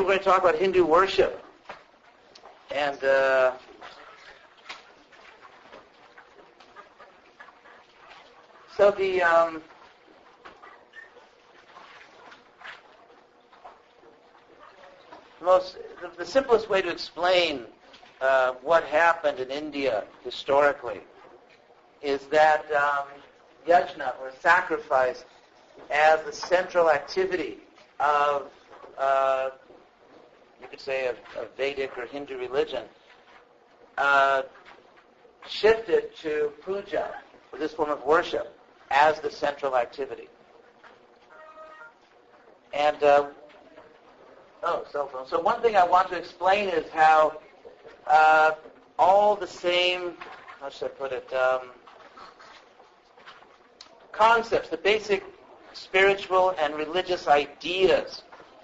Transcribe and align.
we're 0.00 0.06
going 0.06 0.18
to 0.18 0.24
talk 0.24 0.40
about 0.40 0.56
Hindu 0.56 0.84
worship. 0.84 1.44
And 2.70 3.02
uh, 3.04 3.52
so 8.76 8.90
the 8.92 9.22
um, 9.22 9.62
most 15.42 15.76
the, 16.00 16.10
the 16.16 16.24
simplest 16.24 16.70
way 16.70 16.80
to 16.80 16.88
explain 16.88 17.64
uh, 18.20 18.52
what 18.62 18.84
happened 18.84 19.38
in 19.38 19.50
India 19.50 20.04
historically 20.24 21.00
is 22.02 22.26
that 22.26 22.64
um, 22.72 23.06
yajna, 23.66 24.14
or 24.20 24.32
sacrifice, 24.40 25.24
as 25.90 26.22
the 26.22 26.32
central 26.32 26.90
activity 26.90 27.58
of, 27.98 28.50
uh, 28.98 29.50
you 30.60 30.68
could 30.68 30.80
say, 30.80 31.06
a, 31.06 31.12
a, 31.40 31.46
Vedic 31.56 31.96
or 31.96 32.06
Hindu 32.06 32.38
religion, 32.38 32.84
uh, 33.98 34.42
shifted 35.48 36.14
to 36.16 36.52
puja, 36.62 37.14
this 37.58 37.72
form 37.72 37.90
of 37.90 38.04
worship, 38.04 38.56
as 38.90 39.20
the 39.20 39.30
central 39.30 39.76
activity. 39.76 40.28
And 42.72 43.02
uh, 43.02 43.26
oh, 44.62 44.84
cell 44.90 45.08
phone. 45.08 45.26
So 45.26 45.40
one 45.40 45.60
thing 45.60 45.76
I 45.76 45.84
want 45.84 46.08
to 46.10 46.16
explain 46.16 46.68
is 46.68 46.88
how 46.90 47.40
uh, 48.06 48.52
all 48.98 49.34
the 49.36 49.46
same, 49.46 50.14
how 50.60 50.68
should 50.68 50.86
I 50.86 50.94
put 50.94 51.12
it, 51.12 51.32
um, 51.32 51.70
concepts, 54.12 54.68
the 54.68 54.76
basic 54.76 55.24
spiritual 55.72 56.54
and 56.58 56.74
religious 56.74 57.28
ideas 57.28 58.22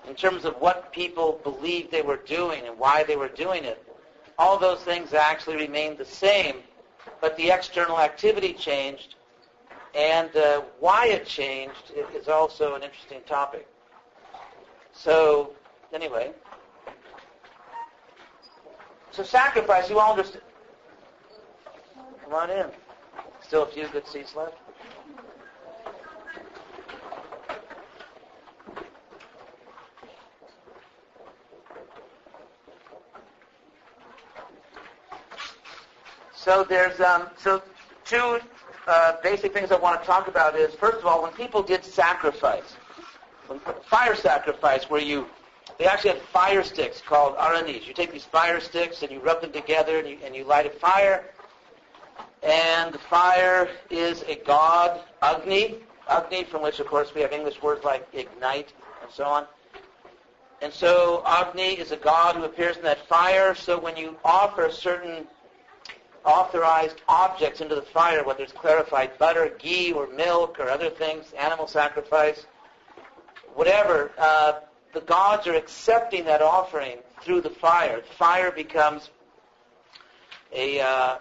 in 0.09 0.15
terms 0.15 0.45
of 0.45 0.55
what 0.61 0.93
people 0.93 1.41
believed 1.43 1.91
they 1.91 2.03
were 2.03 2.17
doing 2.19 2.67
and 2.67 2.79
why 2.79 3.03
they 3.03 3.17
were 3.17 3.29
doing 3.29 3.65
it, 3.65 3.83
all 4.39 4.59
those 4.59 4.81
things 4.81 5.13
actually 5.15 5.57
remained 5.57 5.99
the 5.99 6.05
same, 6.05 6.57
but 7.21 7.37
the 7.37 7.51
external 7.51 7.99
activity 7.99 8.53
changed, 8.53 9.17
and 9.95 10.35
uh, 10.37 10.63
why 10.79 11.07
it 11.07 11.27
changed 11.27 11.93
is 12.15 12.29
also 12.29 12.75
an 12.75 12.83
interesting 12.83 13.21
topic. 13.27 13.67
So, 14.93 15.55
anyway, 15.93 16.33
so 19.11 19.23
sacrifice, 19.23 19.89
you 19.89 19.99
all 19.99 20.13
understand. 20.13 20.45
Come 22.25 22.35
on 22.35 22.51
in. 22.51 22.67
Still 23.41 23.63
a 23.63 23.67
few 23.67 23.87
good 23.89 24.07
seats 24.07 24.35
left. 24.35 24.57
So 36.47 36.63
there's 36.63 37.01
um, 37.01 37.27
so 37.37 37.61
two 38.05 38.39
uh, 38.87 39.15
basic 39.21 39.53
things 39.53 39.73
I 39.73 39.77
want 39.81 40.01
to 40.01 40.07
talk 40.07 40.29
about 40.29 40.55
is 40.55 40.73
first 40.77 40.99
of 40.99 41.05
all 41.05 41.21
when 41.21 41.33
people 41.33 41.61
did 41.61 41.85
sacrifice, 41.85 42.77
fire 43.87 44.15
sacrifice, 44.15 44.89
where 44.89 45.01
you 45.01 45.27
they 45.77 45.87
actually 45.87 46.11
had 46.11 46.23
fire 46.23 46.63
sticks 46.63 47.03
called 47.05 47.37
aranis. 47.37 47.85
You 47.85 47.93
take 47.95 48.13
these 48.13 48.27
fire 48.27 48.61
sticks 48.61 49.03
and 49.03 49.11
you 49.11 49.19
rub 49.19 49.41
them 49.41 49.51
together 49.51 49.99
and 49.99 50.09
you, 50.09 50.19
and 50.25 50.37
you 50.37 50.45
light 50.45 50.67
a 50.67 50.71
fire. 50.71 51.25
And 52.45 52.95
the 52.95 53.01
fire 53.01 53.69
is 53.91 54.23
a 54.29 54.37
god, 54.37 55.01
Agni, 55.23 55.79
Agni, 56.09 56.45
from 56.45 56.63
which 56.63 56.79
of 56.79 56.87
course 56.87 57.13
we 57.13 57.23
have 57.23 57.33
English 57.33 57.61
words 57.61 57.83
like 57.83 58.07
ignite 58.13 58.73
and 59.03 59.11
so 59.11 59.25
on. 59.25 59.47
And 60.63 60.73
so 60.73 61.25
Agni 61.27 61.73
is 61.73 61.91
a 61.91 61.97
god 61.97 62.37
who 62.37 62.45
appears 62.45 62.77
in 62.77 62.85
that 62.85 63.05
fire. 63.09 63.53
So 63.57 63.81
when 63.81 63.97
you 63.97 64.17
offer 64.25 64.71
certain 64.71 65.27
authorized 66.27 67.01
objects 67.09 67.61
into 67.61 67.75
the 67.75 67.83
fire, 67.83 68.25
whether 68.25 68.43
it's 68.43 68.53
clarified 68.53 69.17
butter, 69.19 69.57
ghee, 69.59 69.93
or 69.93 70.09
milk, 70.09 70.59
or 70.59 70.69
other 70.69 70.91
things, 70.91 71.33
animal 71.39 71.67
sacrifice, 71.67 72.47
whatever, 73.55 74.11
uh, 74.19 74.61
the 74.93 75.01
gods 75.03 75.47
are 75.47 75.55
accepting 75.55 76.25
that 76.25 76.43
offering 76.43 76.99
through 77.23 77.41
the 77.41 77.51
fire. 77.51 78.01
The 78.01 78.15
fire 78.15 78.51
becomes 78.51 79.11
a, 80.53 80.81
uh, 80.81 81.19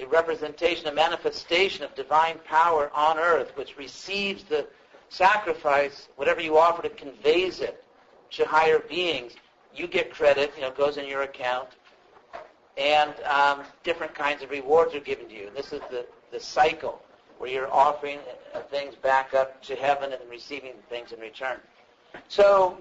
a 0.00 0.06
representation, 0.06 0.86
a 0.86 0.92
manifestation 0.92 1.84
of 1.84 1.94
divine 1.94 2.38
power 2.44 2.90
on 2.94 3.18
earth, 3.18 3.56
which 3.56 3.76
receives 3.76 4.44
the 4.44 4.66
sacrifice, 5.08 6.08
whatever 6.16 6.40
you 6.40 6.58
offer, 6.58 6.84
it 6.86 6.96
conveys 6.96 7.60
it 7.60 7.84
to 8.30 8.44
higher 8.44 8.80
beings. 8.80 9.32
You 9.74 9.86
get 9.86 10.10
credit, 10.10 10.52
you 10.56 10.62
know, 10.62 10.70
goes 10.70 10.96
in 10.96 11.06
your 11.06 11.22
account, 11.22 11.68
and 12.78 13.14
um, 13.24 13.62
different 13.82 14.14
kinds 14.14 14.42
of 14.42 14.50
rewards 14.50 14.94
are 14.94 15.00
given 15.00 15.28
to 15.28 15.34
you. 15.34 15.50
This 15.54 15.72
is 15.72 15.80
the, 15.90 16.06
the 16.30 16.38
cycle 16.38 17.02
where 17.38 17.50
you're 17.50 17.72
offering 17.72 18.20
uh, 18.54 18.60
things 18.60 18.94
back 18.94 19.34
up 19.34 19.60
to 19.64 19.74
heaven 19.74 20.12
and 20.12 20.30
receiving 20.30 20.74
things 20.88 21.12
in 21.12 21.20
return. 21.20 21.58
So, 22.28 22.78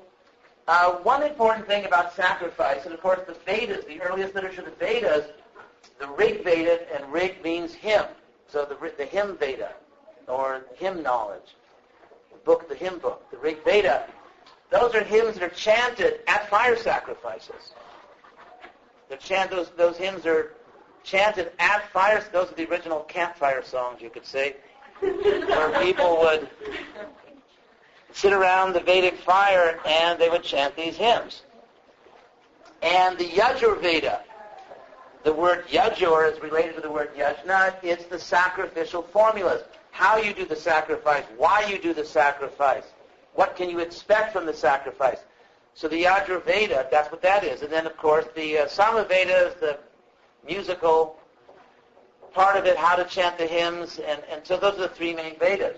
uh, 0.68 0.94
one 0.98 1.24
important 1.24 1.66
thing 1.68 1.86
about 1.86 2.14
sacrifice, 2.16 2.86
and 2.86 2.94
of 2.94 3.02
course 3.02 3.22
the 3.26 3.36
Vedas, 3.46 3.86
the 3.86 4.02
earliest 4.02 4.36
literature 4.36 4.62
of 4.62 4.66
the 4.66 4.86
Vedas, 4.86 5.26
the 6.00 6.08
Rig 6.08 6.44
Veda, 6.44 6.80
and 6.94 7.12
Rig 7.12 7.42
means 7.44 7.74
hymn. 7.74 8.06
So 8.48 8.66
the, 8.66 8.92
the 8.98 9.06
hymn 9.06 9.38
Veda, 9.38 9.74
or 10.28 10.66
hymn 10.76 11.02
knowledge, 11.02 11.56
the 12.32 12.38
book, 12.40 12.68
the 12.68 12.76
hymn 12.76 13.00
book, 13.00 13.30
the 13.32 13.38
Rig 13.38 13.64
Veda, 13.64 14.08
those 14.70 14.94
are 14.94 15.04
hymns 15.04 15.36
that 15.36 15.44
are 15.44 15.56
chanted 15.56 16.20
at 16.28 16.50
fire 16.50 16.76
sacrifices. 16.76 17.74
They're 19.10 19.18
chant, 19.18 19.52
those, 19.52 19.70
those 19.78 19.98
hymns 19.98 20.26
are 20.26 20.54
chanted 21.04 21.52
at 21.60 21.90
fires. 21.92 22.26
Those 22.32 22.52
are 22.52 22.56
the 22.56 22.70
original 22.70 23.02
campfire 23.02 23.64
songs, 23.64 24.02
you 24.02 24.10
could 24.10 24.26
say, 24.26 24.56
where 25.00 25.80
people 25.82 26.18
would 26.18 26.50
sit 28.12 28.34
around 28.34 28.74
the 28.74 28.80
Vedic 28.80 29.16
fire 29.18 29.80
and 29.86 30.20
they 30.20 30.30
would 30.30 30.44
chant 30.44 30.76
these 30.76 30.98
hymns. 30.98 31.44
And 32.82 33.18
the 33.18 33.30
Yajur 33.30 33.82
Veda, 33.82 34.22
the 35.24 35.34
word 35.34 35.68
Yajur 35.68 36.32
is 36.32 36.42
related 36.42 36.76
to 36.76 36.82
the 36.82 36.92
word 36.92 37.16
Yajna. 37.16 37.76
It's 37.82 38.06
the 38.06 38.20
sacrificial 38.20 39.02
formulas. 39.02 39.64
How 39.92 40.18
you 40.18 40.34
do 40.34 40.46
the 40.46 40.56
sacrifice, 40.56 41.24
why 41.38 41.66
you 41.66 41.80
do 41.80 41.94
the 41.94 42.06
sacrifice, 42.06 42.84
what 43.34 43.56
can 43.56 43.70
you 43.70 43.80
expect 43.80 44.34
from 44.34 44.46
the 44.46 44.54
sacrifice. 44.54 45.20
So 45.78 45.88
the 45.88 46.06
Yajur 46.06 46.44
Veda, 46.44 46.88
that's 46.90 47.12
what 47.12 47.22
that 47.22 47.44
is. 47.44 47.62
And 47.62 47.72
then, 47.72 47.86
of 47.86 47.96
course, 47.98 48.26
the 48.36 48.58
uh, 48.58 48.66
Samaveda 48.66 49.50
is 49.50 49.54
the 49.60 49.78
musical 50.44 51.20
part 52.34 52.58
of 52.58 52.66
it, 52.66 52.76
how 52.76 52.96
to 52.96 53.04
chant 53.04 53.38
the 53.38 53.46
hymns, 53.46 54.00
and, 54.00 54.20
and 54.28 54.42
so 54.44 54.58
those 54.58 54.74
are 54.80 54.88
the 54.88 54.90
three 54.90 55.14
main 55.14 55.38
Vedas. 55.38 55.78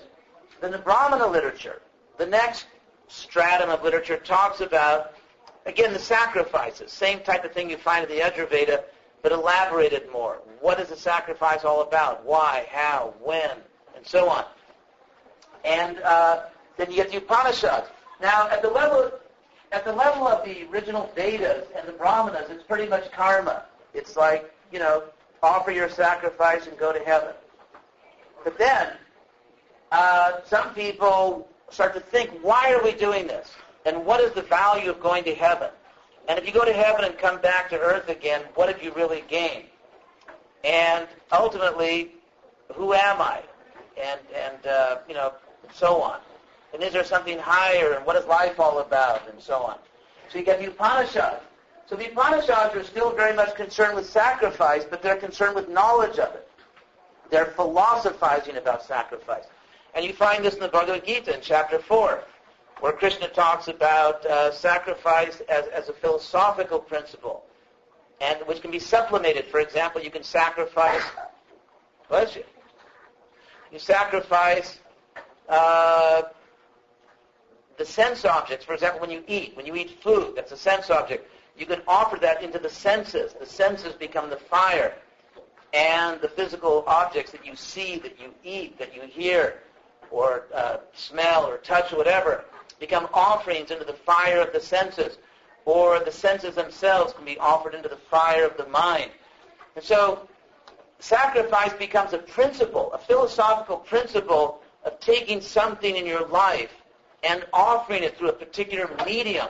Then 0.61 0.71
the 0.71 0.77
Brahmana 0.77 1.27
literature, 1.27 1.81
the 2.17 2.25
next 2.25 2.67
stratum 3.09 3.69
of 3.69 3.83
literature 3.83 4.15
talks 4.15 4.61
about, 4.61 5.15
again, 5.65 5.91
the 5.91 5.99
sacrifices. 5.99 6.93
Same 6.93 7.19
type 7.19 7.43
of 7.43 7.51
thing 7.51 7.69
you 7.69 7.75
find 7.75 8.09
in 8.09 8.09
the 8.09 8.23
Yajurveda, 8.23 8.83
but 9.21 9.33
elaborated 9.33 10.09
more. 10.13 10.39
What 10.61 10.79
is 10.79 10.87
the 10.87 10.95
sacrifice 10.95 11.65
all 11.65 11.81
about? 11.81 12.23
Why? 12.23 12.67
How? 12.71 13.13
When? 13.21 13.51
And 13.97 14.07
so 14.07 14.29
on. 14.29 14.45
And 15.65 15.99
uh, 15.99 16.43
then 16.77 16.89
you 16.89 16.95
get 16.95 17.11
the 17.11 17.17
Upanishads. 17.17 17.87
Now, 18.21 18.47
at 18.47 18.61
the 18.61 18.69
level 18.69 19.11
at 19.71 19.85
the 19.85 19.93
level 19.93 20.27
of 20.27 20.43
the 20.43 20.67
original 20.69 21.11
Vedas 21.15 21.67
and 21.77 21.87
the 21.87 21.93
Brahmanas, 21.93 22.49
it's 22.49 22.63
pretty 22.63 22.87
much 22.87 23.11
karma. 23.11 23.65
It's 23.93 24.15
like, 24.15 24.51
you 24.71 24.79
know, 24.79 25.03
offer 25.43 25.71
your 25.71 25.89
sacrifice 25.89 26.67
and 26.67 26.77
go 26.77 26.91
to 26.91 26.99
heaven. 26.99 27.33
But 28.43 28.57
then, 28.57 28.93
uh, 29.91 30.41
some 30.45 30.73
people 30.73 31.47
start 31.69 31.93
to 31.93 31.99
think, 31.99 32.31
why 32.41 32.73
are 32.73 32.83
we 32.83 32.93
doing 32.93 33.27
this? 33.27 33.51
And 33.85 34.05
what 34.05 34.19
is 34.21 34.33
the 34.33 34.41
value 34.41 34.89
of 34.89 34.99
going 34.99 35.23
to 35.25 35.35
heaven? 35.35 35.69
And 36.27 36.37
if 36.37 36.45
you 36.45 36.51
go 36.51 36.65
to 36.65 36.73
heaven 36.73 37.05
and 37.05 37.17
come 37.17 37.41
back 37.41 37.69
to 37.69 37.79
earth 37.79 38.09
again, 38.09 38.43
what 38.55 38.69
have 38.69 38.83
you 38.83 38.93
really 38.93 39.23
gained? 39.27 39.65
And 40.63 41.07
ultimately, 41.31 42.11
who 42.73 42.93
am 42.93 43.21
I? 43.21 43.41
And, 44.01 44.19
and 44.35 44.67
uh, 44.67 44.97
you 45.07 45.13
know, 45.13 45.33
so 45.73 46.01
on. 46.01 46.19
And 46.73 46.83
is 46.83 46.93
there 46.93 47.03
something 47.03 47.39
higher? 47.39 47.93
And 47.93 48.05
what 48.05 48.15
is 48.15 48.25
life 48.25 48.59
all 48.59 48.79
about? 48.79 49.27
And 49.29 49.41
so 49.41 49.63
on. 49.63 49.77
So 50.29 50.37
you 50.37 50.45
get 50.45 50.59
the 50.59 50.67
Upanishads. 50.67 51.41
So 51.87 51.95
the 51.95 52.11
Upanishads 52.11 52.75
are 52.75 52.83
still 52.83 53.11
very 53.15 53.35
much 53.35 53.55
concerned 53.55 53.95
with 53.95 54.07
sacrifice, 54.07 54.85
but 54.87 55.01
they're 55.01 55.15
concerned 55.15 55.55
with 55.55 55.69
knowledge 55.69 56.19
of 56.19 56.33
it. 56.35 56.47
They're 57.31 57.47
philosophizing 57.47 58.57
about 58.57 58.83
sacrifice. 58.83 59.45
And 59.95 60.05
you 60.05 60.13
find 60.13 60.45
this 60.45 60.53
in 60.53 60.59
the 60.59 60.67
Bhagavad 60.67 61.05
Gita 61.05 61.33
in 61.33 61.41
chapter 61.41 61.79
4, 61.79 62.23
where 62.79 62.93
Krishna 62.93 63.27
talks 63.27 63.67
about 63.67 64.23
uh, 64.25 64.51
sacrifice 64.51 65.41
as, 65.49 65.65
as 65.67 65.89
a 65.89 65.93
philosophical 65.93 66.79
principle, 66.79 67.43
and 68.21 68.39
which 68.45 68.61
can 68.61 68.69
be 68.69 68.79
supplemented. 68.79 69.45
For 69.47 69.59
example, 69.59 70.01
you 70.01 70.11
can 70.11 70.23
sacrifice, 70.23 71.03
bless 72.07 72.35
you, 72.35 72.43
you 73.71 73.79
sacrifice 73.79 74.79
uh, 75.47 76.23
the 77.79 77.85
sense 77.85 78.25
objects, 78.25 78.65
for 78.65 78.73
example, 78.73 78.99
when 78.99 79.09
you 79.09 79.23
eat, 79.25 79.55
when 79.55 79.65
you 79.65 79.73
eat 79.75 80.03
food, 80.03 80.33
that's 80.35 80.51
a 80.51 80.57
sense 80.57 80.89
object, 80.89 81.31
you 81.57 81.65
can 81.65 81.81
offer 81.87 82.17
that 82.17 82.43
into 82.43 82.59
the 82.59 82.69
senses. 82.69 83.33
The 83.33 83.45
senses 83.45 83.93
become 83.93 84.29
the 84.29 84.35
fire. 84.35 84.93
And 85.73 86.19
the 86.19 86.27
physical 86.27 86.83
objects 86.87 87.31
that 87.31 87.45
you 87.45 87.55
see, 87.55 87.97
that 87.99 88.19
you 88.19 88.33
eat, 88.43 88.77
that 88.79 88.93
you 88.93 89.03
hear, 89.03 89.59
or 90.11 90.47
uh, 90.53 90.77
smell, 90.93 91.45
or 91.45 91.57
touch, 91.57 91.93
or 91.93 91.97
whatever, 91.97 92.43
become 92.79 93.07
offerings 93.13 93.71
into 93.71 93.85
the 93.85 93.93
fire 93.93 94.41
of 94.41 94.51
the 94.51 94.59
senses. 94.59 95.17
Or 95.63 95.99
the 95.99 96.11
senses 96.11 96.55
themselves 96.55 97.13
can 97.13 97.23
be 97.23 97.37
offered 97.37 97.75
into 97.75 97.87
the 97.87 97.95
fire 97.97 98.45
of 98.45 98.57
the 98.57 98.67
mind. 98.67 99.11
And 99.77 99.85
so 99.85 100.27
sacrifice 100.99 101.71
becomes 101.73 102.11
a 102.11 102.17
principle, 102.17 102.91
a 102.91 102.97
philosophical 102.97 103.77
principle 103.77 104.61
of 104.83 104.99
taking 104.99 105.39
something 105.39 105.95
in 105.95 106.05
your 106.05 106.27
life 106.27 106.73
and 107.23 107.45
offering 107.53 108.03
it 108.03 108.17
through 108.17 108.29
a 108.29 108.33
particular 108.33 108.89
medium, 109.05 109.47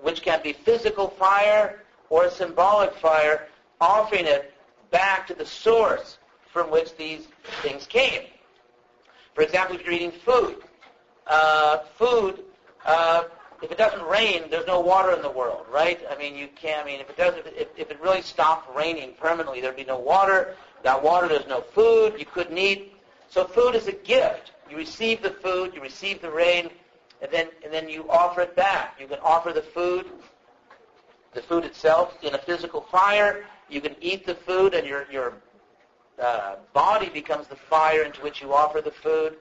which 0.00 0.22
can 0.22 0.42
be 0.42 0.52
physical 0.52 1.08
fire 1.08 1.82
or 2.10 2.24
a 2.24 2.30
symbolic 2.30 2.94
fire, 2.94 3.48
offering 3.80 4.26
it 4.26 4.52
back 4.90 5.26
to 5.26 5.34
the 5.34 5.46
source 5.46 6.18
from 6.52 6.70
which 6.70 6.96
these 6.96 7.28
things 7.62 7.86
came. 7.86 8.22
For 9.34 9.42
example, 9.42 9.76
if 9.76 9.84
you're 9.84 9.92
eating 9.92 10.12
food, 10.12 10.56
uh, 11.26 11.78
food, 11.98 12.44
uh, 12.84 13.24
if 13.62 13.70
it 13.70 13.78
doesn't 13.78 14.02
rain, 14.06 14.44
there's 14.50 14.66
no 14.66 14.80
water 14.80 15.12
in 15.12 15.22
the 15.22 15.30
world, 15.30 15.66
right? 15.70 16.00
I 16.10 16.16
mean, 16.16 16.36
you 16.36 16.48
can't. 16.48 16.82
I 16.82 16.86
mean, 16.86 17.00
if 17.00 17.10
it 17.10 17.16
does, 17.16 17.34
if, 17.46 17.68
if 17.76 17.90
it 17.90 18.00
really 18.00 18.22
stopped 18.22 18.74
raining 18.76 19.14
permanently, 19.20 19.60
there'd 19.60 19.76
be 19.76 19.84
no 19.84 19.98
water. 19.98 20.56
Without 20.78 21.02
water, 21.02 21.28
there's 21.28 21.46
no 21.46 21.60
food. 21.60 22.14
You 22.18 22.26
couldn't 22.26 22.56
eat. 22.56 22.94
So 23.28 23.44
food 23.44 23.74
is 23.74 23.88
a 23.88 23.92
gift. 23.92 24.52
You 24.70 24.76
receive 24.76 25.22
the 25.22 25.30
food, 25.30 25.74
you 25.74 25.80
receive 25.80 26.20
the 26.20 26.30
rain, 26.30 26.70
and 27.22 27.30
then 27.30 27.48
and 27.64 27.72
then 27.72 27.88
you 27.88 28.06
offer 28.10 28.42
it 28.42 28.56
back. 28.56 28.96
You 29.00 29.06
can 29.06 29.18
offer 29.20 29.52
the 29.52 29.62
food, 29.62 30.06
the 31.34 31.42
food 31.42 31.64
itself, 31.64 32.16
in 32.22 32.34
a 32.34 32.38
physical 32.38 32.82
fire. 32.82 33.44
You 33.68 33.80
can 33.80 33.96
eat 34.00 34.26
the 34.26 34.34
food, 34.34 34.74
and 34.74 34.86
your 34.86 35.06
your 35.10 35.34
uh, 36.20 36.56
body 36.72 37.08
becomes 37.08 37.46
the 37.46 37.56
fire 37.56 38.02
into 38.02 38.20
which 38.22 38.40
you 38.42 38.52
offer 38.54 38.80
the 38.80 38.90
food, 38.90 39.36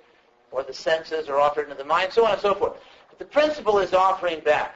or 0.52 0.64
the 0.64 0.74
senses 0.74 1.28
are 1.30 1.40
offered 1.40 1.64
into 1.64 1.76
the 1.76 1.86
mind, 1.86 2.12
so 2.14 2.26
on 2.26 2.34
and 2.34 2.42
so 2.42 2.54
forth. 2.54 2.80
But 3.10 3.20
the 3.20 3.26
principle 3.26 3.80
is 3.80 3.94
offering 3.94 4.42
back. 4.42 4.76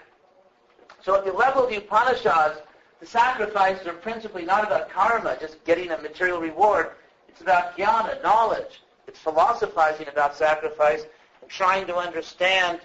So 1.02 1.16
at 1.16 1.26
the 1.26 1.32
level 1.32 1.64
of 1.64 1.70
the 1.70 1.78
Upanishads, 1.78 2.62
the 3.00 3.06
sacrifices 3.06 3.88
are 3.88 3.94
principally 3.94 4.44
not 4.44 4.66
about 4.66 4.90
karma, 4.90 5.38
just 5.40 5.64
getting 5.64 5.92
a 5.92 5.98
material 5.98 6.40
reward. 6.42 6.92
It's 7.30 7.42
about 7.42 7.78
jnana, 7.78 8.22
knowledge. 8.22 8.82
It's 9.10 9.18
philosophizing 9.18 10.08
about 10.08 10.36
sacrifice 10.36 11.08
and 11.42 11.50
trying 11.50 11.88
to 11.88 11.96
understand 11.96 12.82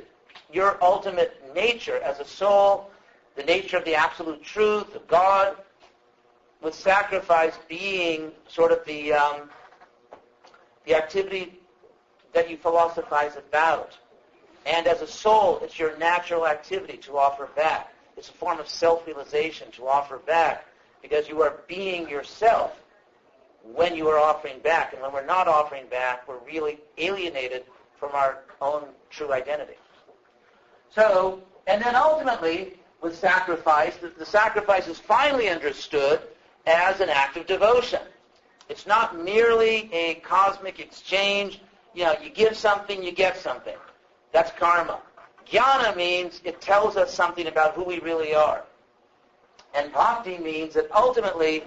your 0.51 0.83
ultimate 0.83 1.55
nature 1.55 1.99
as 1.99 2.19
a 2.19 2.25
soul, 2.25 2.91
the 3.37 3.43
nature 3.43 3.77
of 3.77 3.85
the 3.85 3.95
absolute 3.95 4.43
truth 4.43 4.95
of 4.95 5.07
God, 5.07 5.55
with 6.63 6.75
sacrifice 6.75 7.59
being 7.69 8.33
sort 8.49 8.73
of 8.73 8.83
the 8.87 9.13
um, 9.13 9.51
the 10.87 10.95
activity 10.95 11.61
that 12.33 12.49
you 12.49 12.57
philosophize 12.57 13.37
about. 13.37 13.99
And 14.65 14.87
as 14.87 15.03
a 15.03 15.07
soul, 15.07 15.59
it's 15.61 15.79
your 15.79 15.95
natural 15.99 16.47
activity 16.47 16.97
to 17.03 17.19
offer 17.19 17.51
back. 17.55 17.93
It's 18.17 18.31
a 18.31 18.33
form 18.33 18.61
of 18.61 18.67
self-realization 18.67 19.73
to 19.73 19.87
offer 19.87 20.17
back 20.17 20.65
because 21.03 21.29
you 21.29 21.43
are 21.43 21.61
being 21.69 22.09
yourself 22.09 22.81
when 23.73 23.95
you 23.95 24.09
are 24.09 24.19
offering 24.19 24.59
back. 24.61 24.93
And 24.93 25.03
when 25.03 25.13
we're 25.13 25.25
not 25.25 25.49
offering 25.49 25.87
back, 25.87 26.29
we're 26.29 26.39
really 26.39 26.79
alienated 26.99 27.65
from 27.99 28.13
our 28.13 28.39
own 28.61 28.89
true 29.11 29.33
identity. 29.33 29.75
So, 30.91 31.43
and 31.67 31.83
then 31.83 31.97
ultimately, 31.97 32.75
with 33.01 33.17
sacrifice, 33.17 33.97
the, 33.97 34.09
the 34.09 34.27
sacrifice 34.27 34.87
is 34.87 34.99
finally 34.99 35.49
understood 35.49 36.21
as 36.67 37.01
an 37.01 37.09
act 37.09 37.37
of 37.37 37.47
devotion. 37.47 38.01
It's 38.69 38.87
not 38.87 39.23
merely 39.23 39.93
a 39.93 40.15
cosmic 40.17 40.81
exchange. 40.81 41.61
You 41.95 42.05
know, 42.05 42.15
you 42.23 42.31
give 42.31 42.57
something, 42.57 43.03
you 43.03 43.13
get 43.13 43.37
something. 43.37 43.77
That's 44.33 44.51
karma. 44.53 45.01
Jnana 45.47 45.95
means 45.97 46.41
it 46.45 46.61
tells 46.61 46.97
us 46.97 47.13
something 47.13 47.47
about 47.47 47.75
who 47.75 47.85
we 47.85 47.99
really 48.01 48.35
are. 48.35 48.65
And 49.75 49.93
bhakti 49.93 50.39
means 50.39 50.75
that 50.75 50.91
ultimately 50.93 51.65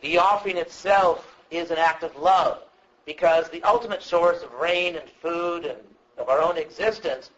the 0.00 0.18
offering 0.18 0.56
itself 0.56 1.36
is 1.50 1.70
an 1.70 1.78
act 1.78 2.02
of 2.02 2.16
love 2.16 2.62
because 3.06 3.48
the 3.48 3.62
ultimate 3.62 4.02
source 4.02 4.42
of 4.42 4.52
rain 4.52 4.96
and 4.96 5.08
food 5.22 5.64
and 5.64 5.78
of 6.18 6.28
our 6.28 6.40
own 6.40 6.56
existence 6.56 7.30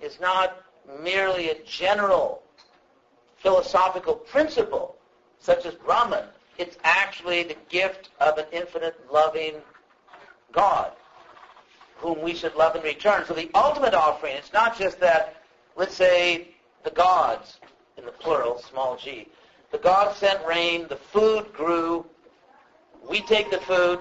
is 0.00 0.20
not 0.20 0.62
merely 1.02 1.50
a 1.50 1.62
general 1.64 2.42
philosophical 3.36 4.14
principle 4.14 4.96
such 5.38 5.66
as 5.66 5.74
Brahman. 5.74 6.24
It's 6.56 6.76
actually 6.82 7.44
the 7.44 7.56
gift 7.68 8.10
of 8.20 8.38
an 8.38 8.46
infinite 8.52 9.00
loving 9.12 9.54
God 10.52 10.92
whom 11.96 12.20
we 12.22 12.34
should 12.34 12.54
love 12.54 12.76
in 12.76 12.82
return. 12.82 13.24
So 13.26 13.34
the 13.34 13.50
ultimate 13.54 13.94
offering, 13.94 14.36
it's 14.36 14.52
not 14.52 14.78
just 14.78 15.00
that, 15.00 15.42
let's 15.76 15.94
say, 15.94 16.48
the 16.84 16.90
gods, 16.90 17.58
in 17.96 18.04
the 18.04 18.12
plural, 18.12 18.58
small 18.58 18.96
g, 18.96 19.28
the 19.70 19.78
gods 19.78 20.18
sent 20.18 20.44
rain, 20.46 20.86
the 20.88 20.96
food 20.96 21.52
grew, 21.52 22.06
we 23.08 23.20
take 23.20 23.50
the 23.50 23.58
food, 23.58 24.00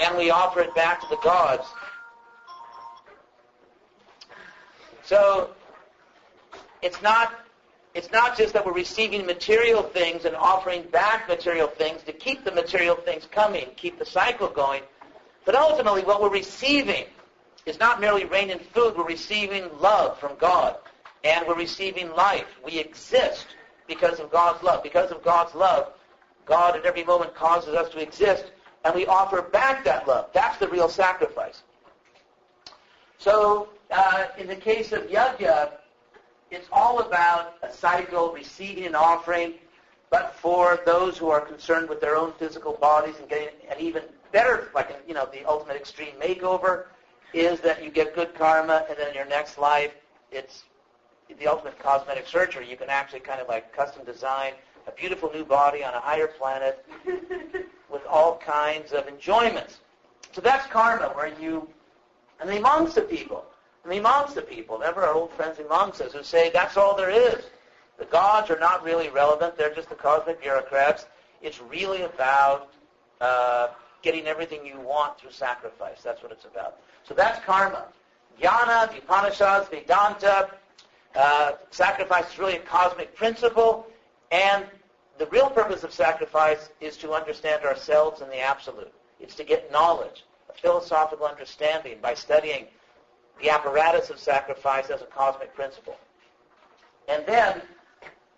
and 0.00 0.16
we 0.16 0.30
offer 0.30 0.60
it 0.60 0.74
back 0.74 1.00
to 1.00 1.06
the 1.08 1.18
gods. 1.22 1.66
So 5.04 5.50
it's 6.82 7.00
not 7.02 7.34
it's 7.94 8.12
not 8.12 8.36
just 8.36 8.52
that 8.52 8.64
we're 8.64 8.74
receiving 8.74 9.26
material 9.26 9.82
things 9.82 10.24
and 10.24 10.36
offering 10.36 10.82
back 10.92 11.26
material 11.26 11.66
things 11.66 12.02
to 12.02 12.12
keep 12.12 12.44
the 12.44 12.52
material 12.52 12.94
things 12.94 13.26
coming, 13.30 13.66
keep 13.76 13.98
the 13.98 14.04
cycle 14.04 14.48
going, 14.48 14.82
but 15.44 15.56
ultimately 15.56 16.02
what 16.02 16.22
we're 16.22 16.30
receiving 16.30 17.06
is 17.66 17.80
not 17.80 18.00
merely 18.00 18.24
rain 18.26 18.50
and 18.50 18.60
food, 18.60 18.96
we're 18.96 19.06
receiving 19.06 19.68
love 19.80 20.18
from 20.20 20.36
God, 20.38 20.76
and 21.24 21.46
we're 21.48 21.56
receiving 21.56 22.10
life. 22.12 22.46
We 22.64 22.78
exist 22.78 23.46
because 23.88 24.20
of 24.20 24.30
God's 24.30 24.62
love. 24.62 24.82
Because 24.82 25.10
of 25.10 25.22
God's 25.24 25.54
love, 25.54 25.92
God 26.44 26.76
at 26.76 26.84
every 26.84 27.02
moment 27.02 27.34
causes 27.34 27.74
us 27.74 27.90
to 27.90 28.00
exist, 28.00 28.52
and 28.84 28.94
we 28.94 29.06
offer 29.06 29.42
back 29.42 29.84
that 29.84 30.06
love. 30.06 30.30
That's 30.32 30.58
the 30.58 30.68
real 30.68 30.88
sacrifice. 30.88 31.62
So, 33.18 33.68
uh, 33.90 34.26
in 34.38 34.46
the 34.46 34.56
case 34.56 34.92
of 34.92 35.02
yajna, 35.08 35.72
it's 36.50 36.68
all 36.72 37.00
about 37.00 37.54
a 37.62 37.72
cycle, 37.72 38.32
receiving 38.32 38.86
an 38.86 38.94
offering, 38.94 39.54
but 40.10 40.34
for 40.34 40.80
those 40.86 41.18
who 41.18 41.28
are 41.28 41.40
concerned 41.40 41.88
with 41.88 42.00
their 42.00 42.16
own 42.16 42.32
physical 42.38 42.74
bodies 42.74 43.16
and 43.18 43.28
getting 43.28 43.48
an 43.68 43.76
even 43.78 44.04
better, 44.32 44.70
like 44.74 45.02
you 45.06 45.14
know, 45.14 45.28
the 45.32 45.44
ultimate 45.44 45.76
extreme 45.76 46.14
makeover 46.20 46.84
is 47.34 47.60
that 47.60 47.82
you 47.84 47.90
get 47.90 48.14
good 48.14 48.34
karma, 48.34 48.86
and 48.88 48.98
then 48.98 49.08
in 49.08 49.14
your 49.14 49.26
next 49.26 49.58
life, 49.58 49.92
it's 50.30 50.64
the 51.38 51.46
ultimate 51.46 51.78
cosmetic 51.78 52.26
surgery. 52.26 52.68
You 52.68 52.76
can 52.76 52.88
actually 52.88 53.20
kind 53.20 53.40
of 53.40 53.48
like 53.48 53.72
custom 53.74 54.04
design 54.04 54.54
a 54.88 54.92
beautiful 54.92 55.30
new 55.32 55.44
body 55.44 55.84
on 55.84 55.94
a 55.94 56.00
higher 56.00 56.26
planet 56.26 56.84
with 57.90 58.04
all 58.08 58.38
kinds 58.38 58.92
of 58.92 59.06
enjoyments. 59.06 59.78
So 60.32 60.40
that's 60.40 60.66
karma, 60.66 61.08
where 61.08 61.32
you, 61.40 61.68
and 62.40 62.48
the 62.48 62.58
monks 62.58 62.96
of 62.96 63.08
people, 63.08 63.44
and 63.84 63.92
the 63.92 64.00
monks 64.00 64.36
of 64.36 64.48
people, 64.48 64.78
never 64.78 65.02
our 65.02 65.14
old 65.14 65.32
friends 65.32 65.58
the 65.58 65.64
monks 65.64 66.00
who 66.00 66.22
say 66.22 66.50
that's 66.50 66.76
all 66.76 66.96
there 66.96 67.10
is. 67.10 67.44
The 67.98 68.04
gods 68.06 68.50
are 68.50 68.58
not 68.58 68.84
really 68.84 69.08
relevant. 69.08 69.58
They're 69.58 69.74
just 69.74 69.88
the 69.88 69.94
cosmic 69.94 70.40
bureaucrats. 70.40 71.06
It's 71.42 71.60
really 71.60 72.02
about 72.02 72.72
uh, 73.20 73.68
getting 74.02 74.26
everything 74.26 74.64
you 74.64 74.78
want 74.80 75.18
through 75.18 75.32
sacrifice. 75.32 76.00
That's 76.02 76.22
what 76.22 76.32
it's 76.32 76.44
about. 76.44 76.76
So 77.04 77.14
that's 77.14 77.44
karma. 77.44 77.86
Jnana, 78.40 78.90
the 78.90 78.98
Upanishads, 78.98 79.68
Vedanta, 79.68 80.50
uh, 81.18 81.52
sacrifice 81.70 82.32
is 82.32 82.38
really 82.38 82.56
a 82.56 82.60
cosmic 82.60 83.14
principle, 83.16 83.86
and 84.30 84.64
the 85.18 85.26
real 85.26 85.50
purpose 85.50 85.82
of 85.82 85.92
sacrifice 85.92 86.70
is 86.80 86.96
to 86.98 87.12
understand 87.12 87.64
ourselves 87.64 88.22
in 88.22 88.28
the 88.28 88.38
absolute. 88.38 88.92
It's 89.18 89.34
to 89.34 89.44
get 89.44 89.72
knowledge, 89.72 90.24
a 90.48 90.52
philosophical 90.52 91.26
understanding 91.26 91.98
by 92.00 92.14
studying 92.14 92.66
the 93.42 93.50
apparatus 93.50 94.10
of 94.10 94.20
sacrifice 94.20 94.90
as 94.90 95.02
a 95.02 95.06
cosmic 95.06 95.52
principle. 95.56 95.96
And 97.08 97.26
then, 97.26 97.62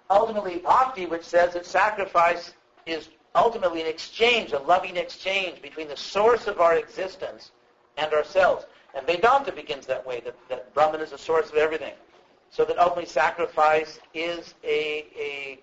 ultimately, 0.09 0.59
bhakti, 0.59 1.05
which 1.05 1.25
says 1.25 1.53
that 1.53 1.67
sacrifice 1.67 2.55
is 2.87 3.11
ultimately 3.35 3.83
an 3.83 3.89
exchange, 3.89 4.53
a 4.53 4.59
loving 4.59 4.97
exchange 4.97 5.61
between 5.61 5.89
the 5.89 5.97
source 5.99 6.47
of 6.47 6.61
our 6.61 6.77
existence 6.79 7.51
and 7.99 8.11
ourselves. 8.15 8.65
And 8.95 9.07
Vedanta 9.07 9.53
begins 9.53 9.87
that 9.87 10.07
way, 10.07 10.21
that, 10.21 10.35
that 10.49 10.73
Brahman 10.73 11.03
is 11.03 11.11
the 11.11 11.19
source 11.19 11.51
of 11.51 11.57
everything. 11.57 11.93
So 12.51 12.65
that 12.65 12.79
ultimately 12.79 13.07
sacrifice 13.07 14.01
is 14.13 14.55
a, 14.65 15.07
a 15.17 15.59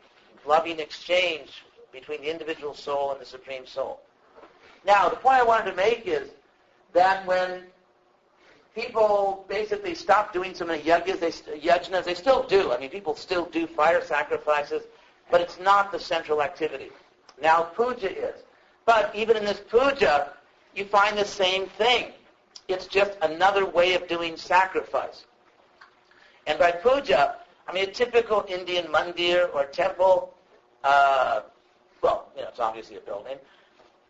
loving 0.47 0.79
exchange 0.79 1.63
between 1.91 2.21
the 2.21 2.31
individual 2.31 2.73
soul 2.73 3.11
and 3.11 3.19
the 3.19 3.25
Supreme 3.25 3.65
Soul. 3.65 3.99
Now, 4.85 5.09
the 5.09 5.17
point 5.17 5.35
I 5.35 5.43
wanted 5.43 5.71
to 5.71 5.75
make 5.75 6.07
is 6.07 6.29
that 6.93 7.25
when 7.27 7.63
people 8.77 9.43
basically 9.49 9.95
stop 9.95 10.31
doing 10.31 10.53
so 10.53 10.63
many 10.63 10.83
yajnas. 10.83 11.19
They, 11.19 11.31
yajnas. 11.59 12.03
They 12.03 12.13
still 12.13 12.43
do. 12.43 12.71
I 12.71 12.77
mean, 12.77 12.91
people 12.91 13.15
still 13.15 13.45
do 13.45 13.65
fire 13.65 14.03
sacrifices, 14.05 14.83
but 15.31 15.41
it's 15.41 15.59
not 15.59 15.91
the 15.91 15.99
central 15.99 16.43
activity. 16.43 16.91
Now 17.41 17.63
puja 17.63 18.11
is. 18.11 18.43
But 18.85 19.13
even 19.15 19.35
in 19.35 19.45
this 19.45 19.61
puja, 19.67 20.33
you 20.75 20.85
find 20.85 21.17
the 21.17 21.25
same 21.25 21.65
thing. 21.65 22.11
It's 22.67 22.85
just 22.85 23.17
another 23.23 23.65
way 23.65 23.95
of 23.95 24.07
doing 24.07 24.37
sacrifice. 24.37 25.25
And 26.47 26.57
by 26.57 26.71
puja, 26.71 27.35
I 27.67 27.73
mean 27.73 27.89
a 27.89 27.91
typical 27.91 28.45
Indian 28.47 28.85
mandir 28.87 29.53
or 29.53 29.65
temple, 29.65 30.33
uh, 30.83 31.41
well, 32.01 32.29
you 32.35 32.41
know, 32.41 32.47
it's 32.47 32.59
obviously 32.59 32.97
a 32.97 33.01
building, 33.01 33.37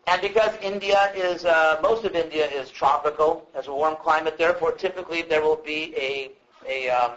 and 0.06 0.22
because 0.22 0.56
India 0.62 1.12
is, 1.14 1.44
uh, 1.44 1.78
most 1.82 2.04
of 2.04 2.14
India 2.14 2.46
is 2.48 2.70
tropical, 2.70 3.46
has 3.54 3.66
a 3.66 3.72
warm 3.72 3.96
climate, 3.96 4.38
therefore 4.38 4.72
typically 4.72 5.20
there 5.20 5.42
will 5.42 5.56
be 5.56 5.92
a, 5.96 6.30
a 6.66 6.88
um, 6.88 7.12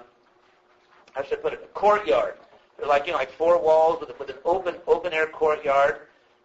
how 1.13 1.23
should 1.23 1.39
I 1.39 1.41
put 1.41 1.53
it, 1.53 1.61
a 1.63 1.67
courtyard. 1.67 2.35
They're 2.77 2.87
like, 2.87 3.05
you 3.05 3.13
know, 3.13 3.19
like 3.19 3.31
four 3.31 3.61
walls 3.61 4.01
with, 4.01 4.17
with 4.19 4.29
an 4.29 4.37
open, 4.43 4.75
open 4.87 5.13
air 5.13 5.27
courtyard. 5.27 6.01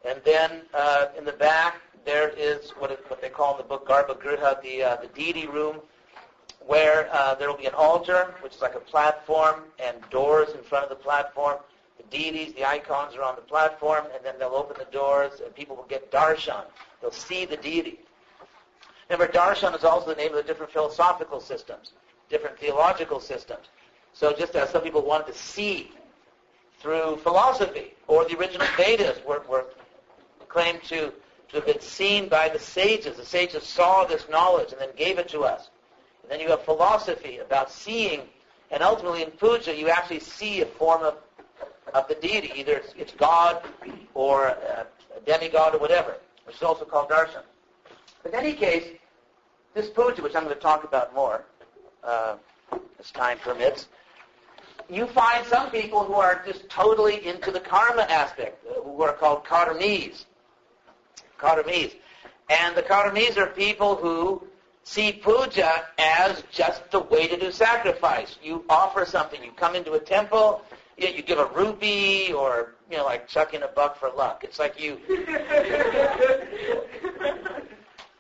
And 0.08 0.20
then 0.24 0.62
uh, 0.74 1.06
in 1.16 1.24
the 1.24 1.32
back 1.32 1.80
there 2.04 2.28
is 2.28 2.70
what, 2.78 2.92
it, 2.92 3.04
what 3.08 3.20
they 3.20 3.28
call 3.28 3.52
in 3.52 3.58
the 3.58 3.64
book 3.64 3.88
Garbhagriha, 3.88 4.62
the, 4.62 4.82
uh, 4.82 4.96
the 4.96 5.08
deity 5.08 5.46
room, 5.46 5.80
where 6.66 7.08
uh, 7.12 7.34
there 7.34 7.48
will 7.48 7.56
be 7.56 7.66
an 7.66 7.74
altar, 7.74 8.34
which 8.40 8.54
is 8.54 8.62
like 8.62 8.74
a 8.74 8.80
platform, 8.80 9.62
and 9.78 9.96
doors 10.10 10.48
in 10.54 10.62
front 10.64 10.84
of 10.84 10.90
the 10.90 10.96
platform 10.96 11.58
the 11.96 12.16
deities, 12.16 12.52
the 12.54 12.64
icons 12.64 13.14
are 13.16 13.22
on 13.22 13.36
the 13.36 13.42
platform, 13.42 14.04
and 14.14 14.24
then 14.24 14.34
they'll 14.38 14.54
open 14.54 14.76
the 14.78 14.90
doors, 14.96 15.40
and 15.44 15.54
people 15.54 15.76
will 15.76 15.84
get 15.84 16.10
darshan. 16.10 16.64
They'll 17.00 17.10
see 17.10 17.44
the 17.44 17.56
deity. 17.56 18.00
Remember, 19.08 19.32
darshan 19.32 19.76
is 19.76 19.84
also 19.84 20.10
the 20.10 20.16
name 20.16 20.30
of 20.30 20.36
the 20.36 20.42
different 20.42 20.72
philosophical 20.72 21.40
systems, 21.40 21.92
different 22.28 22.58
theological 22.58 23.20
systems. 23.20 23.66
So 24.12 24.32
just 24.32 24.56
as 24.56 24.70
some 24.70 24.82
people 24.82 25.02
wanted 25.02 25.28
to 25.28 25.34
see 25.34 25.92
through 26.80 27.16
philosophy, 27.18 27.94
or 28.08 28.24
the 28.24 28.36
original 28.38 28.66
Vedas 28.76 29.18
were, 29.26 29.42
were 29.48 29.66
claimed 30.48 30.82
to, 30.84 31.12
to 31.48 31.56
have 31.56 31.66
been 31.66 31.80
seen 31.80 32.28
by 32.28 32.48
the 32.48 32.58
sages. 32.58 33.16
The 33.16 33.24
sages 33.24 33.62
saw 33.62 34.04
this 34.04 34.28
knowledge 34.28 34.72
and 34.72 34.80
then 34.80 34.90
gave 34.96 35.18
it 35.18 35.28
to 35.30 35.44
us. 35.44 35.70
And 36.26 36.32
then 36.32 36.40
you 36.40 36.48
have 36.50 36.64
philosophy 36.64 37.38
about 37.38 37.70
seeing, 37.70 38.22
and 38.72 38.82
ultimately 38.82 39.22
in 39.22 39.30
puja 39.30 39.72
you 39.72 39.88
actually 39.88 40.18
see 40.18 40.60
a 40.62 40.66
form 40.66 41.02
of 41.02 41.18
of 41.94 42.08
the 42.08 42.16
deity. 42.16 42.50
Either 42.56 42.74
it's, 42.74 42.92
it's 42.98 43.12
God 43.12 43.62
or 44.14 44.48
a 44.48 44.86
demigod 45.24 45.76
or 45.76 45.78
whatever, 45.78 46.16
which 46.44 46.56
is 46.56 46.62
also 46.62 46.84
called 46.84 47.08
darshan. 47.08 47.42
But 48.24 48.32
in 48.32 48.40
any 48.40 48.54
case, 48.54 48.88
this 49.72 49.88
puja, 49.88 50.20
which 50.20 50.34
I'm 50.34 50.42
going 50.42 50.54
to 50.56 50.60
talk 50.60 50.82
about 50.82 51.14
more 51.14 51.44
uh, 52.02 52.36
as 52.98 53.12
time 53.12 53.38
permits, 53.38 53.86
you 54.90 55.06
find 55.06 55.46
some 55.46 55.70
people 55.70 56.02
who 56.02 56.14
are 56.14 56.42
just 56.44 56.68
totally 56.68 57.24
into 57.24 57.52
the 57.52 57.60
karma 57.60 58.02
aspect, 58.02 58.64
uh, 58.68 58.80
who 58.82 59.00
are 59.02 59.12
called 59.12 59.44
karmis. 59.44 60.24
Karmis. 61.38 61.94
And 62.50 62.76
the 62.76 62.82
karmis 62.82 63.36
are 63.36 63.46
people 63.46 63.94
who 63.94 64.42
see 64.86 65.12
puja 65.12 65.84
as 65.98 66.44
just 66.52 66.90
the 66.92 67.00
way 67.00 67.26
to 67.26 67.36
do 67.36 67.50
sacrifice. 67.50 68.38
You 68.40 68.64
offer 68.68 69.04
something. 69.04 69.42
You 69.42 69.50
come 69.50 69.74
into 69.74 69.92
a 69.94 70.00
temple, 70.00 70.62
you, 70.96 71.08
you 71.08 71.22
give 71.22 71.40
a 71.40 71.46
rupee 71.46 72.32
or, 72.32 72.76
you 72.88 72.96
know, 72.96 73.04
like 73.04 73.26
chucking 73.26 73.62
a 73.62 73.68
buck 73.68 73.98
for 73.98 74.10
luck. 74.10 74.44
It's 74.44 74.60
like 74.60 74.80
you... 74.80 75.00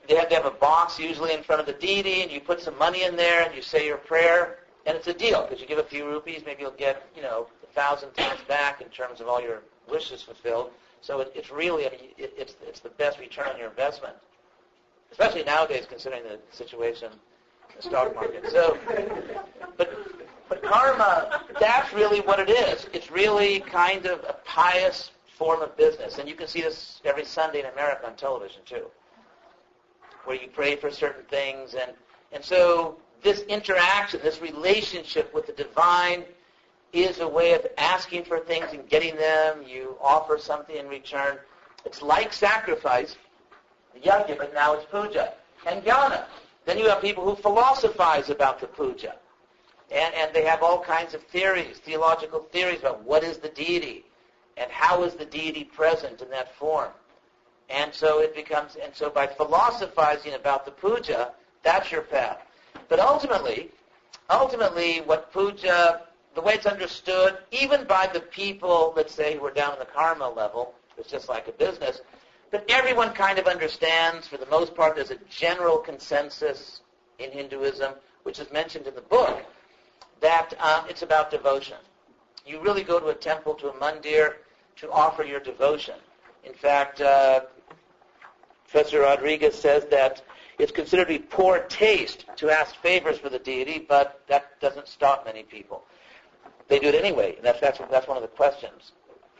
they 0.08 0.16
have 0.16 0.28
to 0.28 0.34
have 0.34 0.44
a 0.44 0.50
box 0.50 0.98
usually 0.98 1.32
in 1.32 1.42
front 1.44 1.60
of 1.60 1.66
the 1.66 1.72
deity, 1.72 2.22
and 2.22 2.30
you 2.30 2.40
put 2.40 2.60
some 2.60 2.76
money 2.78 3.04
in 3.04 3.16
there, 3.16 3.42
and 3.42 3.54
you 3.54 3.62
say 3.62 3.86
your 3.86 3.96
prayer, 3.96 4.58
and 4.86 4.96
it's 4.96 5.06
a 5.06 5.14
deal, 5.14 5.42
because 5.42 5.60
you 5.60 5.68
give 5.68 5.78
a 5.78 5.84
few 5.84 6.04
rupees, 6.04 6.42
maybe 6.44 6.62
you'll 6.62 6.70
get, 6.72 7.06
you 7.14 7.22
know, 7.22 7.46
a 7.62 7.66
thousand 7.74 8.12
times 8.14 8.40
back 8.48 8.80
in 8.80 8.88
terms 8.88 9.20
of 9.20 9.28
all 9.28 9.40
your 9.40 9.62
wishes 9.90 10.20
fulfilled. 10.22 10.70
So 11.00 11.20
it, 11.20 11.32
it's 11.34 11.50
really, 11.50 11.86
I 11.86 11.90
mean, 11.90 12.00
it, 12.18 12.34
it's, 12.36 12.56
it's 12.62 12.80
the 12.80 12.88
best 12.90 13.20
return 13.20 13.48
on 13.48 13.58
your 13.58 13.68
investment, 13.68 14.14
especially 15.10 15.44
nowadays 15.44 15.86
considering 15.88 16.22
the 16.24 16.38
situation 16.50 17.10
the 17.76 17.82
stock 17.82 18.14
market. 18.14 18.44
So, 18.50 18.78
but 19.76 19.90
but 20.48 20.62
karma, 20.62 21.42
that's 21.58 21.92
really 21.92 22.20
what 22.20 22.38
it 22.38 22.48
is. 22.48 22.86
It's 22.92 23.10
really 23.10 23.60
kind 23.60 24.06
of 24.06 24.20
a 24.20 24.36
pious 24.44 25.10
form 25.36 25.60
of 25.60 25.76
business. 25.76 26.18
And 26.18 26.28
you 26.28 26.34
can 26.34 26.46
see 26.46 26.62
this 26.62 27.00
every 27.04 27.24
Sunday 27.24 27.60
in 27.60 27.66
America 27.66 28.06
on 28.06 28.16
television 28.16 28.62
too, 28.64 28.86
where 30.24 30.36
you 30.36 30.48
pray 30.48 30.76
for 30.76 30.90
certain 30.90 31.24
things. 31.24 31.74
And, 31.74 31.92
and 32.32 32.44
so 32.44 32.96
this 33.22 33.40
interaction, 33.42 34.20
this 34.22 34.40
relationship 34.40 35.34
with 35.34 35.46
the 35.46 35.52
divine 35.52 36.24
is 36.92 37.18
a 37.18 37.28
way 37.28 37.52
of 37.52 37.66
asking 37.76 38.24
for 38.24 38.38
things 38.38 38.66
and 38.72 38.88
getting 38.88 39.16
them. 39.16 39.62
You 39.66 39.96
offer 40.00 40.38
something 40.38 40.76
in 40.76 40.88
return. 40.88 41.38
It's 41.84 42.02
like 42.02 42.32
sacrifice, 42.32 43.16
yajna, 44.02 44.38
but 44.38 44.54
now 44.54 44.74
it's 44.74 44.84
puja. 44.86 45.34
And 45.66 45.82
jnana. 45.82 46.24
Then 46.64 46.78
you 46.78 46.88
have 46.88 47.00
people 47.00 47.24
who 47.24 47.40
philosophize 47.40 48.28
about 48.30 48.60
the 48.60 48.66
puja. 48.66 49.14
And, 49.90 50.14
and 50.14 50.34
they 50.34 50.44
have 50.44 50.62
all 50.62 50.80
kinds 50.80 51.14
of 51.14 51.22
theories, 51.24 51.78
theological 51.78 52.40
theories 52.52 52.80
about 52.80 53.02
what 53.04 53.22
is 53.22 53.38
the 53.38 53.50
deity 53.50 54.04
and 54.56 54.70
how 54.70 55.04
is 55.04 55.14
the 55.14 55.24
deity 55.24 55.64
present 55.64 56.22
in 56.22 56.30
that 56.30 56.54
form. 56.56 56.90
And 57.68 57.92
so 57.92 58.20
it 58.20 58.34
becomes, 58.34 58.76
and 58.76 58.94
so 58.94 59.10
by 59.10 59.26
philosophizing 59.26 60.34
about 60.34 60.64
the 60.64 60.70
puja, 60.70 61.32
that's 61.62 61.90
your 61.92 62.02
path. 62.02 62.38
But 62.88 63.00
ultimately, 63.00 63.70
ultimately 64.30 65.00
what 65.00 65.32
puja, 65.32 66.02
the 66.34 66.40
way 66.40 66.54
it's 66.54 66.66
understood, 66.66 67.38
even 67.50 67.84
by 67.84 68.08
the 68.12 68.20
people, 68.20 68.92
let's 68.96 69.14
say, 69.14 69.36
who 69.36 69.44
are 69.46 69.50
down 69.50 69.72
in 69.74 69.78
the 69.78 69.84
karma 69.86 70.28
level, 70.28 70.74
it's 70.96 71.10
just 71.10 71.28
like 71.28 71.48
a 71.48 71.52
business, 71.52 72.00
but 72.56 72.64
everyone 72.70 73.12
kind 73.12 73.38
of 73.38 73.46
understands, 73.46 74.26
for 74.26 74.38
the 74.38 74.46
most 74.46 74.74
part, 74.74 74.96
there's 74.96 75.10
a 75.10 75.18
general 75.28 75.76
consensus 75.76 76.80
in 77.18 77.30
Hinduism, 77.30 77.92
which 78.22 78.38
is 78.38 78.50
mentioned 78.50 78.86
in 78.86 78.94
the 78.94 79.02
book, 79.02 79.44
that 80.22 80.54
um, 80.58 80.86
it's 80.88 81.02
about 81.02 81.30
devotion. 81.30 81.76
You 82.46 82.62
really 82.62 82.82
go 82.82 82.98
to 82.98 83.08
a 83.08 83.14
temple, 83.14 83.52
to 83.56 83.68
a 83.68 83.72
mandir, 83.74 84.36
to 84.76 84.90
offer 84.90 85.22
your 85.22 85.38
devotion. 85.38 85.96
In 86.44 86.54
fact, 86.54 87.02
uh, 87.02 87.40
Professor 88.64 89.00
Rodrigues 89.00 89.54
says 89.54 89.84
that 89.90 90.22
it's 90.58 90.72
considered 90.72 91.08
to 91.08 91.18
be 91.18 91.18
poor 91.18 91.58
taste 91.68 92.24
to 92.36 92.48
ask 92.48 92.74
favors 92.76 93.18
for 93.18 93.28
the 93.28 93.38
deity, 93.38 93.84
but 93.86 94.22
that 94.28 94.58
doesn't 94.62 94.88
stop 94.88 95.26
many 95.26 95.42
people. 95.42 95.84
They 96.68 96.78
do 96.78 96.88
it 96.88 96.94
anyway, 96.94 97.36
and 97.36 97.44
that's, 97.44 97.60
that's, 97.60 97.78
that's 97.90 98.08
one 98.08 98.16
of 98.16 98.22
the 98.22 98.34
questions. 98.34 98.92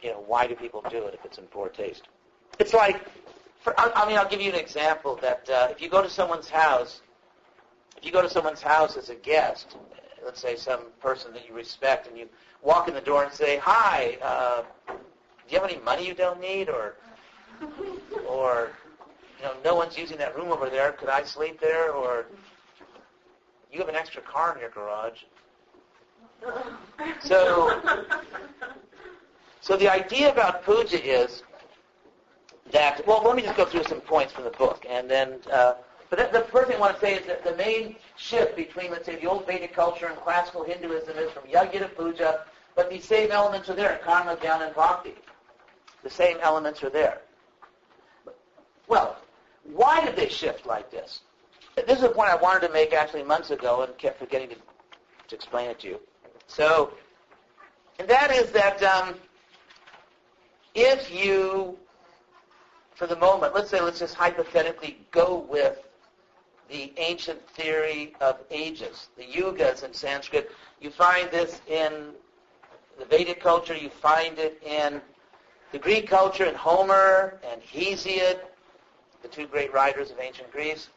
You 0.03 0.11
know, 0.11 0.23
why 0.27 0.45
do 0.45 0.53
people 0.53 0.85
do 0.91 1.07
it 1.07 1.15
if 1.15 1.25
it's 1.25 1.39
in 1.39 1.45
poor 1.45 1.69
taste? 1.69 2.03
It's 2.59 2.73
like, 2.73 3.07
for, 3.59 3.79
I, 3.79 3.91
I 3.95 4.07
mean, 4.07 4.17
I'll 4.17 4.27
give 4.27 4.41
you 4.41 4.51
an 4.51 4.59
example 4.59 5.15
that 5.21 5.49
uh, 5.49 5.67
if 5.71 5.81
you 5.81 5.89
go 5.89 6.01
to 6.01 6.09
someone's 6.09 6.49
house, 6.49 7.01
if 7.97 8.05
you 8.05 8.11
go 8.11 8.21
to 8.21 8.29
someone's 8.29 8.61
house 8.61 8.97
as 8.97 9.09
a 9.09 9.15
guest, 9.15 9.75
let's 10.23 10.41
say 10.41 10.55
some 10.55 10.81
person 10.99 11.33
that 11.33 11.47
you 11.47 11.53
respect, 11.53 12.07
and 12.07 12.17
you 12.17 12.27
walk 12.61 12.87
in 12.87 12.93
the 12.93 13.01
door 13.01 13.23
and 13.23 13.33
say, 13.33 13.57
"Hi, 13.57 14.17
uh, 14.21 14.63
do 14.87 14.93
you 15.49 15.59
have 15.59 15.69
any 15.69 15.79
money 15.81 16.05
you 16.07 16.13
don't 16.13 16.39
need?" 16.39 16.69
or 16.69 16.95
or 18.27 18.71
you 19.39 19.45
know, 19.45 19.53
no 19.63 19.75
one's 19.75 19.97
using 19.97 20.17
that 20.17 20.35
room 20.35 20.51
over 20.51 20.69
there. 20.69 20.91
Could 20.91 21.09
I 21.09 21.23
sleep 21.23 21.59
there? 21.59 21.91
Or 21.91 22.25
you 23.71 23.79
have 23.79 23.89
an 23.89 23.95
extra 23.95 24.21
car 24.21 24.55
in 24.55 24.61
your 24.61 24.69
garage. 24.69 25.23
So, 27.19 27.81
so 29.61 29.77
the 29.77 29.89
idea 29.89 30.31
about 30.31 30.63
puja 30.63 31.03
is 31.03 31.43
that. 32.71 33.05
Well, 33.07 33.23
let 33.23 33.35
me 33.35 33.41
just 33.41 33.57
go 33.57 33.65
through 33.65 33.83
some 33.83 34.01
points 34.01 34.33
from 34.33 34.43
the 34.43 34.51
book, 34.51 34.85
and 34.89 35.09
then 35.09 35.39
uh, 35.51 35.75
but 36.09 36.31
the 36.31 36.41
first 36.41 36.67
thing 36.67 36.77
I 36.77 36.79
want 36.79 36.95
to 36.95 37.01
say 37.01 37.15
is 37.15 37.25
that 37.27 37.43
the 37.43 37.55
main 37.55 37.97
shift 38.15 38.55
between, 38.55 38.91
let's 38.91 39.05
say, 39.05 39.17
the 39.17 39.27
old 39.27 39.45
Vedic 39.45 39.73
culture 39.73 40.07
and 40.07 40.15
classical 40.17 40.63
Hinduism 40.63 41.17
is 41.17 41.31
from 41.31 41.43
yajna 41.43 41.79
to 41.79 41.87
puja, 41.89 42.45
but 42.75 42.89
these 42.89 43.03
same 43.03 43.31
elements 43.31 43.69
are 43.69 43.75
there, 43.75 43.99
karma, 44.03 44.37
jnana, 44.37 44.67
and 44.67 44.75
bhakti. 44.75 45.15
The 46.03 46.09
same 46.09 46.37
elements 46.41 46.81
are 46.83 46.89
there. 46.89 47.21
Well, 48.87 49.17
why 49.63 50.05
did 50.05 50.15
they 50.15 50.29
shift 50.29 50.65
like 50.65 50.89
this? 50.89 51.21
This 51.75 51.97
is 51.97 52.03
a 52.03 52.09
point 52.09 52.29
I 52.29 52.35
wanted 52.35 52.65
to 52.67 52.73
make 52.73 52.93
actually 52.93 53.23
months 53.23 53.51
ago 53.51 53.81
and 53.81 53.95
kept 53.97 54.17
forgetting 54.17 54.49
to, 54.49 54.55
to 55.27 55.35
explain 55.35 55.69
it 55.69 55.79
to 55.79 55.87
you. 55.87 55.99
So, 56.47 56.93
and 57.99 58.07
that 58.07 58.31
is 58.31 58.51
that 58.51 58.81
um, 58.81 59.15
if 60.73 61.11
you, 61.13 61.77
for 62.97 63.05
the 63.05 63.15
moment, 63.15 63.53
let's 63.53 63.69
say, 63.69 63.79
let's 63.79 63.99
just 63.99 64.15
hypothetically 64.15 64.97
go 65.11 65.45
with 65.47 65.83
the 66.67 66.91
ancient 66.97 67.47
theory 67.51 68.15
of 68.19 68.39
ages, 68.49 69.09
the 69.17 69.23
yugas 69.23 69.83
in 69.83 69.93
Sanskrit. 69.93 70.49
You 70.81 70.89
find 70.89 71.29
this 71.29 71.61
in 71.67 72.09
the 72.97 73.05
Vedic 73.05 73.39
culture. 73.39 73.75
You 73.75 73.89
find 73.89 74.39
it 74.39 74.59
in 74.65 74.99
the 75.71 75.77
Greek 75.77 76.09
culture 76.09 76.45
in 76.45 76.55
Homer 76.55 77.39
and 77.49 77.61
Hesiod, 77.61 78.39
the 79.21 79.27
two 79.27 79.45
great 79.45 79.71
writers 79.71 80.09
of 80.09 80.19
ancient 80.19 80.51
Greece. 80.51 80.89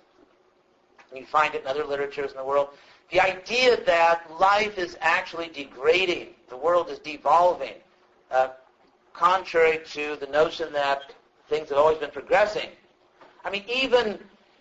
you 1.15 1.27
find 1.27 1.55
it 1.55 1.63
in 1.63 1.67
other 1.67 1.85
literatures 1.85 2.31
in 2.31 2.39
the 2.39 2.45
world. 2.45 2.71
The 3.11 3.21
idea 3.21 3.85
that 3.85 4.25
life 4.41 4.79
is 4.79 4.97
actually 5.03 5.49
degrading, 5.49 6.29
the 6.49 6.57
world 6.57 6.89
is 6.89 6.99
devolving, 6.99 7.75
uh, 8.31 8.49
contrary 9.13 9.81
to 9.91 10.17
the 10.17 10.29
notion 10.29 10.73
that 10.73 11.13
things 11.51 11.69
have 11.69 11.79
always 11.79 11.99
been 11.99 12.11
progressing. 12.11 12.71
I 13.45 13.51
mean, 13.51 13.65
even 13.69 14.19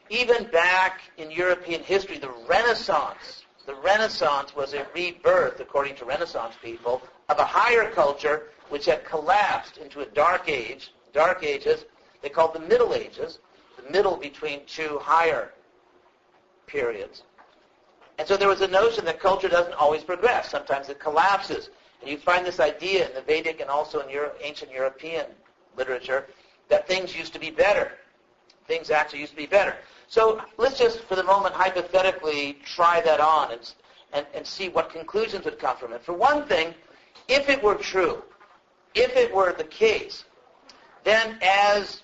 even 0.09 0.45
back 0.45 1.01
in 1.17 1.29
European 1.29 1.83
history, 1.83 2.17
the 2.17 2.31
Renaissance, 2.47 3.43
the 3.67 3.75
Renaissance 3.75 4.55
was 4.55 4.73
a 4.73 4.87
rebirth, 4.95 5.59
according 5.59 5.95
to 5.97 6.05
Renaissance 6.05 6.55
people, 6.63 7.03
of 7.29 7.37
a 7.37 7.45
higher 7.45 7.91
culture 7.91 8.47
which 8.69 8.85
had 8.85 9.05
collapsed 9.05 9.77
into 9.77 10.01
a 10.01 10.05
dark 10.07 10.49
age, 10.49 10.91
dark 11.13 11.43
ages, 11.43 11.85
they 12.23 12.29
called 12.29 12.55
the 12.55 12.59
Middle 12.59 12.95
Ages, 12.95 13.37
the 13.77 13.91
middle 13.91 14.17
between 14.17 14.61
two 14.65 14.97
higher 14.99 15.53
periods. 16.65 17.21
And 18.17 18.27
so 18.27 18.35
there 18.35 18.49
was 18.49 18.61
a 18.61 18.67
notion 18.67 19.05
that 19.05 19.19
culture 19.19 19.47
doesn't 19.47 19.73
always 19.73 20.03
progress. 20.03 20.49
Sometimes 20.49 20.89
it 20.89 20.99
collapses. 20.99 21.69
And 22.01 22.09
you 22.09 22.17
find 22.17 22.45
this 22.45 22.59
idea 22.59 23.07
in 23.07 23.13
the 23.13 23.21
Vedic 23.21 23.61
and 23.61 23.69
also 23.69 23.99
in 23.99 24.09
Euro- 24.09 24.33
ancient 24.41 24.71
European 24.71 25.27
literature 25.77 26.25
that 26.69 26.87
things 26.87 27.15
used 27.15 27.33
to 27.33 27.39
be 27.39 27.51
better. 27.51 27.91
Things 28.67 28.89
actually 28.89 29.19
used 29.19 29.31
to 29.31 29.37
be 29.37 29.45
better. 29.45 29.75
So 30.07 30.41
let's 30.57 30.77
just, 30.77 31.01
for 31.01 31.15
the 31.15 31.23
moment, 31.23 31.53
hypothetically 31.53 32.57
try 32.63 33.01
that 33.01 33.19
on 33.19 33.51
and, 33.51 33.73
and, 34.13 34.25
and 34.33 34.45
see 34.45 34.69
what 34.69 34.91
conclusions 34.91 35.45
would 35.45 35.59
come 35.59 35.77
from 35.77 35.93
it. 35.93 36.03
For 36.03 36.13
one 36.13 36.45
thing, 36.47 36.73
if 37.27 37.49
it 37.49 37.61
were 37.61 37.75
true, 37.75 38.23
if 38.95 39.15
it 39.15 39.33
were 39.33 39.53
the 39.53 39.63
case, 39.65 40.25
then 41.03 41.37
as 41.41 42.03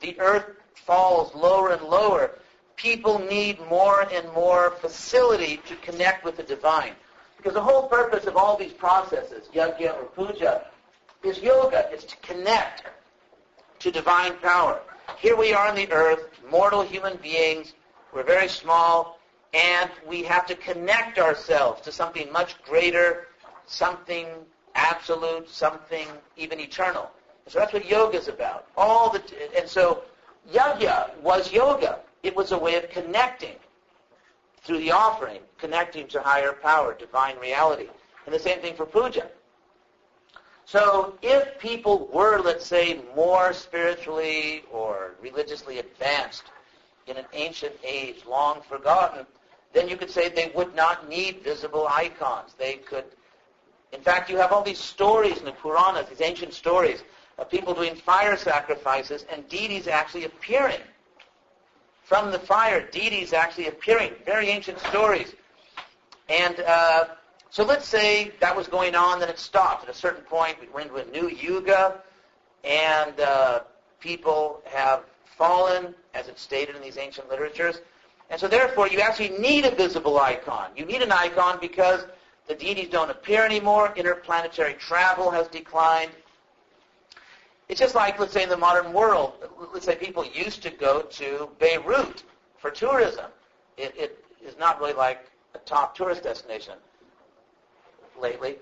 the 0.00 0.18
earth 0.18 0.46
falls 0.74 1.34
lower 1.34 1.72
and 1.72 1.82
lower, 1.82 2.38
people 2.76 3.18
need 3.18 3.58
more 3.68 4.02
and 4.12 4.32
more 4.32 4.72
facility 4.80 5.60
to 5.66 5.76
connect 5.76 6.24
with 6.24 6.36
the 6.36 6.42
divine. 6.42 6.92
Because 7.36 7.54
the 7.54 7.60
whole 7.60 7.88
purpose 7.88 8.26
of 8.26 8.36
all 8.36 8.56
these 8.56 8.72
processes, 8.72 9.48
yajna 9.54 9.94
or 9.94 10.04
puja, 10.06 10.66
is 11.22 11.38
yoga. 11.38 11.88
It's 11.90 12.04
to 12.04 12.16
connect 12.16 12.84
to 13.84 13.90
divine 13.90 14.32
power. 14.38 14.80
Here 15.18 15.36
we 15.36 15.52
are 15.52 15.68
on 15.68 15.74
the 15.74 15.92
earth, 15.92 16.30
mortal 16.50 16.80
human 16.80 17.18
beings. 17.18 17.74
We're 18.14 18.22
very 18.22 18.48
small, 18.48 19.18
and 19.52 19.90
we 20.08 20.22
have 20.22 20.46
to 20.46 20.54
connect 20.54 21.18
ourselves 21.18 21.82
to 21.82 21.92
something 21.92 22.32
much 22.32 22.54
greater, 22.62 23.26
something 23.66 24.26
absolute, 24.74 25.50
something 25.50 26.06
even 26.38 26.60
eternal. 26.60 27.10
So 27.46 27.58
that's 27.58 27.74
what 27.74 27.84
yoga 27.84 28.16
is 28.16 28.28
about. 28.28 28.68
All 28.74 29.10
the 29.10 29.22
and 29.54 29.68
so 29.68 30.04
yajna 30.50 31.14
was 31.20 31.52
yoga. 31.52 31.98
It 32.22 32.34
was 32.34 32.52
a 32.52 32.58
way 32.58 32.76
of 32.76 32.88
connecting 32.88 33.56
through 34.62 34.78
the 34.78 34.92
offering, 34.92 35.40
connecting 35.58 36.08
to 36.08 36.22
higher 36.22 36.54
power, 36.54 36.94
divine 36.94 37.36
reality. 37.36 37.88
And 38.24 38.34
the 38.34 38.38
same 38.38 38.60
thing 38.60 38.76
for 38.76 38.86
puja. 38.86 39.28
So 40.66 41.14
if 41.22 41.58
people 41.58 42.08
were, 42.12 42.40
let's 42.40 42.66
say, 42.66 43.00
more 43.14 43.52
spiritually 43.52 44.64
or 44.72 45.14
religiously 45.20 45.78
advanced 45.78 46.44
in 47.06 47.16
an 47.16 47.26
ancient 47.34 47.74
age, 47.84 48.24
long 48.26 48.62
forgotten, 48.62 49.26
then 49.72 49.88
you 49.88 49.96
could 49.96 50.10
say 50.10 50.28
they 50.28 50.52
would 50.54 50.74
not 50.74 51.08
need 51.08 51.42
visible 51.42 51.86
icons. 51.90 52.54
They 52.58 52.74
could, 52.76 53.04
in 53.92 54.00
fact, 54.00 54.30
you 54.30 54.36
have 54.38 54.52
all 54.52 54.62
these 54.62 54.78
stories 54.78 55.38
in 55.38 55.44
the 55.44 55.52
Puranas, 55.52 56.08
these 56.08 56.22
ancient 56.22 56.54
stories 56.54 57.02
of 57.38 57.50
people 57.50 57.74
doing 57.74 57.94
fire 57.94 58.36
sacrifices 58.36 59.26
and 59.30 59.46
deities 59.48 59.86
actually 59.88 60.24
appearing 60.24 60.80
from 62.04 62.30
the 62.30 62.38
fire, 62.38 62.86
deities 62.90 63.32
actually 63.32 63.66
appearing. 63.66 64.12
Very 64.24 64.48
ancient 64.48 64.78
stories. 64.78 65.34
And 66.28 66.60
uh, 66.60 67.06
so 67.54 67.62
let's 67.62 67.86
say 67.86 68.32
that 68.40 68.56
was 68.56 68.66
going 68.66 68.96
on, 68.96 69.20
then 69.20 69.28
it 69.28 69.38
stopped. 69.38 69.84
At 69.84 69.88
a 69.88 69.94
certain 69.94 70.24
point, 70.24 70.60
we 70.60 70.66
went 70.70 70.90
into 70.90 70.96
a 70.96 71.04
new 71.12 71.28
yuga, 71.28 72.00
and 72.64 73.20
uh, 73.20 73.60
people 74.00 74.60
have 74.64 75.04
fallen, 75.24 75.94
as 76.14 76.26
it's 76.26 76.42
stated 76.42 76.74
in 76.74 76.82
these 76.82 76.98
ancient 76.98 77.28
literatures. 77.28 77.80
And 78.28 78.40
so 78.40 78.48
therefore, 78.48 78.88
you 78.88 78.98
actually 78.98 79.38
need 79.38 79.66
a 79.66 79.70
visible 79.70 80.18
icon. 80.18 80.70
You 80.74 80.84
need 80.84 81.00
an 81.00 81.12
icon 81.12 81.58
because 81.60 82.06
the 82.48 82.56
deities 82.56 82.88
don't 82.88 83.08
appear 83.08 83.44
anymore. 83.44 83.94
Interplanetary 83.94 84.74
travel 84.74 85.30
has 85.30 85.46
declined. 85.46 86.10
It's 87.68 87.78
just 87.78 87.94
like, 87.94 88.18
let's 88.18 88.32
say, 88.32 88.42
in 88.42 88.48
the 88.48 88.56
modern 88.56 88.92
world, 88.92 89.34
let's 89.72 89.86
say 89.86 89.94
people 89.94 90.24
used 90.24 90.60
to 90.64 90.70
go 90.70 91.02
to 91.02 91.48
Beirut 91.60 92.24
for 92.58 92.72
tourism. 92.72 93.26
It, 93.76 93.94
it 93.96 94.24
is 94.44 94.58
not 94.58 94.80
really 94.80 94.94
like 94.94 95.30
a 95.54 95.58
top 95.58 95.94
tourist 95.96 96.24
destination 96.24 96.74
lately. 98.20 98.56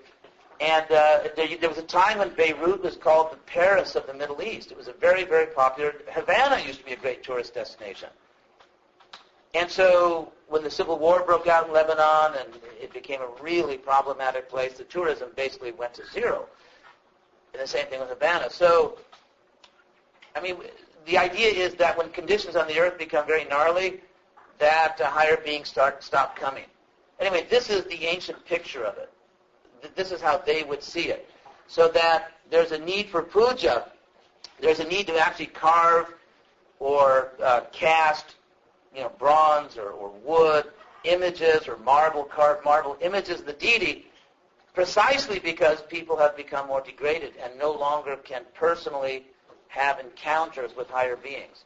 And 0.59 0.85
uh, 0.91 1.23
there, 1.35 1.57
there 1.59 1.69
was 1.69 1.77
a 1.77 1.83
time 1.83 2.19
when 2.19 2.29
Beirut 2.29 2.83
was 2.83 2.95
called 2.95 3.31
the 3.31 3.37
Paris 3.37 3.95
of 3.95 4.07
the 4.07 4.13
Middle 4.13 4.41
East. 4.41 4.71
It 4.71 4.77
was 4.77 4.87
a 4.87 4.93
very, 4.93 5.23
very 5.23 5.47
popular. 5.47 5.95
Havana 6.11 6.61
used 6.65 6.79
to 6.79 6.85
be 6.85 6.93
a 6.93 6.97
great 6.97 7.23
tourist 7.23 7.53
destination. 7.53 8.09
And 9.53 9.69
so 9.69 10.31
when 10.47 10.63
the 10.63 10.71
civil 10.71 10.97
war 10.97 11.23
broke 11.23 11.47
out 11.47 11.67
in 11.67 11.73
Lebanon 11.73 12.39
and 12.39 12.49
it 12.81 12.93
became 12.93 13.21
a 13.21 13.27
really 13.41 13.77
problematic 13.77 14.49
place, 14.49 14.73
the 14.73 14.83
tourism 14.85 15.29
basically 15.35 15.71
went 15.71 15.93
to 15.95 16.05
zero. 16.11 16.47
And 17.53 17.61
the 17.61 17.67
same 17.67 17.85
thing 17.87 17.99
with 17.99 18.09
Havana. 18.09 18.49
So, 18.49 18.97
I 20.35 20.41
mean, 20.41 20.57
the 21.05 21.17
idea 21.17 21.49
is 21.49 21.75
that 21.75 21.97
when 21.97 22.09
conditions 22.09 22.55
on 22.55 22.67
the 22.67 22.79
earth 22.79 22.97
become 22.97 23.27
very 23.27 23.45
gnarly, 23.45 24.01
that 24.59 24.99
uh, 25.01 25.09
higher 25.09 25.37
beings 25.37 25.67
start 25.67 26.03
stop 26.03 26.35
coming. 26.35 26.65
Anyway, 27.19 27.45
this 27.49 27.69
is 27.69 27.83
the 27.85 28.05
ancient 28.05 28.43
picture 28.45 28.83
of 28.83 28.97
it. 28.97 29.11
This 29.95 30.11
is 30.11 30.21
how 30.21 30.37
they 30.37 30.63
would 30.63 30.83
see 30.83 31.09
it. 31.09 31.29
So 31.67 31.87
that 31.89 32.31
there's 32.49 32.71
a 32.71 32.77
need 32.77 33.09
for 33.09 33.21
puja. 33.21 33.89
There's 34.59 34.79
a 34.79 34.87
need 34.87 35.07
to 35.07 35.17
actually 35.17 35.47
carve 35.47 36.13
or 36.79 37.31
uh, 37.41 37.61
cast, 37.71 38.35
you 38.95 39.01
know, 39.01 39.11
bronze 39.17 39.77
or, 39.77 39.89
or 39.89 40.09
wood 40.09 40.65
images 41.03 41.67
or 41.67 41.77
marble, 41.77 42.23
carved 42.23 42.63
marble 42.63 42.97
images 43.01 43.39
of 43.41 43.45
the 43.45 43.53
deity 43.53 44.07
precisely 44.73 45.39
because 45.39 45.81
people 45.83 46.17
have 46.17 46.35
become 46.35 46.67
more 46.67 46.81
degraded 46.81 47.33
and 47.41 47.57
no 47.57 47.71
longer 47.71 48.15
can 48.17 48.43
personally 48.53 49.25
have 49.67 49.99
encounters 49.99 50.75
with 50.75 50.89
higher 50.89 51.15
beings. 51.15 51.65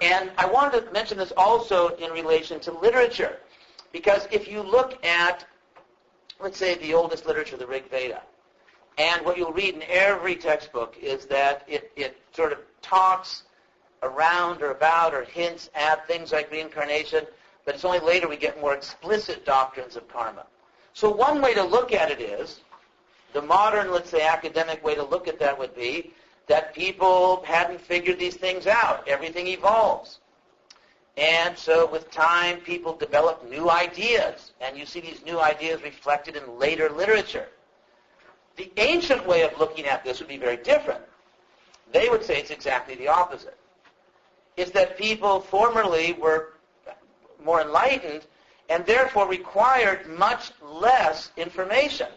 And 0.00 0.30
I 0.36 0.46
wanted 0.46 0.86
to 0.86 0.92
mention 0.92 1.16
this 1.18 1.32
also 1.36 1.88
in 1.96 2.10
relation 2.10 2.60
to 2.60 2.72
literature, 2.72 3.38
because 3.92 4.28
if 4.30 4.46
you 4.46 4.62
look 4.62 5.02
at, 5.04 5.46
let's 6.40 6.58
say, 6.58 6.76
the 6.76 6.94
oldest 6.94 7.26
literature, 7.26 7.56
the 7.56 7.66
Rig 7.66 7.88
Veda, 7.90 8.22
and 8.98 9.24
what 9.24 9.36
you'll 9.36 9.52
read 9.52 9.74
in 9.74 9.82
every 9.88 10.36
textbook 10.36 10.96
is 11.00 11.26
that 11.26 11.64
it, 11.68 11.92
it 11.96 12.16
sort 12.32 12.52
of 12.52 12.58
talks 12.80 13.42
around 14.02 14.62
or 14.62 14.70
about 14.70 15.14
or 15.14 15.24
hints 15.24 15.70
at 15.74 16.06
things 16.06 16.32
like 16.32 16.50
reincarnation, 16.50 17.26
but 17.64 17.74
it's 17.74 17.84
only 17.84 17.98
later 17.98 18.28
we 18.28 18.36
get 18.36 18.60
more 18.60 18.74
explicit 18.74 19.44
doctrines 19.44 19.96
of 19.96 20.08
karma. 20.08 20.46
So 20.94 21.10
one 21.10 21.42
way 21.42 21.52
to 21.54 21.62
look 21.62 21.92
at 21.92 22.10
it 22.10 22.20
is, 22.20 22.60
the 23.34 23.42
modern, 23.42 23.90
let's 23.90 24.08
say, 24.08 24.22
academic 24.26 24.82
way 24.82 24.94
to 24.94 25.04
look 25.04 25.28
at 25.28 25.38
that 25.40 25.58
would 25.58 25.74
be 25.74 26.14
that 26.46 26.74
people 26.74 27.42
hadn't 27.44 27.80
figured 27.80 28.18
these 28.18 28.36
things 28.36 28.66
out. 28.66 29.06
Everything 29.06 29.46
evolves. 29.48 30.20
And 31.16 31.56
so 31.56 31.86
with 31.90 32.10
time, 32.10 32.58
people 32.58 32.94
develop 32.94 33.48
new 33.48 33.70
ideas, 33.70 34.52
and 34.60 34.76
you 34.76 34.84
see 34.84 35.00
these 35.00 35.24
new 35.24 35.40
ideas 35.40 35.82
reflected 35.82 36.36
in 36.36 36.58
later 36.58 36.90
literature. 36.90 37.48
The 38.56 38.70
ancient 38.76 39.26
way 39.26 39.42
of 39.42 39.58
looking 39.58 39.86
at 39.86 40.04
this 40.04 40.18
would 40.18 40.28
be 40.28 40.36
very 40.36 40.58
different. 40.58 41.00
They 41.92 42.08
would 42.08 42.24
say 42.24 42.38
it's 42.38 42.50
exactly 42.50 42.94
the 42.96 43.08
opposite. 43.08 43.56
It's 44.56 44.70
that 44.72 44.98
people 44.98 45.40
formerly 45.40 46.14
were 46.14 46.54
more 47.42 47.60
enlightened 47.60 48.26
and 48.68 48.84
therefore 48.84 49.28
required 49.28 50.06
much 50.06 50.52
less 50.60 51.30
information. 51.36 52.08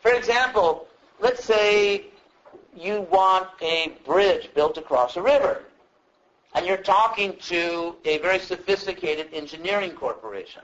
For 0.00 0.12
example, 0.12 0.88
let's 1.20 1.44
say 1.44 2.06
you 2.76 3.02
want 3.10 3.48
a 3.60 3.92
bridge 4.04 4.50
built 4.54 4.78
across 4.78 5.16
a 5.16 5.22
river, 5.22 5.62
and 6.54 6.66
you're 6.66 6.76
talking 6.76 7.36
to 7.40 7.96
a 8.04 8.18
very 8.18 8.38
sophisticated 8.38 9.28
engineering 9.32 9.92
corporation. 9.92 10.62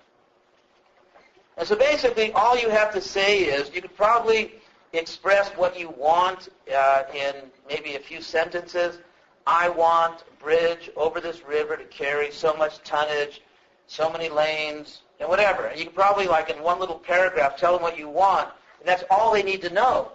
And 1.56 1.66
so 1.68 1.76
basically, 1.76 2.32
all 2.32 2.58
you 2.58 2.68
have 2.68 2.92
to 2.94 3.00
say 3.00 3.40
is 3.40 3.70
you 3.74 3.80
could 3.80 3.96
probably 3.96 4.54
express 4.92 5.50
what 5.50 5.78
you 5.78 5.90
want 5.90 6.48
uh, 6.74 7.02
in 7.14 7.34
maybe 7.68 7.96
a 7.96 8.00
few 8.00 8.20
sentences. 8.20 8.98
I 9.46 9.68
want 9.68 10.22
a 10.22 10.42
bridge 10.42 10.90
over 10.96 11.20
this 11.20 11.44
river 11.46 11.76
to 11.76 11.84
carry 11.84 12.30
so 12.30 12.54
much 12.54 12.82
tonnage 12.82 13.42
so 13.86 14.10
many 14.10 14.28
lanes, 14.28 15.02
and 15.20 15.28
whatever. 15.28 15.66
And 15.66 15.78
you 15.78 15.86
can 15.86 15.94
probably, 15.94 16.26
like 16.26 16.50
in 16.50 16.62
one 16.62 16.78
little 16.80 16.98
paragraph, 16.98 17.56
tell 17.56 17.72
them 17.72 17.82
what 17.82 17.98
you 17.98 18.08
want, 18.08 18.48
and 18.80 18.88
that's 18.88 19.04
all 19.10 19.32
they 19.32 19.42
need 19.42 19.62
to 19.62 19.70
know. 19.70 20.12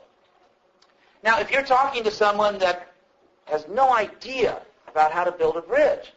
Now, 1.23 1.39
if 1.39 1.51
you're 1.51 1.63
talking 1.63 2.03
to 2.03 2.11
someone 2.11 2.57
that 2.59 2.91
has 3.45 3.67
no 3.67 3.93
idea 3.93 4.61
about 4.89 5.11
how 5.11 5.23
to 5.23 5.31
build 5.31 5.55
a 5.55 5.61
bridge, 5.61 6.13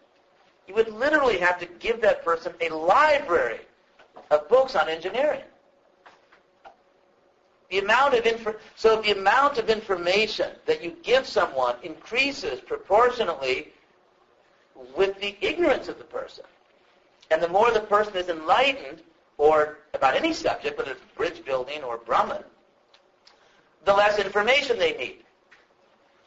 You 0.67 0.75
would 0.75 0.93
literally 0.93 1.39
have 1.39 1.59
to 1.59 1.67
give 1.67 2.01
that 2.03 2.25
person 2.25 2.55
a 2.61 2.69
library 2.69 3.61
of 4.31 4.49
books 4.49 4.77
on 4.77 4.89
engineering. 4.89 5.43
The 7.71 7.79
amount 7.79 8.15
of 8.15 8.25
infor- 8.25 8.59
so 8.77 9.01
the 9.01 9.13
amount 9.13 9.59
of 9.59 9.71
information 9.71 10.51
that 10.67 10.83
you 10.85 10.97
give 11.03 11.27
someone 11.27 11.77
increases 11.83 12.61
proportionately 12.61 13.73
with 14.97 15.19
the 15.21 15.37
ignorance 15.41 15.89
of 15.89 15.99
the 15.99 16.05
person. 16.05 16.45
And 17.31 17.43
the 17.43 17.49
more 17.49 17.71
the 17.71 17.81
person 17.81 18.17
is 18.17 18.29
enlightened, 18.29 19.03
or 19.39 19.79
about 19.95 20.15
any 20.15 20.33
subject, 20.33 20.77
whether 20.77 20.93
it's 20.93 21.01
bridge 21.17 21.45
building 21.45 21.83
or 21.83 21.97
Brahman, 21.97 22.45
the 23.85 23.93
less 23.93 24.19
information 24.19 24.79
they 24.79 24.97
need. 24.97 25.25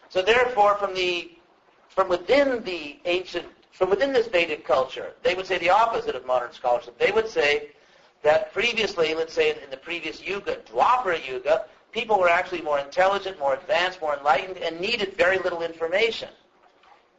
So 0.10 0.22
therefore, 0.22 0.76
from 0.76 0.94
the 0.96 1.35
from 1.90 2.10
within 2.10 2.64
the 2.64 3.00
ancient, 3.06 3.46
from 3.72 3.90
within 3.90 4.14
this 4.14 4.28
Vedic 4.28 4.66
culture, 4.66 5.14
they 5.24 5.36
would 5.36 5.46
say 5.46 5.58
the 5.58 5.70
opposite 5.70 6.16
of 6.16 6.26
modern 6.26 6.52
scholarship. 6.54 6.98
They 6.98 7.12
would 7.12 7.28
say 7.28 7.70
that 8.24 8.54
previously, 8.54 9.14
let's 9.14 9.34
say 9.34 9.52
in 9.52 9.70
the 9.70 9.78
previous 9.78 10.22
Yuga, 10.22 10.58
Dwapara 10.72 11.26
Yuga, 11.28 11.66
people 11.92 12.20
were 12.20 12.30
actually 12.30 12.62
more 12.62 12.80
intelligent, 12.80 13.40
more 13.40 13.54
advanced, 13.54 14.02
more 14.02 14.18
enlightened, 14.18 14.58
and 14.58 14.80
needed 14.80 15.16
very 15.16 15.38
little 15.38 15.62
information. 15.62 16.30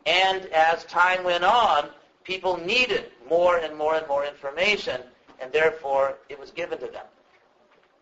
And 0.04 0.46
as 0.46 0.84
time 0.84 1.24
went 1.24 1.44
on, 1.44 1.90
people 2.24 2.56
needed 2.56 3.12
more 3.28 3.58
and 3.58 3.76
more 3.76 3.94
and 3.94 4.06
more 4.06 4.24
information, 4.24 5.00
and 5.40 5.52
therefore 5.52 6.18
it 6.28 6.38
was 6.38 6.50
given 6.50 6.78
to 6.80 6.86
them. 6.86 7.06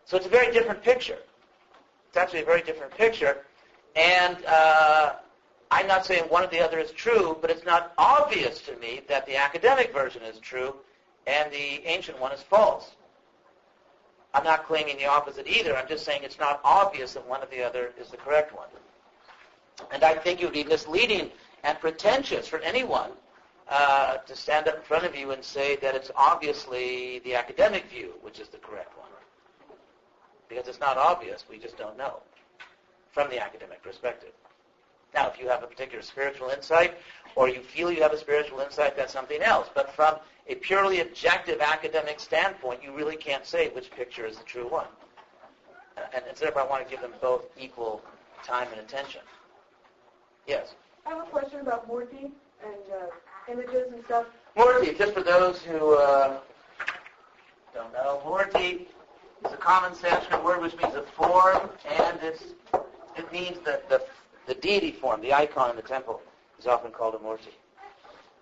So 0.05 0.16
it's 0.16 0.27
a 0.27 0.31
very 0.31 0.53
different 0.53 0.83
picture. 0.83 1.18
It's 2.09 2.16
actually 2.16 2.42
a 2.42 2.44
very 2.44 2.62
different 2.62 2.94
picture. 2.96 3.44
And 3.96 4.44
uh, 4.46 5.14
I'm 5.74 5.88
not 5.88 6.06
saying 6.06 6.22
one 6.28 6.44
or 6.44 6.46
the 6.46 6.60
other 6.60 6.78
is 6.78 6.92
true, 6.92 7.37
but 7.40 7.50
it's 7.50 7.64
not 7.64 7.94
obvious 7.98 8.60
to 8.60 8.76
me 8.76 9.00
that 9.08 9.26
the 9.26 9.34
academic 9.34 9.92
version 9.92 10.22
is 10.22 10.38
true 10.38 10.76
and 11.26 11.52
the 11.52 11.84
ancient 11.84 12.20
one 12.20 12.30
is 12.30 12.40
false. 12.40 12.92
I'm 14.34 14.44
not 14.44 14.68
claiming 14.68 14.98
the 14.98 15.06
opposite 15.06 15.48
either. 15.48 15.76
I'm 15.76 15.88
just 15.88 16.04
saying 16.04 16.20
it's 16.22 16.38
not 16.38 16.60
obvious 16.62 17.14
that 17.14 17.26
one 17.26 17.42
or 17.42 17.46
the 17.46 17.60
other 17.60 17.92
is 18.00 18.08
the 18.08 18.16
correct 18.16 18.54
one. 18.54 18.68
And 19.92 20.04
I 20.04 20.14
think 20.14 20.40
it 20.40 20.44
would 20.44 20.54
be 20.54 20.62
misleading 20.62 21.32
and 21.64 21.76
pretentious 21.80 22.46
for 22.46 22.60
anyone 22.60 23.10
uh, 23.68 24.18
to 24.18 24.37
stand 24.37 24.68
up 24.68 24.76
in 24.76 24.82
front 24.82 25.04
of 25.04 25.16
you 25.16 25.32
and 25.32 25.42
say 25.42 25.74
that 25.76 25.96
it's 25.96 26.12
obviously 26.14 27.18
the 27.24 27.34
academic 27.34 27.90
view 27.90 28.12
which 28.22 28.38
is 28.38 28.46
the 28.46 28.58
correct 28.58 28.96
one. 28.96 29.08
Because 30.48 30.68
it's 30.68 30.78
not 30.78 30.98
obvious, 30.98 31.44
we 31.50 31.58
just 31.58 31.76
don't 31.76 31.98
know 31.98 32.22
from 33.10 33.28
the 33.28 33.42
academic 33.42 33.82
perspective. 33.82 34.30
Now, 35.14 35.29
if 35.29 35.38
you 35.38 35.48
have 35.48 35.62
a 35.62 35.66
particular 35.66 36.03
spiritual 36.03 36.48
insight 36.50 36.96
or 37.37 37.48
you 37.48 37.61
feel 37.61 37.90
you 37.90 38.03
have 38.03 38.12
a 38.12 38.18
spiritual 38.18 38.61
insight, 38.61 38.96
that's 38.96 39.12
something 39.12 39.40
else. 39.42 39.68
But 39.74 39.94
from 39.94 40.16
a 40.48 40.57
purely 40.57 41.00
objective 41.00 41.61
academic 41.61 42.20
standpoint, 42.20 42.83
you 42.83 42.92
really 42.92 43.16
can't 43.16 43.46
say 43.46 43.68
which 43.70 43.90
picture 43.90 44.27
is 44.27 44.38
the 44.38 44.44
true 44.44 44.68
one. 44.68 44.87
And, 45.96 46.24
and 46.29 46.37
therefore, 46.37 46.62
I 46.62 46.66
want 46.66 46.85
to 46.85 46.90
give 46.90 47.00
them 47.00 47.12
both 47.20 47.44
equal 47.59 48.03
time 48.44 48.68
and 48.72 48.81
attention. 48.81 49.20
Yes? 50.46 50.74
I 51.07 51.11
have 51.11 51.20
a 51.20 51.31
question 51.31 51.61
about 51.61 51.88
Murti 51.88 52.31
and 52.64 52.83
uh, 52.92 53.53
images 53.53 53.92
and 53.92 54.05
stuff. 54.05 54.27
Murti, 54.57 54.96
just 54.96 55.14
for 55.14 55.22
those 55.22 55.62
who 55.62 55.94
uh, 55.94 56.38
don't 57.72 57.92
know, 57.92 58.20
Murti 58.27 58.87
is 59.44 59.53
a 59.53 59.57
common 59.57 59.94
Sanskrit 59.94 60.42
word 60.44 60.61
which 60.61 60.77
means 60.77 60.94
a 60.94 61.03
form, 61.03 61.70
and 61.88 62.18
it's, 62.22 62.55
it 63.16 63.31
means 63.33 63.59
the, 63.61 63.81
the, 63.88 64.03
the 64.46 64.54
deity 64.54 64.92
form, 64.92 65.20
the 65.20 65.33
icon 65.33 65.70
in 65.70 65.76
the 65.76 65.83
temple 65.83 66.20
is 66.59 66.66
often 66.66 66.90
called 66.90 67.14
a 67.14 67.18
Murti. 67.18 67.52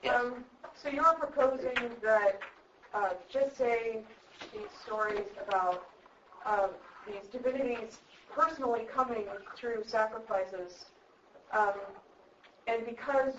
Yes. 0.03 0.15
Um, 0.15 0.45
so 0.75 0.89
you're 0.89 1.15
proposing 1.15 1.91
that 2.03 2.41
uh, 2.95 3.11
just 3.31 3.57
saying 3.57 4.05
these 4.53 4.63
stories 4.85 5.27
about 5.47 5.87
uh, 6.45 6.69
these 7.07 7.29
divinities 7.31 7.99
personally 8.31 8.87
coming 8.93 9.27
through 9.57 9.85
sacrifices, 9.87 10.87
um, 11.53 11.75
and 12.67 12.85
because 12.87 13.35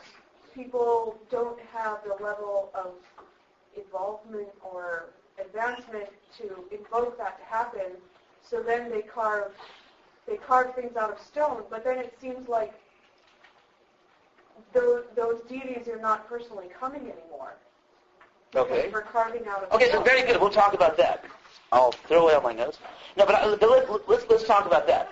people 0.53 1.17
don't 1.29 1.59
have 1.73 1.99
the 2.05 2.23
level 2.23 2.71
of 2.73 2.91
involvement 3.75 4.49
or 4.61 5.09
advancement 5.39 6.07
to 6.37 6.63
invoke 6.71 7.17
that 7.17 7.39
to 7.39 7.45
happen, 7.45 7.97
so 8.43 8.61
then 8.61 8.89
they 8.89 9.01
carve 9.01 9.53
they 10.27 10.37
carve 10.37 10.75
things 10.75 10.95
out 10.95 11.11
of 11.11 11.19
stone. 11.19 11.63
But 11.69 11.83
then 11.83 11.97
it 11.97 12.17
seems 12.21 12.47
like 12.47 12.73
those, 14.73 15.03
those 15.15 15.41
deities 15.49 15.87
are 15.87 15.99
not 15.99 16.27
personally 16.27 16.67
coming 16.79 17.01
anymore. 17.01 17.53
Okay. 18.55 18.89
We're 18.93 19.01
carving 19.01 19.47
out 19.47 19.63
of 19.63 19.71
Okay, 19.73 19.91
so 19.91 20.01
very 20.03 20.21
good. 20.21 20.39
We'll 20.39 20.49
talk 20.49 20.73
about 20.73 20.95
that. 20.97 21.25
I'll 21.71 21.91
throw 21.91 22.23
away 22.23 22.33
all 22.33 22.41
my 22.41 22.53
notes. 22.53 22.77
No, 23.17 23.25
but, 23.25 23.35
I, 23.35 23.55
but 23.55 23.69
let, 23.69 24.07
let's 24.07 24.25
let's 24.29 24.43
talk 24.43 24.67
about 24.67 24.85
that 24.87 25.09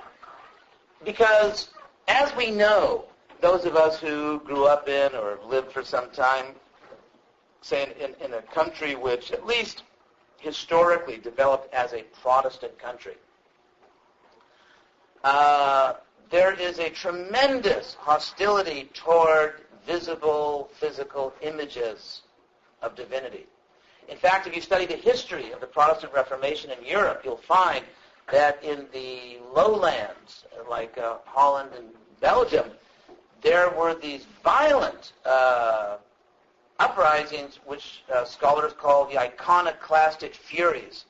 because 1.03 1.69
as 2.07 2.35
we 2.35 2.51
know, 2.51 3.05
those 3.39 3.65
of 3.65 3.75
us 3.75 3.99
who 3.99 4.39
grew 4.41 4.65
up 4.65 4.87
in 4.87 5.15
or 5.15 5.37
have 5.37 5.45
lived 5.45 5.71
for 5.71 5.83
some 5.83 6.11
time, 6.11 6.45
say 7.61 7.83
in, 7.83 8.11
in, 8.11 8.25
in 8.25 8.33
a 8.35 8.41
country 8.41 8.95
which 8.95 9.31
at 9.31 9.45
least 9.45 9.83
historically 10.39 11.17
developed 11.17 11.73
as 11.73 11.93
a 11.93 12.03
Protestant 12.21 12.77
country, 12.77 13.15
uh, 15.23 15.93
there 16.29 16.53
is 16.53 16.79
a 16.79 16.89
tremendous 16.89 17.95
hostility 17.99 18.89
toward 18.93 19.61
visible 19.85 20.69
physical 20.73 21.33
images 21.41 22.21
of 22.81 22.95
divinity. 22.95 23.45
In 24.07 24.17
fact, 24.17 24.47
if 24.47 24.55
you 24.55 24.61
study 24.61 24.85
the 24.85 24.95
history 24.95 25.51
of 25.51 25.61
the 25.61 25.67
Protestant 25.67 26.13
Reformation 26.13 26.71
in 26.71 26.85
Europe, 26.85 27.21
you'll 27.23 27.37
find 27.37 27.85
that 28.31 28.63
in 28.63 28.87
the 28.93 29.37
lowlands, 29.53 30.45
like 30.69 30.97
uh, 30.97 31.17
Holland 31.25 31.71
and 31.77 31.87
Belgium, 32.19 32.69
there 33.41 33.69
were 33.71 33.95
these 33.95 34.25
violent 34.43 35.13
uh, 35.25 35.97
uprisings, 36.79 37.59
which 37.65 38.03
uh, 38.13 38.23
scholars 38.25 38.73
call 38.73 39.05
the 39.05 39.17
iconoclastic 39.17 40.35
furies. 40.35 41.05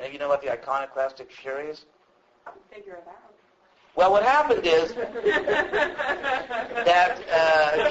Of 0.00 0.12
you 0.12 0.18
know 0.18 0.28
what 0.28 0.42
the 0.42 0.50
iconoclastic 0.50 1.30
furies? 1.30 1.84
Figure 2.72 2.94
it 2.94 3.06
out. 3.08 3.34
Well, 3.96 4.12
what 4.12 4.22
happened 4.22 4.64
is 4.64 4.94
that 6.84 7.20
uh, 7.32 7.90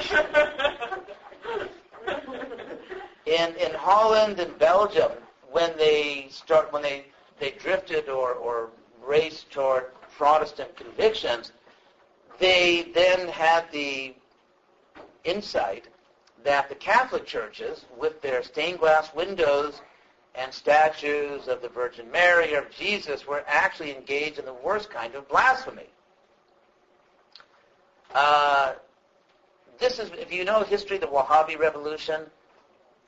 in 3.26 3.54
in 3.56 3.74
Holland 3.74 4.40
and 4.40 4.58
Belgium, 4.58 5.12
when 5.50 5.76
they 5.76 6.28
start 6.30 6.72
when 6.72 6.82
they 6.82 7.04
they 7.38 7.50
drifted 7.52 8.08
or 8.08 8.32
or 8.32 8.70
raced 9.04 9.50
toward 9.50 9.92
Protestant 10.16 10.74
convictions, 10.76 11.52
they 12.38 12.90
then 12.94 13.28
had 13.28 13.70
the 13.70 14.14
insight 15.24 15.86
that 16.42 16.68
the 16.68 16.74
Catholic 16.74 17.26
churches, 17.26 17.84
with 17.98 18.22
their 18.22 18.42
stained 18.42 18.78
glass 18.78 19.14
windows 19.14 19.82
and 20.34 20.52
statues 20.52 21.48
of 21.48 21.60
the 21.62 21.68
Virgin 21.68 22.10
Mary 22.10 22.54
or 22.54 22.66
Jesus, 22.76 23.26
were 23.26 23.44
actually 23.46 23.94
engaged 23.94 24.38
in 24.38 24.44
the 24.44 24.54
worst 24.54 24.90
kind 24.90 25.14
of 25.14 25.28
blasphemy. 25.28 25.88
Uh, 28.14 28.74
this 29.78 29.98
is, 29.98 30.10
if 30.18 30.32
you 30.32 30.44
know 30.44 30.62
history, 30.62 30.98
the 30.98 31.06
Wahhabi 31.06 31.58
revolution 31.58 32.22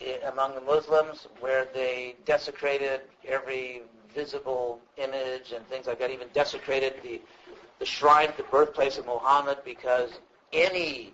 eh, 0.01 0.17
among 0.33 0.55
the 0.55 0.61
Muslims, 0.61 1.29
where 1.41 1.67
they 1.75 2.17
desecrated 2.25 3.03
every 3.27 3.83
visible 4.15 4.81
image 4.97 5.53
and 5.55 5.67
things 5.69 5.87
like 5.87 5.99
that, 5.99 6.11
even 6.11 6.29
desecrated 6.35 6.95
the, 7.03 7.21
the 7.79 7.87
shrine 7.87 8.33
the 8.37 8.43
birthplace 8.45 8.99
of 8.99 9.07
Muhammad 9.07 9.59
because 9.65 10.11
any 10.53 11.13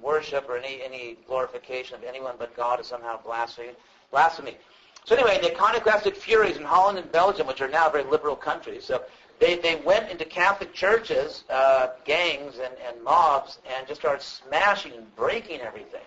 worship 0.00 0.48
or 0.48 0.56
any, 0.56 0.80
any 0.82 1.16
glorification 1.26 1.96
of 1.96 2.04
anyone 2.04 2.34
but 2.38 2.54
God 2.56 2.80
is 2.80 2.86
somehow 2.86 3.20
blasphemy. 3.22 3.70
blasphemy. 4.10 4.56
So 5.04 5.14
anyway, 5.14 5.38
the 5.40 5.52
iconoclastic 5.52 6.16
furies 6.16 6.56
in 6.56 6.64
Holland 6.64 6.98
and 6.98 7.10
Belgium, 7.10 7.46
which 7.46 7.60
are 7.60 7.68
now 7.68 7.88
very 7.88 8.04
liberal 8.04 8.36
countries, 8.36 8.84
so 8.84 9.02
they, 9.38 9.56
they 9.56 9.76
went 9.76 10.10
into 10.10 10.24
Catholic 10.24 10.74
churches, 10.74 11.44
uh, 11.48 11.88
gangs 12.04 12.58
and, 12.58 12.74
and 12.86 13.02
mobs, 13.02 13.58
and 13.74 13.86
just 13.86 14.00
started 14.00 14.22
smashing 14.22 14.92
and 14.92 15.14
breaking 15.16 15.60
everything. 15.60 16.02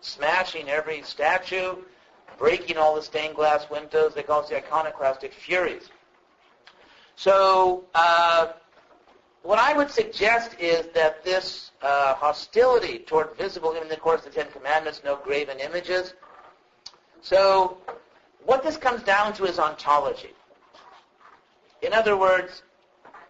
Smashing 0.00 0.68
every 0.68 1.02
statue, 1.02 1.76
breaking 2.38 2.76
all 2.76 2.94
the 2.94 3.02
stained 3.02 3.36
glass 3.36 3.68
windows. 3.70 4.14
They 4.14 4.22
call 4.22 4.40
it 4.42 4.48
the 4.48 4.56
iconoclastic 4.56 5.32
furies. 5.32 5.90
So 7.16 7.84
uh, 7.94 8.52
what 9.42 9.58
I 9.58 9.76
would 9.76 9.90
suggest 9.90 10.58
is 10.58 10.86
that 10.94 11.22
this 11.24 11.70
uh, 11.82 12.14
hostility 12.14 12.98
toward 13.00 13.36
visible, 13.36 13.72
in 13.72 13.88
the 13.88 13.96
course 13.96 14.24
of 14.24 14.32
the 14.32 14.42
Ten 14.42 14.50
Commandments, 14.50 15.02
no 15.04 15.16
graven 15.16 15.60
images. 15.60 16.14
So 17.20 17.78
what 18.44 18.62
this 18.62 18.76
comes 18.76 19.02
down 19.02 19.32
to 19.34 19.44
is 19.44 19.58
ontology. 19.58 20.32
In 21.82 21.92
other 21.92 22.16
words, 22.16 22.62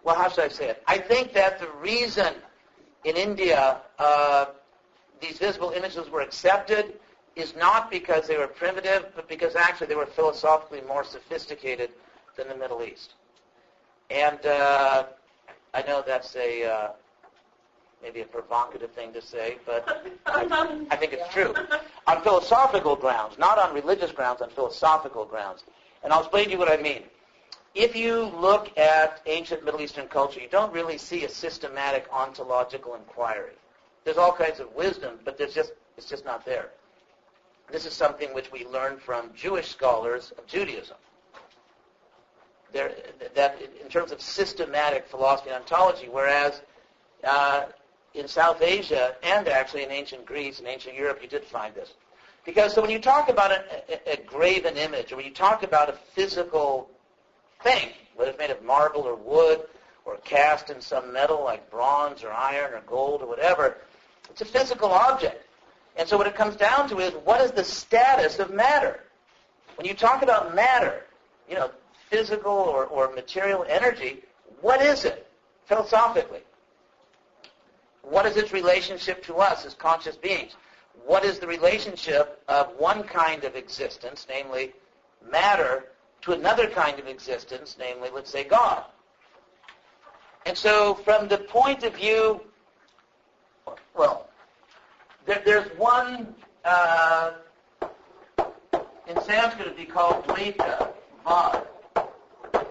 well, 0.03 0.15
how 0.15 0.29
should 0.29 0.45
I 0.45 0.49
say 0.49 0.69
it? 0.69 0.83
I 0.87 0.97
think 0.97 1.33
that 1.33 1.59
the 1.59 1.69
reason 1.81 2.33
in 3.03 3.15
India 3.15 3.77
uh, 3.99 4.45
these 5.19 5.37
visible 5.37 5.71
images 5.71 6.09
were 6.09 6.21
accepted 6.21 6.99
is 7.35 7.55
not 7.55 7.91
because 7.91 8.27
they 8.27 8.37
were 8.37 8.47
primitive, 8.47 9.07
but 9.15 9.27
because 9.27 9.55
actually 9.55 9.87
they 9.87 9.95
were 9.95 10.05
philosophically 10.05 10.81
more 10.81 11.03
sophisticated 11.03 11.89
than 12.37 12.47
the 12.47 12.55
Middle 12.55 12.83
East. 12.83 13.13
And 14.09 14.45
uh, 14.45 15.05
I 15.73 15.81
know 15.83 16.03
that's 16.05 16.35
a 16.35 16.63
uh, 16.63 16.89
maybe 18.01 18.21
a 18.21 18.25
provocative 18.25 18.91
thing 18.91 19.13
to 19.13 19.21
say, 19.21 19.57
but 19.65 20.05
I, 20.25 20.85
I 20.91 20.95
think 20.95 21.13
it's 21.13 21.33
true. 21.33 21.53
On 22.07 22.21
philosophical 22.21 22.95
grounds, 22.95 23.37
not 23.37 23.57
on 23.57 23.73
religious 23.73 24.11
grounds, 24.11 24.41
on 24.41 24.49
philosophical 24.49 25.25
grounds. 25.25 25.63
And 26.03 26.13
I'll 26.13 26.19
explain 26.19 26.45
to 26.45 26.51
you 26.51 26.57
what 26.57 26.71
I 26.71 26.77
mean. 26.77 27.03
If 27.73 27.95
you 27.95 28.31
look 28.39 28.77
at 28.77 29.21
ancient 29.25 29.65
Middle 29.65 29.81
Eastern 29.81 30.07
culture, 30.07 30.39
you 30.39 30.47
don't 30.47 30.71
really 30.71 30.97
see 30.97 31.25
a 31.25 31.29
systematic 31.29 32.07
ontological 32.11 32.95
inquiry. 32.95 33.51
There's 34.05 34.17
all 34.17 34.31
kinds 34.31 34.59
of 34.59 34.73
wisdom, 34.73 35.19
but 35.25 35.37
there's 35.37 35.53
just 35.53 35.73
it's 35.97 36.07
just 36.07 36.25
not 36.25 36.45
there. 36.45 36.69
This 37.71 37.85
is 37.85 37.93
something 37.93 38.33
which 38.33 38.51
we 38.51 38.65
learn 38.65 38.97
from 38.97 39.31
Jewish 39.35 39.69
scholars 39.69 40.31
of 40.37 40.45
Judaism. 40.45 40.97
There, 42.71 42.93
that 43.33 43.57
in 43.81 43.89
terms 43.89 44.11
of 44.11 44.21
systematic 44.21 45.07
philosophy 45.07 45.49
and 45.49 45.59
ontology, 45.59 46.07
whereas 46.09 46.61
uh, 47.23 47.65
in 48.15 48.27
South 48.27 48.61
Asia 48.61 49.15
and 49.23 49.47
actually 49.47 49.83
in 49.83 49.91
ancient 49.91 50.25
Greece 50.25 50.59
and 50.59 50.67
ancient 50.67 50.95
Europe, 50.95 51.19
you 51.21 51.27
did 51.27 51.43
find 51.43 51.73
this. 51.75 51.93
Because 52.45 52.73
so 52.73 52.81
when 52.81 52.91
you 52.91 52.99
talk 52.99 53.29
about 53.29 53.51
a, 53.51 53.63
a, 53.89 54.13
a 54.13 54.17
graven 54.23 54.77
image, 54.77 55.11
or 55.11 55.17
when 55.17 55.25
you 55.25 55.31
talk 55.31 55.63
about 55.63 55.89
a 55.89 55.93
physical 56.13 56.89
thing, 57.63 57.89
whether 58.15 58.31
it's 58.31 58.39
made 58.39 58.51
of 58.51 58.63
marble 58.63 59.01
or 59.01 59.15
wood, 59.15 59.61
or 60.05 60.17
cast 60.17 60.69
in 60.69 60.79
some 60.79 61.11
metal 61.11 61.43
like 61.43 61.69
bronze 61.71 62.23
or 62.23 62.31
iron 62.31 62.73
or 62.73 62.81
gold 62.81 63.21
or 63.21 63.27
whatever, 63.27 63.77
it's 64.29 64.41
a 64.41 64.45
physical 64.45 64.89
object. 64.89 65.45
And 65.97 66.07
so 66.07 66.17
what 66.17 66.27
it 66.27 66.35
comes 66.35 66.55
down 66.55 66.87
to 66.89 66.99
is 66.99 67.13
what 67.23 67.41
is 67.41 67.51
the 67.51 67.63
status 67.63 68.39
of 68.39 68.53
matter? 68.53 69.01
When 69.75 69.87
you 69.87 69.93
talk 69.93 70.21
about 70.21 70.53
matter, 70.53 71.05
you 71.49 71.55
know, 71.55 71.71
physical 72.09 72.51
or, 72.51 72.85
or 72.85 73.11
material 73.13 73.65
energy, 73.67 74.23
what 74.61 74.81
is 74.81 75.05
it 75.05 75.27
philosophically? 75.65 76.41
What 78.09 78.25
is 78.25 78.37
its 78.37 78.53
relationship 78.53 79.23
to 79.25 79.35
us 79.37 79.65
as 79.65 79.73
conscious 79.73 80.15
beings? 80.15 80.55
What 81.05 81.25
is 81.25 81.39
the 81.39 81.47
relationship 81.47 82.41
of 82.47 82.69
one 82.77 83.03
kind 83.03 83.43
of 83.43 83.55
existence, 83.55 84.27
namely 84.29 84.73
matter, 85.29 85.85
to 86.21 86.33
another 86.33 86.67
kind 86.67 86.99
of 86.99 87.07
existence, 87.07 87.77
namely, 87.79 88.09
let's 88.13 88.29
say, 88.29 88.43
God? 88.43 88.83
And 90.45 90.55
so 90.55 90.93
from 90.93 91.27
the 91.27 91.39
point 91.39 91.83
of 91.83 91.95
view, 91.95 92.41
well, 93.95 94.29
there, 95.25 95.41
there's 95.43 95.67
one, 95.77 96.35
uh, 96.63 97.31
in 99.07 99.21
Sanskrit 99.23 99.67
it'd 99.67 99.77
be 99.77 99.85
called 99.85 100.25
Dvaita, 100.27 100.91
Vad. 101.23 101.67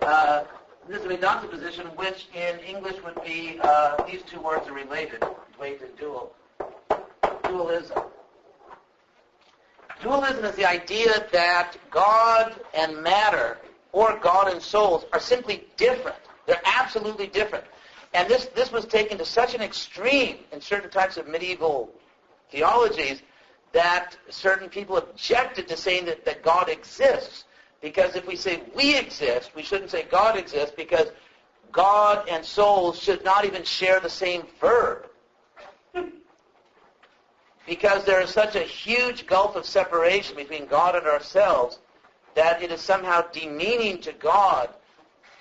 Uh, 0.03 0.45
this 0.89 0.99
is 0.99 1.05
a 1.05 1.09
Vedanta 1.09 1.49
position, 1.49 1.87
which 1.97 2.29
in 2.35 2.59
English 2.61 3.03
would 3.03 3.23
be, 3.25 3.59
uh, 3.63 4.03
these 4.05 4.23
two 4.23 4.41
words 4.41 4.69
are 4.69 4.73
related, 4.75 5.21
Dvaita, 5.59 5.97
dual. 5.99 6.35
Dualism. 7.45 8.03
Dualism 10.03 10.45
is 10.45 10.55
the 10.57 10.67
idea 10.67 11.27
that 11.33 11.77
God 11.91 12.55
and 12.75 13.03
matter, 13.03 13.59
or 13.93 14.19
God 14.19 14.53
and 14.53 14.61
souls, 14.61 15.07
are 15.13 15.21
simply 15.21 15.65
different. 15.77 16.17
They're 16.47 16.61
absolutely 16.65 17.29
different. 17.29 17.65
And 18.13 18.29
this, 18.29 18.47
this 18.55 18.71
was 18.71 18.85
taken 18.85 19.19
to 19.19 19.25
such 19.25 19.55
an 19.55 19.63
extreme 19.63 20.39
in 20.53 20.61
certain 20.61 20.91
types 20.91 21.17
of 21.17 21.27
medieval 21.27 21.91
theologies 22.51 23.23
that 23.73 24.17
certain 24.29 24.69
people 24.69 24.97
objected 24.99 25.67
to 25.69 25.77
saying 25.77 26.05
that, 26.05 26.25
that 26.25 26.43
God 26.43 26.69
exists. 26.69 27.45
Because 27.85 28.17
if 28.17 28.27
we 28.27 28.35
say 28.35 28.63
we 28.75 28.97
exist, 28.97 29.51
we 29.55 29.63
shouldn't 29.63 29.91
say 29.91 30.05
God 30.11 30.39
exists 30.39 30.73
because 30.75 31.13
God 31.71 32.27
and 32.31 32.43
souls 32.43 32.99
should 32.99 33.23
not 33.23 33.45
even 33.45 33.63
share 33.63 34.01
the 34.01 34.09
same 34.09 34.47
verb. 34.59 35.07
because 37.67 38.03
there 38.05 38.23
is 38.23 38.31
such 38.31 38.57
a 38.57 38.63
huge 38.63 39.27
gulf 39.27 39.55
of 39.55 39.67
separation 39.67 40.35
between 40.35 40.65
God 40.65 40.97
and 40.97 41.07
ourselves 41.07 41.81
that 42.35 42.63
it 42.63 42.73
is 42.73 42.81
somehow 42.81 43.21
demeaning 43.33 43.99
to 44.01 44.13
God 44.13 44.71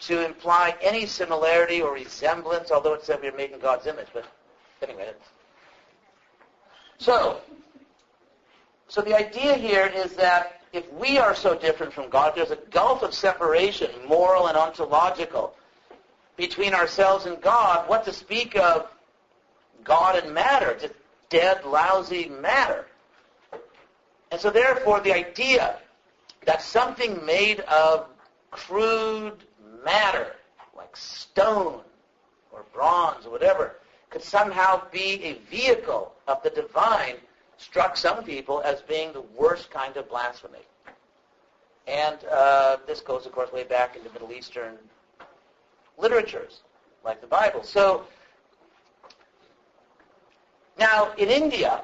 to 0.02 0.26
imply 0.26 0.76
any 0.82 1.06
similarity 1.06 1.82
or 1.82 1.94
resemblance, 1.94 2.72
although 2.72 2.94
it 2.94 3.06
said 3.06 3.22
we 3.22 3.30
are 3.30 3.38
made 3.38 3.52
in 3.52 3.60
God's 3.60 3.88
image. 3.88 4.08
But 4.14 4.26
anyway, 4.82 5.14
so, 6.98 7.40
so 8.90 9.00
the 9.00 9.16
idea 9.16 9.56
here 9.56 9.86
is 9.88 10.12
that 10.16 10.60
if 10.74 10.92
we 10.94 11.20
are 11.20 11.36
so 11.36 11.56
different 11.56 11.94
from 11.94 12.10
God, 12.10 12.34
there's 12.36 12.52
a 12.52 12.58
gulf 12.72 13.04
of 13.04 13.14
separation, 13.14 13.90
moral 14.08 14.48
and 14.48 14.58
ontological, 14.58 15.56
between 16.36 16.74
ourselves 16.74 17.28
and 17.28 17.40
God. 17.42 17.88
What 17.88 18.04
to 18.06 18.12
speak 18.12 18.58
of 18.58 18.90
God 19.84 20.22
and 20.22 20.34
matter? 20.34 20.76
Just 20.80 20.96
dead, 21.30 21.64
lousy 21.64 22.28
matter. 22.28 22.88
And 24.32 24.42
so 24.42 24.50
therefore 24.50 25.00
the 25.00 25.14
idea 25.14 25.78
that 26.46 26.64
something 26.64 27.24
made 27.24 27.60
of 27.62 28.08
crude 28.50 29.44
matter, 29.86 30.36
like 30.76 30.98
stone 30.98 31.82
or 32.52 32.66
bronze 32.74 33.28
or 33.28 33.32
whatever, 33.32 33.76
could 34.10 34.24
somehow 34.24 34.82
be 34.92 35.24
a 35.24 35.34
vehicle 35.50 36.14
of 36.28 36.42
the 36.42 36.50
divine 36.50 37.16
struck 37.64 37.96
some 37.98 38.24
people 38.24 38.62
as 38.62 38.82
being 38.82 39.14
the 39.14 39.22
worst 39.38 39.72
kind 39.72 39.96
of 39.98 40.10
blasphemy. 40.10 40.66
And 41.88 42.18
uh, 42.32 42.78
this 42.88 43.02
goes, 43.02 43.26
of 43.26 43.32
course, 43.32 43.52
way 43.52 43.64
back 43.64 43.96
into 43.96 44.12
Middle 44.12 44.32
Eastern 44.32 44.78
literatures, 45.98 46.62
like 47.04 47.22
the 47.22 47.28
Bible. 47.28 47.64
So 47.64 48.06
now 50.78 51.14
in 51.18 51.30
India, 51.30 51.84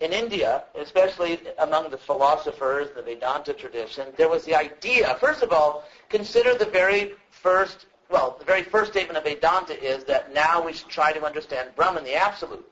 in 0.00 0.12
India, 0.12 0.64
especially 0.74 1.40
among 1.58 1.90
the 1.90 1.98
philosophers, 1.98 2.88
the 2.94 3.02
Vedanta 3.02 3.52
tradition, 3.52 4.08
there 4.16 4.28
was 4.28 4.44
the 4.44 4.54
idea, 4.54 5.16
first 5.20 5.42
of 5.42 5.52
all, 5.52 5.84
consider 6.08 6.54
the 6.54 6.66
very 6.66 7.12
first 7.30 7.86
well, 8.12 8.36
the 8.38 8.44
very 8.44 8.62
first 8.62 8.90
statement 8.90 9.16
of 9.16 9.24
Vedanta 9.24 9.82
is 9.82 10.04
that 10.04 10.34
now 10.34 10.62
we 10.62 10.74
should 10.74 10.88
try 10.88 11.12
to 11.12 11.24
understand 11.24 11.70
Brahman, 11.74 12.04
the 12.04 12.14
absolute. 12.14 12.70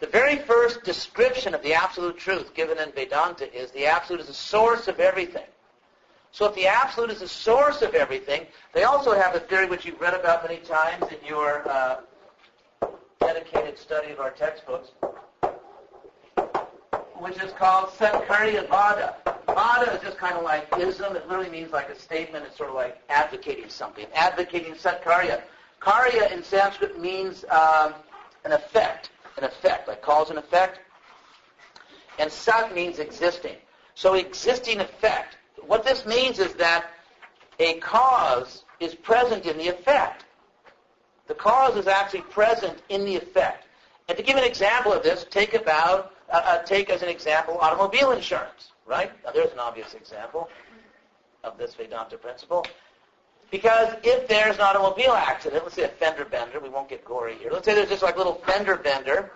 The 0.00 0.06
very 0.06 0.36
first 0.36 0.82
description 0.82 1.54
of 1.54 1.62
the 1.62 1.74
absolute 1.74 2.16
truth 2.16 2.54
given 2.54 2.78
in 2.78 2.90
Vedanta 2.92 3.54
is 3.54 3.70
the 3.72 3.84
absolute 3.84 4.22
is 4.22 4.28
the 4.28 4.32
source 4.34 4.88
of 4.88 4.98
everything. 4.98 5.44
So 6.32 6.46
if 6.46 6.54
the 6.54 6.66
absolute 6.66 7.10
is 7.10 7.20
the 7.20 7.28
source 7.28 7.82
of 7.82 7.94
everything, 7.94 8.46
they 8.72 8.84
also 8.84 9.12
have 9.12 9.34
a 9.34 9.40
theory 9.40 9.66
which 9.66 9.84
you've 9.84 10.00
read 10.00 10.14
about 10.14 10.42
many 10.42 10.60
times 10.60 11.04
in 11.10 11.26
your 11.26 11.68
uh, 11.68 12.00
dedicated 13.20 13.78
study 13.78 14.10
of 14.12 14.20
our 14.20 14.30
textbooks, 14.30 14.92
which 17.18 17.36
is 17.42 17.52
called 17.52 17.90
Satkarya 17.90 18.68
Vada. 18.68 19.16
Vada 19.46 19.92
is 19.92 20.00
just 20.02 20.16
kind 20.16 20.34
of 20.34 20.44
like 20.44 20.66
ism. 20.78 21.14
It 21.14 21.28
literally 21.28 21.50
means 21.50 21.72
like 21.72 21.90
a 21.90 21.98
statement. 21.98 22.46
It's 22.46 22.56
sort 22.56 22.70
of 22.70 22.74
like 22.74 23.02
advocating 23.10 23.68
something. 23.68 24.06
Advocating 24.14 24.74
Satkarya. 24.74 25.42
Karya 25.82 26.32
in 26.32 26.42
Sanskrit 26.42 26.98
means 26.98 27.44
um, 27.50 27.94
an 28.44 28.52
effect. 28.52 29.10
An 29.40 29.46
effect, 29.46 29.88
like 29.88 30.02
cause 30.02 30.28
and 30.28 30.38
effect. 30.38 30.80
And 32.18 32.30
Sat 32.30 32.74
means 32.74 32.98
existing. 32.98 33.56
So 33.94 34.14
existing 34.14 34.80
effect. 34.80 35.38
What 35.66 35.82
this 35.82 36.04
means 36.04 36.38
is 36.38 36.52
that 36.54 36.90
a 37.58 37.78
cause 37.78 38.64
is 38.80 38.94
present 38.94 39.46
in 39.46 39.56
the 39.56 39.68
effect. 39.68 40.24
The 41.26 41.34
cause 41.34 41.76
is 41.78 41.86
actually 41.86 42.20
present 42.22 42.82
in 42.90 43.06
the 43.06 43.16
effect. 43.16 43.64
And 44.08 44.18
to 44.18 44.22
give 44.22 44.36
an 44.36 44.44
example 44.44 44.92
of 44.92 45.02
this, 45.02 45.24
take 45.30 45.54
about 45.54 46.12
uh, 46.28 46.42
uh, 46.44 46.62
take 46.64 46.90
as 46.90 47.02
an 47.02 47.08
example 47.08 47.56
automobile 47.60 48.12
insurance, 48.12 48.72
right? 48.86 49.10
Now 49.24 49.30
there's 49.32 49.52
an 49.52 49.58
obvious 49.58 49.94
example 49.94 50.50
of 51.44 51.56
this 51.56 51.74
Vedanta 51.74 52.18
principle. 52.18 52.66
Because 53.50 53.94
if 54.04 54.28
there's 54.28 54.56
an 54.56 54.62
automobile 54.62 55.12
accident, 55.12 55.64
let's 55.64 55.74
say 55.74 55.82
a 55.82 55.88
fender 55.88 56.24
bender, 56.24 56.60
we 56.60 56.68
won't 56.68 56.88
get 56.88 57.04
gory 57.04 57.34
here. 57.34 57.50
Let's 57.50 57.64
say 57.64 57.74
there's 57.74 57.88
just 57.88 58.02
like 58.02 58.16
little 58.16 58.40
fender 58.46 58.76
bender, 58.76 59.32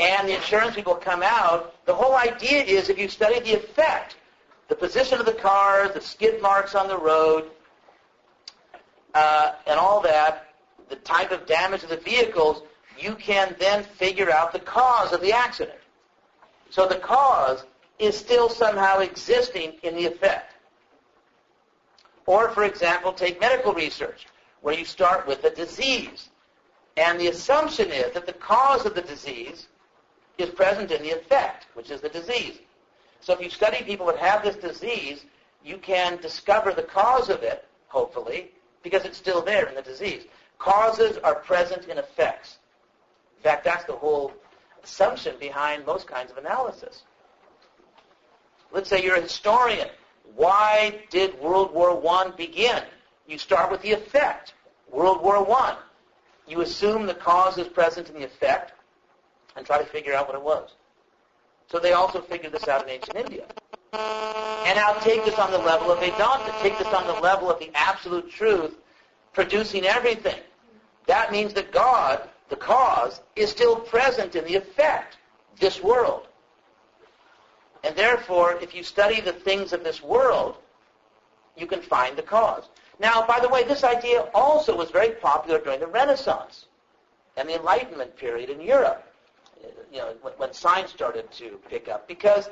and 0.00 0.28
the 0.28 0.34
insurance 0.34 0.74
people 0.74 0.94
come 0.94 1.22
out. 1.22 1.84
The 1.86 1.94
whole 1.94 2.16
idea 2.16 2.62
is 2.62 2.88
if 2.88 2.98
you 2.98 3.08
study 3.08 3.40
the 3.40 3.54
effect, 3.54 4.16
the 4.68 4.74
position 4.74 5.18
of 5.20 5.26
the 5.26 5.32
cars, 5.32 5.92
the 5.94 6.00
skid 6.00 6.42
marks 6.42 6.74
on 6.74 6.88
the 6.88 6.98
road, 6.98 7.50
uh, 9.14 9.52
and 9.66 9.78
all 9.78 10.00
that, 10.02 10.48
the 10.88 10.96
type 10.96 11.30
of 11.30 11.46
damage 11.46 11.82
of 11.82 11.88
the 11.90 11.96
vehicles, 11.96 12.62
you 12.98 13.14
can 13.14 13.54
then 13.58 13.84
figure 13.84 14.30
out 14.30 14.52
the 14.52 14.58
cause 14.58 15.12
of 15.12 15.20
the 15.20 15.32
accident. 15.32 15.78
So 16.70 16.86
the 16.86 16.96
cause 16.96 17.64
is 17.98 18.16
still 18.16 18.48
somehow 18.48 18.98
existing 18.98 19.74
in 19.82 19.94
the 19.94 20.06
effect. 20.06 20.54
Or, 22.28 22.50
for 22.50 22.64
example, 22.64 23.14
take 23.14 23.40
medical 23.40 23.72
research, 23.72 24.26
where 24.60 24.78
you 24.78 24.84
start 24.84 25.26
with 25.26 25.42
a 25.44 25.50
disease. 25.50 26.28
And 26.98 27.18
the 27.18 27.28
assumption 27.28 27.90
is 27.90 28.12
that 28.12 28.26
the 28.26 28.34
cause 28.34 28.84
of 28.84 28.94
the 28.94 29.00
disease 29.00 29.68
is 30.36 30.50
present 30.50 30.90
in 30.90 31.02
the 31.02 31.12
effect, 31.12 31.68
which 31.72 31.90
is 31.90 32.02
the 32.02 32.10
disease. 32.10 32.58
So 33.20 33.32
if 33.32 33.40
you 33.40 33.48
study 33.48 33.82
people 33.82 34.04
that 34.08 34.18
have 34.18 34.44
this 34.44 34.56
disease, 34.56 35.24
you 35.64 35.78
can 35.78 36.18
discover 36.18 36.74
the 36.74 36.82
cause 36.82 37.30
of 37.30 37.42
it, 37.42 37.64
hopefully, 37.86 38.50
because 38.82 39.06
it's 39.06 39.16
still 39.16 39.40
there 39.40 39.64
in 39.64 39.74
the 39.74 39.80
disease. 39.80 40.26
Causes 40.58 41.16
are 41.24 41.36
present 41.36 41.86
in 41.86 41.96
effects. 41.96 42.58
In 43.38 43.42
fact, 43.42 43.64
that's 43.64 43.84
the 43.84 43.94
whole 43.94 44.34
assumption 44.84 45.34
behind 45.40 45.86
most 45.86 46.06
kinds 46.06 46.30
of 46.30 46.36
analysis. 46.36 47.04
Let's 48.70 48.90
say 48.90 49.02
you're 49.02 49.16
a 49.16 49.22
historian. 49.22 49.88
Why 50.36 51.00
did 51.10 51.38
World 51.40 51.72
War 51.72 52.00
I 52.10 52.30
begin? 52.30 52.82
You 53.26 53.38
start 53.38 53.70
with 53.70 53.82
the 53.82 53.92
effect. 53.92 54.54
World 54.90 55.22
War 55.22 55.36
I. 55.50 55.76
You 56.46 56.62
assume 56.62 57.06
the 57.06 57.14
cause 57.14 57.58
is 57.58 57.68
present 57.68 58.08
in 58.08 58.14
the 58.14 58.24
effect 58.24 58.72
and 59.56 59.66
try 59.66 59.78
to 59.78 59.84
figure 59.84 60.14
out 60.14 60.26
what 60.26 60.36
it 60.36 60.42
was. 60.42 60.74
So 61.70 61.78
they 61.78 61.92
also 61.92 62.20
figured 62.20 62.52
this 62.52 62.68
out 62.68 62.84
in 62.84 62.88
ancient 62.88 63.16
India. 63.16 63.44
And 63.92 64.76
now 64.76 64.94
take 65.00 65.24
this 65.24 65.38
on 65.38 65.50
the 65.50 65.58
level 65.58 65.90
of 65.90 66.00
Vedanta. 66.00 66.54
Take 66.62 66.78
this 66.78 66.88
on 66.88 67.06
the 67.06 67.20
level 67.20 67.50
of 67.50 67.58
the 67.58 67.70
absolute 67.74 68.30
truth 68.30 68.76
producing 69.32 69.84
everything. 69.84 70.40
That 71.06 71.32
means 71.32 71.52
that 71.54 71.72
God, 71.72 72.28
the 72.48 72.56
cause, 72.56 73.20
is 73.36 73.50
still 73.50 73.76
present 73.76 74.34
in 74.36 74.44
the 74.44 74.56
effect, 74.56 75.16
this 75.58 75.82
world. 75.82 76.27
And 77.84 77.94
therefore, 77.96 78.58
if 78.60 78.74
you 78.74 78.82
study 78.82 79.20
the 79.20 79.32
things 79.32 79.72
of 79.72 79.84
this 79.84 80.02
world, 80.02 80.56
you 81.56 81.66
can 81.66 81.80
find 81.80 82.16
the 82.16 82.22
cause. 82.22 82.68
Now, 83.00 83.26
by 83.26 83.38
the 83.40 83.48
way, 83.48 83.62
this 83.64 83.84
idea 83.84 84.28
also 84.34 84.76
was 84.76 84.90
very 84.90 85.10
popular 85.10 85.60
during 85.60 85.80
the 85.80 85.86
Renaissance 85.86 86.66
and 87.36 87.48
the 87.48 87.56
Enlightenment 87.56 88.16
period 88.16 88.50
in 88.50 88.60
Europe, 88.60 89.04
you 89.92 89.98
know, 89.98 90.14
when 90.36 90.52
science 90.52 90.90
started 90.90 91.30
to 91.32 91.60
pick 91.68 91.88
up. 91.88 92.08
Because, 92.08 92.50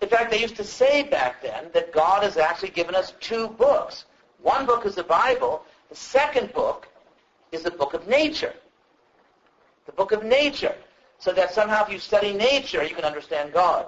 in 0.00 0.08
fact, 0.08 0.30
they 0.30 0.40
used 0.40 0.56
to 0.56 0.64
say 0.64 1.04
back 1.04 1.40
then 1.40 1.70
that 1.72 1.92
God 1.92 2.24
has 2.24 2.36
actually 2.36 2.70
given 2.70 2.94
us 2.94 3.12
two 3.20 3.48
books. 3.48 4.06
One 4.42 4.66
book 4.66 4.84
is 4.84 4.96
the 4.96 5.04
Bible. 5.04 5.64
The 5.88 5.96
second 5.96 6.52
book 6.52 6.88
is 7.52 7.62
the 7.62 7.70
book 7.70 7.94
of 7.94 8.08
nature. 8.08 8.54
The 9.86 9.92
book 9.92 10.10
of 10.10 10.24
nature. 10.24 10.74
So 11.18 11.32
that 11.32 11.54
somehow 11.54 11.84
if 11.84 11.92
you 11.92 11.98
study 11.98 12.34
nature, 12.34 12.82
you 12.82 12.94
can 12.94 13.04
understand 13.04 13.52
God. 13.52 13.86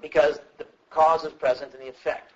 Because 0.00 0.38
the 0.58 0.66
cause 0.90 1.24
is 1.24 1.32
present 1.32 1.74
in 1.74 1.80
the 1.80 1.88
effect. 1.88 2.32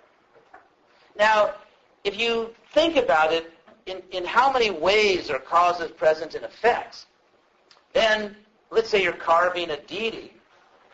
Now, 1.17 1.55
if 2.03 2.19
you 2.19 2.53
think 2.73 2.95
about 2.95 3.31
it, 3.33 3.51
in, 3.85 4.01
in 4.11 4.25
how 4.25 4.51
many 4.51 4.69
ways 4.69 5.29
are 5.29 5.39
causes 5.39 5.91
present 5.91 6.35
in 6.35 6.43
effects, 6.43 7.07
then 7.93 8.35
let's 8.69 8.89
say 8.89 9.01
you're 9.03 9.13
carving 9.13 9.71
a 9.71 9.77
deity 9.81 10.33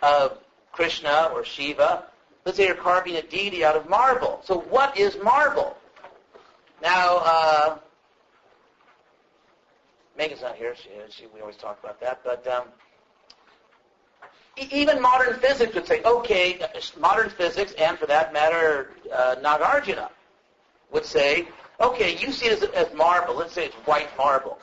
of 0.02 0.40
Krishna 0.72 1.30
or 1.34 1.44
Shiva. 1.44 2.06
Let's 2.46 2.58
say 2.58 2.68
you're 2.68 2.76
carving 2.76 3.16
a 3.16 3.22
deity 3.22 3.64
out 3.64 3.76
of 3.76 3.90
marble. 3.90 4.42
So 4.44 4.60
what 4.70 4.98
is 4.98 5.18
marble? 5.24 5.78
Now, 6.82 7.18
uh, 7.24 7.78
Megan's 10.18 10.42
not 10.42 10.56
here. 10.56 10.76
She, 10.76 10.90
she, 11.10 11.28
we 11.28 11.42
always 11.42 11.58
talk 11.58 11.80
about 11.84 12.00
that. 12.02 12.22
But 12.24 12.48
um, 12.48 12.68
even 14.58 15.02
modern 15.02 15.40
physics 15.40 15.76
would 15.76 15.88
say, 15.88 16.02
okay, 16.04 16.60
modern 17.00 17.30
physics, 17.30 17.74
and 17.78 17.98
for 17.98 18.06
that 18.08 18.34
matter, 18.34 18.92
uh, 19.14 19.36
Nagarjuna, 19.42 20.10
would 20.92 21.06
say, 21.06 21.48
okay, 21.80 22.18
you 22.18 22.32
see 22.32 22.48
it 22.48 22.64
as, 22.64 22.70
as 22.72 22.94
marble. 22.94 23.36
Let's 23.36 23.54
say 23.54 23.66
it's 23.66 23.76
white 23.86 24.10
marble. 24.18 24.58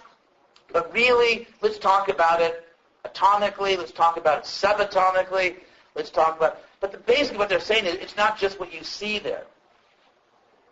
But 0.72 0.92
really, 0.92 1.46
let's 1.62 1.78
talk 1.78 2.08
about 2.08 2.40
it 2.40 2.66
atomically. 3.04 3.76
Let's 3.78 3.92
talk 3.92 4.16
about 4.16 4.38
it 4.38 4.44
subatomically. 4.44 5.56
Let's 5.94 6.10
talk 6.10 6.36
about. 6.36 6.60
But 6.80 6.92
the, 6.92 6.98
basically, 6.98 7.38
what 7.38 7.48
they're 7.48 7.60
saying 7.60 7.86
is 7.86 7.94
it's 7.94 8.16
not 8.16 8.36
just 8.38 8.58
what 8.58 8.74
you 8.74 8.82
see 8.82 9.18
there. 9.18 9.44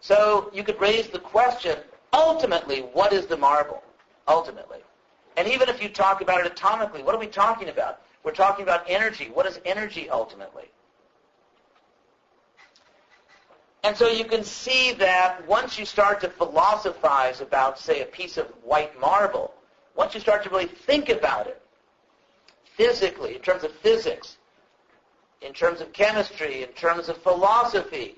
So 0.01 0.51
you 0.53 0.65
could 0.65 0.81
raise 0.81 1.09
the 1.09 1.21
question: 1.21 1.79
ultimately, 2.13 2.81
what 2.81 3.13
is 3.13 3.27
the 3.27 3.37
marble? 3.37 3.83
Ultimately, 4.27 4.79
and 5.37 5.47
even 5.47 5.69
if 5.69 5.83
you 5.83 5.89
talk 5.89 6.21
about 6.21 6.45
it 6.45 6.55
atomically, 6.55 7.05
what 7.05 7.15
are 7.15 7.19
we 7.19 7.27
talking 7.27 7.69
about? 7.69 8.01
We're 8.25 8.33
talking 8.33 8.63
about 8.63 8.85
energy. 8.89 9.31
What 9.33 9.47
is 9.47 9.61
energy 9.65 10.09
ultimately? 10.09 10.71
And 13.85 13.97
so 13.97 14.09
you 14.09 14.25
can 14.25 14.45
see 14.45 14.93
that 14.93 15.47
once 15.49 15.77
you 15.79 15.85
start 15.85 16.21
to 16.21 16.29
philosophize 16.29 17.41
about, 17.41 17.79
say, 17.79 18.03
a 18.03 18.07
piece 18.07 18.37
of 18.37 18.47
white 18.63 18.99
marble, 19.01 19.55
once 19.97 20.15
you 20.15 20.21
start 20.21 20.45
to 20.45 20.51
really 20.51 20.67
think 20.67 21.09
about 21.09 21.49
it, 21.49 21.61
physically, 22.77 23.35
in 23.35 23.41
terms 23.43 23.65
of 23.65 23.73
physics, 23.73 24.37
in 25.41 25.53
terms 25.53 25.81
of 25.81 25.93
chemistry, 25.93 26.63
in 26.63 26.69
terms 26.71 27.09
of 27.09 27.21
philosophy, 27.23 28.17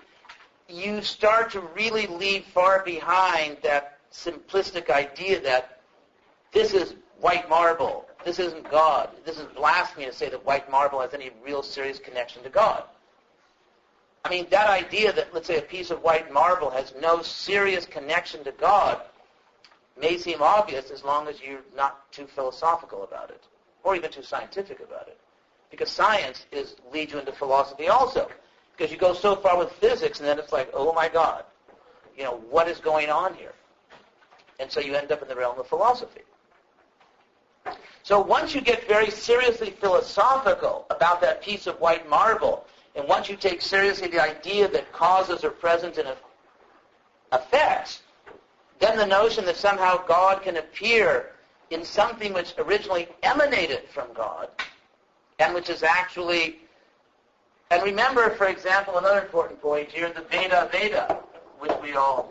you 0.68 1.00
start 1.00 1.50
to 1.52 1.60
really 1.74 2.06
leave 2.06 2.44
far 2.44 2.84
behind 2.84 3.56
that 3.62 3.98
simplistic 4.12 4.90
idea 4.90 5.40
that 5.40 5.80
this 6.52 6.74
is 6.74 6.94
white 7.20 7.48
marble, 7.48 8.06
this 8.24 8.38
isn't 8.38 8.70
God, 8.70 9.10
this 9.24 9.38
is 9.38 9.46
blasphemy 9.54 10.06
to 10.06 10.12
say 10.12 10.28
that 10.28 10.44
white 10.44 10.70
marble 10.70 11.00
has 11.00 11.14
any 11.14 11.30
real 11.44 11.62
serious 11.62 11.98
connection 11.98 12.42
to 12.42 12.48
God. 12.48 12.84
I 14.24 14.30
mean, 14.30 14.46
that 14.50 14.68
idea 14.68 15.12
that, 15.12 15.34
let's 15.34 15.46
say, 15.46 15.58
a 15.58 15.62
piece 15.62 15.90
of 15.90 16.02
white 16.02 16.32
marble 16.32 16.70
has 16.70 16.94
no 17.00 17.20
serious 17.20 17.84
connection 17.84 18.42
to 18.44 18.52
God 18.52 19.02
may 20.00 20.16
seem 20.16 20.42
obvious 20.42 20.90
as 20.90 21.04
long 21.04 21.28
as 21.28 21.40
you're 21.42 21.60
not 21.76 22.10
too 22.10 22.26
philosophical 22.26 23.04
about 23.04 23.30
it, 23.30 23.44
or 23.82 23.94
even 23.94 24.10
too 24.10 24.22
scientific 24.22 24.80
about 24.80 25.08
it. 25.08 25.18
Because 25.70 25.90
science 25.90 26.46
is 26.52 26.76
leads 26.92 27.12
you 27.12 27.18
into 27.18 27.32
philosophy 27.32 27.88
also. 27.88 28.28
Because 28.76 28.90
you 28.90 28.98
go 28.98 29.12
so 29.12 29.36
far 29.36 29.58
with 29.58 29.70
physics, 29.72 30.18
and 30.20 30.28
then 30.28 30.38
it's 30.38 30.52
like, 30.52 30.70
oh 30.72 30.92
my 30.92 31.08
God, 31.08 31.44
you 32.16 32.24
know, 32.24 32.42
what 32.50 32.66
is 32.66 32.78
going 32.78 33.10
on 33.10 33.34
here? 33.34 33.52
And 34.58 34.70
so 34.70 34.80
you 34.80 34.94
end 34.94 35.12
up 35.12 35.22
in 35.22 35.28
the 35.28 35.36
realm 35.36 35.58
of 35.58 35.66
philosophy. 35.66 36.22
So 38.02 38.20
once 38.20 38.54
you 38.54 38.60
get 38.60 38.86
very 38.86 39.10
seriously 39.10 39.70
philosophical 39.70 40.86
about 40.90 41.20
that 41.22 41.42
piece 41.42 41.66
of 41.66 41.80
white 41.80 42.08
marble, 42.08 42.66
and 42.94 43.08
once 43.08 43.28
you 43.28 43.36
take 43.36 43.62
seriously 43.62 44.08
the 44.08 44.22
idea 44.22 44.68
that 44.68 44.92
causes 44.92 45.42
are 45.42 45.50
present 45.50 45.96
in 45.96 46.06
effects, 47.32 48.02
then 48.78 48.98
the 48.98 49.06
notion 49.06 49.44
that 49.46 49.56
somehow 49.56 50.04
God 50.04 50.42
can 50.42 50.58
appear 50.58 51.30
in 51.70 51.84
something 51.84 52.32
which 52.32 52.54
originally 52.58 53.08
emanated 53.22 53.88
from 53.88 54.12
God 54.12 54.48
and 55.38 55.54
which 55.54 55.70
is 55.70 55.82
actually, 55.82 56.58
and 57.70 57.82
remember, 57.82 58.30
for 58.30 58.46
example, 58.46 58.98
another 58.98 59.22
important 59.22 59.60
point 59.60 59.90
here, 59.90 60.06
in 60.06 60.14
the 60.14 60.20
bhedabheda, 60.20 61.16
which 61.58 61.72
we 61.82 61.94
all 61.94 62.30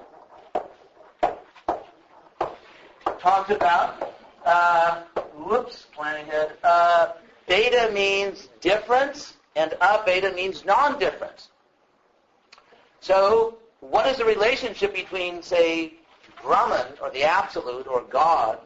talked 3.19 3.49
about. 3.49 4.12
Uh, 4.45 5.03
whoops, 5.35 5.87
planning 5.93 6.27
ahead. 6.27 6.53
Uh, 6.63 7.13
bheda 7.47 7.93
means 7.93 8.49
difference, 8.61 9.37
and 9.55 9.71
abheda 9.81 10.33
means 10.35 10.65
non-difference. 10.65 11.49
So 12.99 13.57
what 13.79 14.07
is 14.07 14.17
the 14.17 14.25
relationship 14.25 14.93
between, 14.93 15.41
say, 15.41 15.93
Brahman, 16.41 16.87
or 17.01 17.09
the 17.11 17.23
Absolute, 17.23 17.87
or 17.87 18.01
God, 18.01 18.59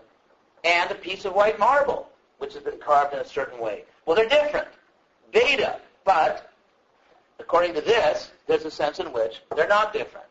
and 0.64 0.90
a 0.90 0.96
piece 0.96 1.26
of 1.26 1.34
white 1.34 1.60
marble, 1.60 2.10
which 2.40 2.54
has 2.54 2.64
been 2.64 2.80
carved 2.80 3.14
in 3.14 3.20
a 3.20 3.26
certain 3.26 3.60
way? 3.60 3.84
Well, 4.06 4.16
they're 4.16 4.30
different. 4.30 4.68
Bheda, 5.34 5.80
but 6.06 6.52
according 7.40 7.74
to 7.76 7.82
this, 7.82 8.32
there's 8.48 8.66
a 8.66 8.72
sense 8.72 9.00
in 9.00 9.12
which 9.14 9.42
they're 9.56 9.68
not 9.68 9.94
different. 9.94 10.28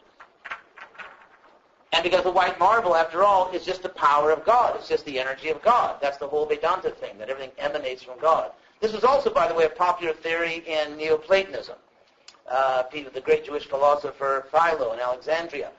And 1.93 2.03
because 2.03 2.25
the 2.25 2.33
white 2.33 2.59
marble, 2.59 2.95
after 2.95 3.23
all, 3.23 3.51
is 3.53 3.65
just 3.65 3.83
the 3.83 3.89
power 3.89 4.31
of 4.33 4.45
God. 4.45 4.77
It's 4.77 4.89
just 4.89 5.05
the 5.05 5.19
energy 5.19 5.49
of 5.49 5.63
God. 5.63 5.97
That's 6.01 6.19
the 6.19 6.27
whole 6.27 6.45
Vedanta 6.45 6.91
thing, 6.91 7.17
that 7.19 7.29
everything 7.29 7.53
emanates 7.59 8.03
from 8.03 8.19
God. 8.19 8.51
This 8.81 8.93
was 8.93 9.05
also, 9.05 9.31
by 9.31 9.49
the 9.49 9.55
way, 9.55 9.65
a 9.65 9.71
popular 9.71 10.13
theory 10.13 10.63
in 10.67 10.97
Neoplatonism. 10.97 11.77
Uh, 12.51 12.85
the 12.93 13.21
great 13.21 13.45
Jewish 13.45 13.67
philosopher 13.67 14.47
Philo 14.51 14.93
in 14.93 15.01
Alexandria, 15.01 15.71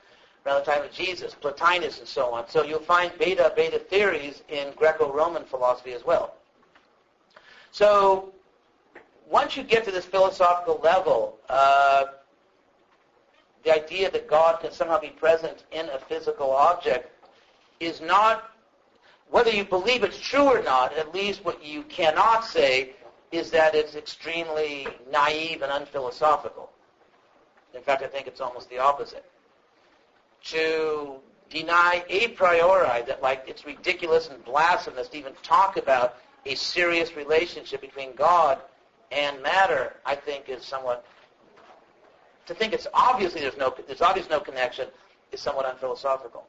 around 0.44 0.64
the 0.64 0.70
time 0.70 0.82
of 0.82 0.92
Jesus, 0.92 1.34
Plotinus, 1.34 1.98
and 1.98 2.08
so 2.08 2.32
on. 2.32 2.48
So 2.48 2.62
you'll 2.62 2.80
find 2.80 3.10
bhedabheda 3.12 3.86
theories 3.88 4.42
in 4.48 4.72
Greco-Roman 4.76 5.44
philosophy 5.44 5.92
as 5.92 6.04
well. 6.04 6.34
So 7.70 8.32
once 9.28 9.56
you 9.56 9.62
get 9.62 9.84
to 9.84 9.90
this 9.90 10.04
philosophical 10.04 10.80
level, 10.82 11.38
uh, 11.48 12.04
the 13.64 13.74
idea 13.74 14.10
that 14.10 14.28
God 14.28 14.60
can 14.60 14.72
somehow 14.72 15.00
be 15.00 15.08
present 15.08 15.64
in 15.72 15.88
a 15.88 15.98
physical 15.98 16.50
object 16.50 17.10
is 17.80 18.00
not 18.00 18.50
whether 19.30 19.50
you 19.50 19.64
believe 19.64 20.04
it's 20.04 20.18
true 20.18 20.44
or 20.44 20.62
not, 20.62 20.96
at 20.96 21.14
least 21.14 21.44
what 21.44 21.62
you 21.62 21.82
cannot 21.84 22.44
say 22.44 22.92
is 23.30 23.50
that 23.50 23.74
it's 23.74 23.94
extremely 23.94 24.88
naive 25.10 25.62
and 25.62 25.70
unphilosophical. 25.70 26.70
In 27.74 27.82
fact, 27.82 28.02
I 28.02 28.06
think 28.06 28.26
it's 28.26 28.40
almost 28.40 28.70
the 28.70 28.78
opposite. 28.78 29.30
To 30.44 31.16
deny 31.50 32.04
a 32.08 32.28
priori 32.28 33.02
that 33.06 33.22
like 33.22 33.44
it's 33.46 33.66
ridiculous 33.66 34.28
and 34.28 34.42
blasphemous 34.44 35.08
to 35.08 35.18
even 35.18 35.34
talk 35.42 35.76
about 35.76 36.16
a 36.46 36.54
serious 36.54 37.16
relationship 37.16 37.80
between 37.80 38.14
God 38.14 38.58
and 39.10 39.42
matter, 39.42 39.94
I 40.06 40.14
think 40.14 40.48
is 40.48 40.64
somewhat 40.64 41.04
to 42.48 42.54
think 42.54 42.72
it's 42.72 42.86
obviously 42.94 43.42
there's 43.42 43.56
no 43.56 43.74
there's 43.86 44.02
obviously 44.02 44.30
no 44.30 44.40
connection 44.40 44.88
is 45.30 45.40
somewhat 45.40 45.66
unphilosophical. 45.66 46.44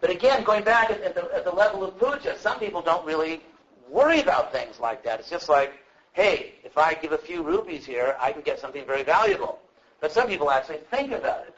But 0.00 0.10
again, 0.10 0.42
going 0.42 0.64
back 0.64 0.90
at, 0.90 1.00
at, 1.02 1.14
the, 1.14 1.32
at 1.32 1.44
the 1.44 1.52
level 1.52 1.84
of 1.84 1.96
puja, 1.98 2.36
some 2.36 2.58
people 2.58 2.82
don't 2.82 3.06
really 3.06 3.42
worry 3.88 4.20
about 4.20 4.50
things 4.50 4.80
like 4.80 5.04
that. 5.04 5.20
It's 5.20 5.30
just 5.30 5.48
like, 5.48 5.74
hey, 6.12 6.54
if 6.64 6.76
I 6.76 6.94
give 6.94 7.12
a 7.12 7.18
few 7.18 7.42
rupees 7.42 7.86
here, 7.86 8.16
I 8.18 8.32
can 8.32 8.42
get 8.42 8.58
something 8.58 8.84
very 8.84 9.04
valuable. 9.04 9.60
But 10.00 10.10
some 10.10 10.26
people 10.26 10.50
actually 10.50 10.80
think 10.90 11.12
about 11.12 11.46
it. 11.46 11.54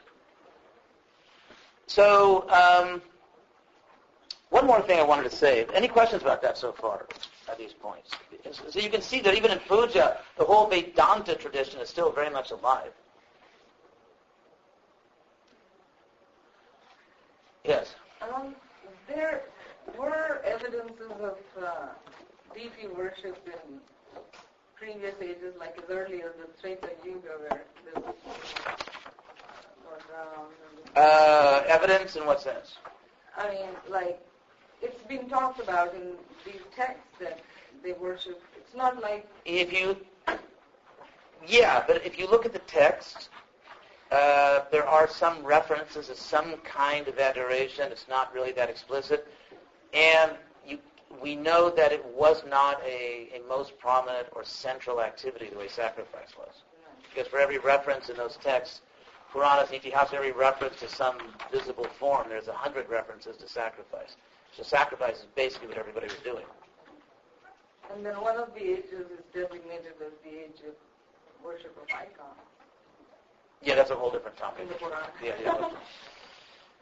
So, 1.87 2.47
um, 2.49 3.01
one 4.49 4.65
more 4.65 4.81
thing 4.81 4.99
I 4.99 5.03
wanted 5.03 5.29
to 5.29 5.35
say. 5.35 5.65
Any 5.73 5.87
questions 5.87 6.21
about 6.21 6.41
that 6.41 6.57
so 6.57 6.71
far 6.71 7.05
at 7.49 7.57
these 7.57 7.73
points? 7.73 8.11
So 8.69 8.79
you 8.79 8.89
can 8.89 9.01
see 9.01 9.19
that 9.21 9.35
even 9.35 9.51
in 9.51 9.59
puja, 9.59 10.17
the 10.37 10.43
whole 10.43 10.67
Vedanta 10.67 11.35
tradition 11.35 11.79
is 11.79 11.89
still 11.89 12.11
very 12.11 12.29
much 12.29 12.51
alive. 12.51 12.91
Yes. 17.63 17.95
Um, 18.21 18.55
there 19.07 19.43
were 19.97 20.41
evidences 20.45 21.11
of 21.21 21.37
uh, 21.61 21.87
deity 22.53 22.87
worship 22.95 23.37
in 23.47 23.79
previous 24.75 25.15
ages, 25.21 25.55
like 25.59 25.75
as 25.77 25.89
early 25.89 26.21
as 26.21 26.31
the 26.39 26.61
Treta 26.61 26.89
Yuga, 27.03 27.29
where 27.39 27.63
this 27.85 28.03
was 28.03 28.13
around. 30.13 30.51
Uh, 30.95 31.63
evidence 31.67 32.15
in 32.15 32.25
what 32.25 32.41
sense? 32.41 32.77
I 33.37 33.49
mean, 33.49 33.69
like 33.89 34.19
it's 34.85 35.01
been 35.03 35.27
talked 35.27 35.59
about 35.59 35.93
in 35.95 36.13
these 36.45 36.61
texts 36.75 37.07
that 37.19 37.39
they 37.83 37.93
worship. 37.93 38.41
It's 38.55 38.75
not 38.75 39.01
like 39.01 39.27
If 39.45 39.73
you, 39.73 39.97
yeah, 41.47 41.83
but 41.87 42.05
if 42.05 42.19
you 42.19 42.27
look 42.27 42.45
at 42.45 42.53
the 42.53 42.59
text, 42.59 43.29
uh, 44.11 44.61
there 44.71 44.87
are 44.87 45.07
some 45.09 45.43
references 45.43 46.07
to 46.07 46.15
some 46.15 46.57
kind 46.57 47.07
of 47.07 47.19
adoration. 47.19 47.91
It's 47.91 48.07
not 48.07 48.33
really 48.33 48.51
that 48.53 48.69
explicit. 48.69 49.27
And 49.93 50.31
you, 50.65 50.77
we 51.21 51.35
know 51.35 51.69
that 51.71 51.91
it 51.91 52.05
was 52.05 52.43
not 52.47 52.81
a, 52.83 53.29
a 53.35 53.47
most 53.47 53.77
prominent 53.79 54.27
or 54.33 54.43
central 54.43 55.01
activity 55.01 55.49
the 55.49 55.57
way 55.57 55.67
sacrifice 55.67 56.33
was. 56.37 56.63
Because 57.09 57.27
for 57.27 57.39
every 57.39 57.57
reference 57.57 58.09
in 58.09 58.17
those 58.17 58.37
texts, 58.37 58.81
Puranas, 59.31 59.69
Itihas, 59.69 60.13
every 60.13 60.31
reference 60.31 60.79
to 60.79 60.87
some 60.87 61.17
visible 61.51 61.87
form, 61.99 62.27
there's 62.29 62.47
a 62.47 62.53
hundred 62.53 62.87
references 62.89 63.37
to 63.37 63.47
sacrifice. 63.47 64.15
So 64.55 64.63
sacrifice 64.63 65.17
is 65.17 65.27
basically 65.35 65.67
what 65.67 65.77
everybody 65.77 66.07
was 66.07 66.15
doing. 66.23 66.45
And 67.93 68.05
then 68.05 68.19
one 68.21 68.37
of 68.37 68.53
the 68.53 68.61
ages 68.61 69.07
is 69.11 69.23
designated 69.33 69.93
as 70.01 70.13
the 70.23 70.29
age 70.29 70.61
of 70.67 70.75
worship 71.43 71.75
of 71.77 71.93
icons. 71.93 72.39
Yeah, 73.61 73.75
that's 73.75 73.91
a 73.91 73.95
whole 73.95 74.11
different 74.11 74.37
topic. 74.37 74.63
In 74.63 74.67
the 74.69 74.75
Quran. 74.75 75.07
Yeah, 75.23 75.33
yeah. 75.43 75.69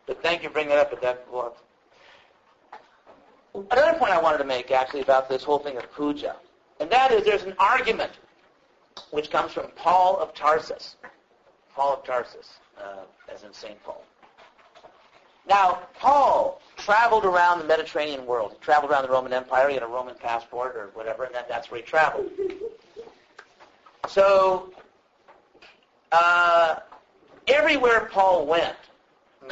But 0.05 0.21
thank 0.21 0.43
you 0.43 0.49
for 0.49 0.53
bringing 0.53 0.69
that 0.69 0.79
up. 0.79 0.89
But 0.91 1.01
that 1.01 1.27
well, 1.31 1.57
another 3.71 3.97
point 3.97 4.11
I 4.11 4.21
wanted 4.21 4.39
to 4.39 4.43
make 4.43 4.71
actually 4.71 5.01
about 5.01 5.29
this 5.29 5.43
whole 5.43 5.59
thing 5.59 5.77
of 5.77 5.91
puja, 5.93 6.35
and 6.79 6.89
that 6.89 7.11
is 7.11 7.25
there's 7.25 7.43
an 7.43 7.55
argument 7.57 8.11
which 9.11 9.29
comes 9.29 9.51
from 9.53 9.67
Paul 9.75 10.17
of 10.17 10.33
Tarsus. 10.33 10.97
Paul 11.73 11.93
of 11.93 12.03
Tarsus, 12.03 12.59
uh, 12.77 13.05
as 13.33 13.43
in 13.43 13.53
St. 13.53 13.81
Paul. 13.83 14.03
Now, 15.47 15.79
Paul 15.99 16.61
traveled 16.77 17.25
around 17.25 17.59
the 17.59 17.65
Mediterranean 17.65 18.25
world. 18.25 18.53
He 18.53 18.57
traveled 18.59 18.91
around 18.91 19.03
the 19.03 19.09
Roman 19.09 19.33
Empire. 19.33 19.67
He 19.67 19.73
had 19.73 19.83
a 19.83 19.87
Roman 19.87 20.15
passport 20.15 20.75
or 20.75 20.89
whatever, 20.93 21.25
and 21.25 21.35
that, 21.35 21.49
that's 21.49 21.69
where 21.69 21.81
he 21.81 21.85
traveled. 21.85 22.29
So, 24.07 24.73
uh, 26.11 26.77
everywhere 27.47 28.09
Paul 28.11 28.45
went, 28.45 28.75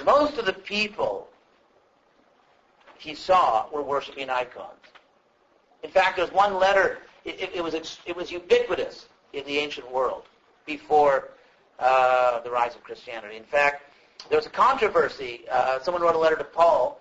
most 0.06 0.38
of 0.38 0.46
the 0.46 0.54
people 0.54 1.28
he 2.98 3.16
saw 3.16 3.68
were 3.74 3.82
worshiping 3.82 4.30
icons. 4.30 4.68
In 5.84 5.90
fact, 5.90 6.18
there's 6.18 6.32
one 6.32 6.58
letter. 6.60 7.00
It, 7.26 7.40
it, 7.42 7.52
it 7.56 7.64
was 7.64 7.74
it 7.74 8.16
was 8.16 8.32
ubiquitous 8.32 9.08
in 9.34 9.44
the 9.46 9.58
ancient 9.58 9.92
world 9.92 10.24
before 10.66 11.30
uh, 11.80 12.42
the 12.42 12.52
rise 12.52 12.76
of 12.76 12.84
Christianity. 12.84 13.38
In 13.38 13.44
fact, 13.44 13.91
there 14.30 14.38
was 14.38 14.46
a 14.46 14.50
controversy. 14.52 15.42
Uh, 15.52 15.80
someone 15.82 16.02
wrote 16.02 16.16
a 16.16 16.20
letter 16.20 16.36
to 16.36 16.44
Paul 16.44 17.00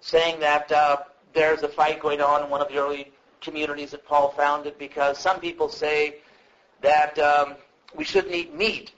saying 0.00 0.40
that 0.40 0.70
uh, 0.72 0.98
there's 1.32 1.62
a 1.62 1.68
fight 1.68 2.00
going 2.00 2.20
on 2.20 2.44
in 2.44 2.50
one 2.50 2.60
of 2.60 2.68
the 2.68 2.78
early 2.78 3.12
communities 3.40 3.90
that 3.90 4.04
Paul 4.06 4.30
founded 4.30 4.78
because 4.78 5.18
some 5.18 5.40
people 5.40 5.68
say 5.68 6.16
that 6.80 7.18
um, 7.18 7.54
we 7.94 8.04
shouldn't 8.04 8.34
eat 8.34 8.54
meat 8.54 8.92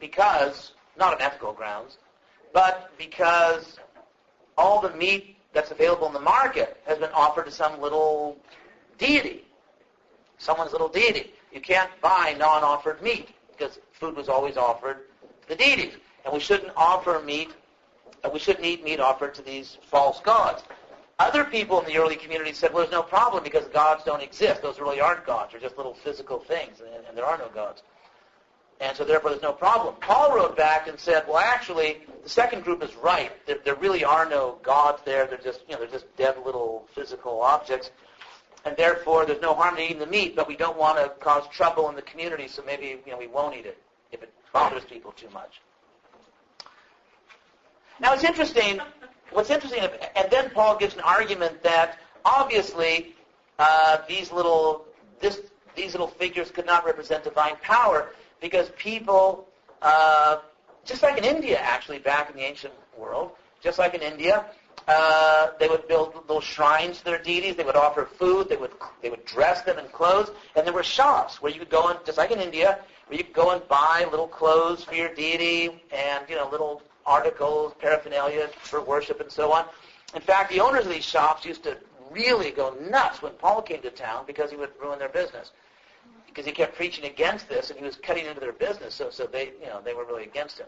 because, 0.00 0.72
not 0.96 1.14
on 1.14 1.22
ethical 1.22 1.52
grounds, 1.52 1.98
but 2.52 2.90
because 2.98 3.78
all 4.56 4.80
the 4.80 4.90
meat 4.90 5.36
that's 5.52 5.70
available 5.70 6.06
in 6.06 6.12
the 6.12 6.20
market 6.20 6.80
has 6.86 6.98
been 6.98 7.10
offered 7.12 7.46
to 7.46 7.50
some 7.50 7.80
little 7.80 8.38
deity, 8.98 9.44
someone's 10.38 10.72
little 10.72 10.88
deity. 10.88 11.32
You 11.52 11.60
can't 11.60 11.90
buy 12.00 12.34
non-offered 12.38 13.02
meat 13.02 13.30
because 13.56 13.78
food 13.92 14.16
was 14.16 14.28
always 14.28 14.56
offered 14.56 15.06
to 15.42 15.48
the 15.48 15.56
deities. 15.56 15.94
And 16.26 16.34
we 16.34 16.40
shouldn't 16.40 16.72
offer 16.76 17.22
meat, 17.24 17.54
uh, 18.24 18.30
we 18.30 18.40
shouldn't 18.40 18.66
eat 18.66 18.82
meat 18.82 18.98
offered 18.98 19.32
to 19.36 19.42
these 19.42 19.78
false 19.88 20.20
gods. 20.20 20.64
Other 21.20 21.44
people 21.44 21.80
in 21.80 21.86
the 21.86 21.96
early 21.96 22.16
community 22.16 22.52
said, 22.52 22.72
well, 22.72 22.82
there's 22.82 22.92
no 22.92 23.02
problem 23.02 23.44
because 23.44 23.64
gods 23.68 24.02
don't 24.04 24.20
exist. 24.20 24.60
Those 24.60 24.80
really 24.80 25.00
aren't 25.00 25.24
gods. 25.24 25.52
They're 25.52 25.60
just 25.60 25.76
little 25.76 25.94
physical 25.94 26.40
things, 26.40 26.80
and, 26.80 27.06
and 27.06 27.16
there 27.16 27.24
are 27.24 27.38
no 27.38 27.48
gods. 27.54 27.84
And 28.80 28.94
so 28.96 29.04
therefore 29.04 29.30
there's 29.30 29.42
no 29.42 29.52
problem. 29.52 29.94
Paul 30.00 30.34
wrote 30.34 30.56
back 30.56 30.88
and 30.88 30.98
said, 30.98 31.24
well, 31.28 31.38
actually, 31.38 31.98
the 32.24 32.28
second 32.28 32.64
group 32.64 32.82
is 32.82 32.94
right. 32.96 33.30
There, 33.46 33.58
there 33.64 33.76
really 33.76 34.04
are 34.04 34.28
no 34.28 34.58
gods 34.64 35.00
there. 35.04 35.26
They're 35.26 35.38
just, 35.38 35.60
you 35.68 35.74
know, 35.74 35.80
they're 35.80 35.88
just 35.88 36.14
dead 36.16 36.36
little 36.44 36.86
physical 36.92 37.40
objects. 37.40 37.92
And 38.64 38.76
therefore 38.76 39.24
there's 39.26 39.40
no 39.40 39.54
harm 39.54 39.76
in 39.76 39.84
eating 39.84 40.00
the 40.00 40.06
meat, 40.06 40.34
but 40.34 40.48
we 40.48 40.56
don't 40.56 40.76
want 40.76 40.98
to 40.98 41.08
cause 41.24 41.44
trouble 41.52 41.88
in 41.88 41.94
the 41.94 42.02
community, 42.02 42.48
so 42.48 42.64
maybe, 42.66 43.00
you 43.06 43.12
know, 43.12 43.16
we 43.16 43.28
won't 43.28 43.56
eat 43.56 43.64
it 43.64 43.78
if 44.10 44.24
it 44.24 44.34
bothers 44.52 44.84
people 44.84 45.12
too 45.12 45.30
much. 45.30 45.60
Now 47.98 48.12
it's 48.12 48.24
interesting, 48.24 48.80
what's 49.30 49.50
interesting, 49.50 49.80
and 50.14 50.30
then 50.30 50.50
Paul 50.50 50.76
gives 50.76 50.94
an 50.94 51.00
argument 51.00 51.62
that 51.62 51.98
obviously 52.24 53.14
uh, 53.58 53.98
these 54.06 54.30
little, 54.30 54.84
this, 55.20 55.40
these 55.74 55.92
little 55.92 56.08
figures 56.08 56.50
could 56.50 56.66
not 56.66 56.84
represent 56.84 57.24
divine 57.24 57.56
power 57.62 58.10
because 58.40 58.70
people, 58.76 59.48
uh, 59.80 60.38
just 60.84 61.02
like 61.02 61.16
in 61.16 61.24
India 61.24 61.58
actually 61.58 61.98
back 61.98 62.30
in 62.30 62.36
the 62.36 62.42
ancient 62.42 62.74
world, 62.98 63.30
just 63.62 63.78
like 63.78 63.94
in 63.94 64.02
India, 64.02 64.44
uh, 64.88 65.50
they 65.58 65.66
would 65.66 65.88
build 65.88 66.14
little 66.14 66.40
shrines 66.40 66.98
to 66.98 67.04
their 67.04 67.18
deities. 67.18 67.56
They 67.56 67.64
would 67.64 67.76
offer 67.76 68.04
food. 68.04 68.48
They 68.48 68.56
would 68.56 68.70
they 69.02 69.10
would 69.10 69.24
dress 69.24 69.62
them 69.62 69.78
in 69.78 69.88
clothes, 69.88 70.30
and 70.54 70.64
there 70.64 70.72
were 70.74 70.84
shops 70.84 71.42
where 71.42 71.50
you 71.50 71.58
could 71.58 71.70
go 71.70 71.88
in, 71.88 71.96
just 72.04 72.18
like 72.18 72.30
in 72.30 72.38
India, 72.38 72.78
where 73.08 73.18
you 73.18 73.24
could 73.24 73.32
go 73.32 73.50
and 73.50 73.66
buy 73.66 74.06
little 74.08 74.28
clothes 74.28 74.84
for 74.84 74.94
your 74.94 75.12
deity 75.12 75.82
and 75.90 76.24
you 76.28 76.36
know 76.36 76.48
little 76.50 76.82
articles, 77.06 77.74
paraphernalia 77.78 78.48
for 78.58 78.82
worship, 78.82 79.20
and 79.20 79.30
so 79.30 79.52
on. 79.52 79.66
In 80.14 80.20
fact, 80.20 80.50
the 80.50 80.60
owners 80.60 80.86
of 80.86 80.92
these 80.92 81.04
shops 81.04 81.44
used 81.44 81.62
to 81.64 81.76
really 82.10 82.50
go 82.50 82.74
nuts 82.90 83.22
when 83.22 83.32
Paul 83.32 83.62
came 83.62 83.82
to 83.82 83.90
town 83.90 84.24
because 84.26 84.50
he 84.50 84.56
would 84.56 84.70
ruin 84.80 84.98
their 84.98 85.08
business. 85.08 85.52
Because 86.26 86.44
he 86.44 86.52
kept 86.52 86.76
preaching 86.76 87.04
against 87.06 87.48
this, 87.48 87.70
and 87.70 87.78
he 87.78 87.84
was 87.84 87.96
cutting 87.96 88.26
into 88.26 88.40
their 88.40 88.52
business, 88.52 88.94
so 88.94 89.10
so 89.10 89.26
they 89.26 89.52
you 89.60 89.66
know 89.66 89.80
they 89.84 89.94
were 89.94 90.04
really 90.04 90.24
against 90.24 90.58
him. 90.58 90.66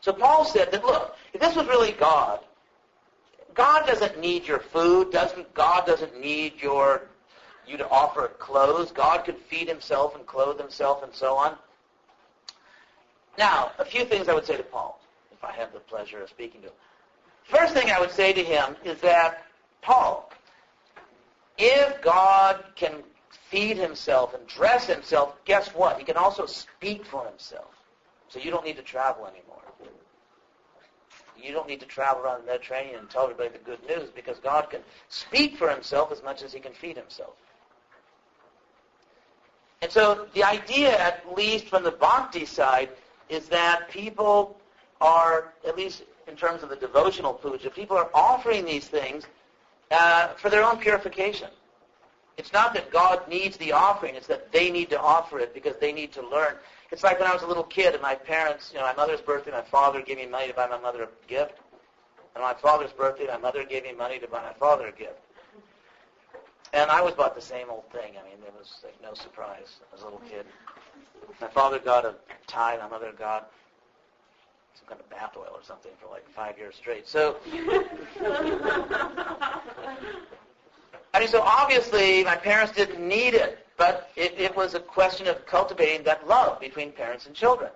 So 0.00 0.12
Paul 0.12 0.44
said 0.44 0.70
that 0.72 0.84
look, 0.84 1.16
if 1.32 1.40
this 1.40 1.56
was 1.56 1.66
really 1.66 1.92
God, 1.92 2.40
God 3.54 3.86
doesn't 3.86 4.18
need 4.18 4.46
your 4.46 4.58
food. 4.58 5.10
Doesn't 5.10 5.52
God 5.54 5.86
doesn't 5.86 6.20
need 6.20 6.60
your 6.60 7.08
you 7.66 7.76
to 7.76 7.88
offer 7.88 8.28
clothes. 8.38 8.90
God 8.90 9.24
could 9.24 9.38
feed 9.38 9.68
himself 9.68 10.16
and 10.16 10.26
clothe 10.26 10.58
himself 10.58 11.02
and 11.02 11.14
so 11.14 11.34
on. 11.34 11.56
Now, 13.38 13.72
a 13.78 13.84
few 13.84 14.04
things 14.04 14.28
I 14.28 14.34
would 14.34 14.46
say 14.46 14.56
to 14.56 14.62
Paul, 14.62 15.00
I 15.42 15.52
have 15.52 15.72
the 15.72 15.80
pleasure 15.80 16.22
of 16.22 16.28
speaking 16.28 16.60
to 16.62 16.68
him. 16.68 16.74
First 17.44 17.74
thing 17.74 17.90
I 17.90 18.00
would 18.00 18.10
say 18.10 18.32
to 18.32 18.42
him 18.42 18.76
is 18.84 19.00
that, 19.00 19.44
Paul, 19.80 20.30
if 21.58 22.00
God 22.02 22.64
can 22.76 23.02
feed 23.30 23.76
himself 23.76 24.34
and 24.34 24.46
dress 24.46 24.86
himself, 24.86 25.36
guess 25.44 25.68
what? 25.74 25.98
He 25.98 26.04
can 26.04 26.16
also 26.16 26.46
speak 26.46 27.04
for 27.04 27.26
himself. 27.26 27.74
So 28.28 28.38
you 28.38 28.50
don't 28.50 28.64
need 28.64 28.76
to 28.76 28.82
travel 28.82 29.26
anymore. 29.26 29.58
You 31.40 31.52
don't 31.52 31.68
need 31.68 31.80
to 31.80 31.86
travel 31.86 32.22
around 32.22 32.42
the 32.42 32.46
Mediterranean 32.46 33.00
and 33.00 33.10
tell 33.10 33.24
everybody 33.24 33.50
the 33.50 33.58
good 33.58 33.84
news 33.88 34.10
because 34.14 34.38
God 34.38 34.70
can 34.70 34.80
speak 35.08 35.56
for 35.56 35.68
himself 35.68 36.12
as 36.12 36.22
much 36.22 36.42
as 36.42 36.52
he 36.52 36.60
can 36.60 36.72
feed 36.72 36.96
himself. 36.96 37.34
And 39.82 39.90
so 39.90 40.28
the 40.34 40.44
idea, 40.44 40.96
at 40.96 41.34
least 41.36 41.66
from 41.66 41.82
the 41.82 41.90
bhakti 41.90 42.46
side, 42.46 42.90
is 43.28 43.48
that 43.48 43.88
people 43.90 44.56
are, 45.02 45.52
at 45.66 45.76
least 45.76 46.04
in 46.28 46.36
terms 46.36 46.62
of 46.62 46.68
the 46.68 46.76
devotional 46.76 47.34
puja, 47.34 47.68
people 47.70 47.96
are 47.96 48.10
offering 48.14 48.64
these 48.64 48.86
things 48.86 49.24
uh, 49.90 50.28
for 50.34 50.48
their 50.48 50.64
own 50.64 50.78
purification. 50.78 51.48
It's 52.38 52.52
not 52.52 52.72
that 52.74 52.90
God 52.90 53.28
needs 53.28 53.56
the 53.58 53.72
offering, 53.72 54.14
it's 54.14 54.26
that 54.28 54.52
they 54.52 54.70
need 54.70 54.88
to 54.90 54.98
offer 54.98 55.38
it 55.38 55.52
because 55.52 55.74
they 55.80 55.92
need 55.92 56.12
to 56.12 56.26
learn. 56.26 56.54
It's 56.90 57.02
like 57.02 57.18
when 57.18 57.28
I 57.28 57.34
was 57.34 57.42
a 57.42 57.46
little 57.46 57.64
kid 57.64 57.92
and 57.92 58.02
my 58.02 58.14
parents, 58.14 58.70
you 58.72 58.78
know, 58.78 58.86
my 58.86 58.94
mother's 58.94 59.20
birthday, 59.20 59.50
my 59.50 59.62
father 59.62 60.00
gave 60.00 60.16
me 60.16 60.26
money 60.26 60.48
to 60.48 60.54
buy 60.54 60.66
my 60.66 60.78
mother 60.78 61.04
a 61.04 61.28
gift. 61.28 61.54
And 62.34 62.42
my 62.42 62.54
father's 62.54 62.92
birthday, 62.92 63.26
my 63.26 63.36
mother 63.36 63.64
gave 63.64 63.82
me 63.84 63.92
money 63.92 64.18
to 64.18 64.26
buy 64.26 64.42
my 64.42 64.54
father 64.54 64.86
a 64.86 64.92
gift. 64.92 65.20
And 66.72 66.90
I 66.90 67.02
was 67.02 67.12
bought 67.12 67.34
the 67.34 67.42
same 67.42 67.68
old 67.68 67.90
thing. 67.92 68.14
I 68.18 68.24
mean, 68.24 68.42
it 68.46 68.54
was 68.58 68.80
like 68.82 69.00
no 69.02 69.12
surprise 69.12 69.80
as 69.94 70.00
a 70.00 70.04
little 70.04 70.22
kid. 70.30 70.46
My 71.40 71.48
father 71.48 71.78
got 71.78 72.06
a 72.06 72.14
tie, 72.46 72.78
my 72.78 72.88
mother 72.88 73.12
got 73.12 73.50
some 74.74 74.86
kind 74.88 75.00
of 75.00 75.08
bath 75.10 75.32
oil 75.36 75.50
or 75.52 75.62
something 75.62 75.92
for 76.00 76.08
like 76.08 76.28
five 76.30 76.58
years 76.58 76.74
straight. 76.74 77.06
So, 77.06 77.36
I 81.14 81.20
mean, 81.20 81.28
so 81.28 81.42
obviously 81.42 82.24
my 82.24 82.36
parents 82.36 82.72
didn't 82.72 83.06
need 83.06 83.34
it, 83.34 83.66
but 83.76 84.10
it, 84.16 84.34
it 84.38 84.56
was 84.56 84.74
a 84.74 84.80
question 84.80 85.26
of 85.26 85.44
cultivating 85.46 86.04
that 86.04 86.26
love 86.26 86.60
between 86.60 86.92
parents 86.92 87.26
and 87.26 87.34
children. 87.34 87.70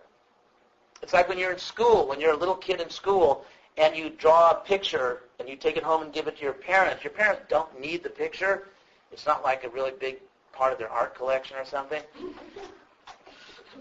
It's 1.03 1.12
like 1.12 1.28
when 1.28 1.38
you're 1.38 1.53
in 1.53 1.59
school, 1.59 2.09
when 2.09 2.20
you're 2.20 2.32
a 2.32 2.36
little 2.36 2.55
kid 2.55 2.80
in 2.80 2.90
school, 2.90 3.44
and 3.76 3.94
you 3.94 4.11
draw 4.11 4.51
a 4.51 4.55
picture 4.55 5.22
and 5.38 5.49
you 5.49 5.57
take 5.57 5.76
it 5.76 5.82
home 5.82 6.03
and 6.03 6.12
give 6.12 6.26
it 6.26 6.36
to 6.38 6.42
your 6.42 6.55
parents. 6.55 7.05
Your 7.05 7.12
parents 7.12 7.42
don't 7.49 7.78
need 7.78 8.03
the 8.03 8.09
picture. 8.09 8.68
It's 9.12 9.26
not 9.26 9.42
like 9.42 9.64
a 9.64 9.68
really 9.68 9.92
big 9.99 10.16
part 10.53 10.72
of 10.72 10.78
their 10.78 10.90
art 10.90 11.14
collection 11.14 11.57
or 11.59 11.64
something. 11.64 12.03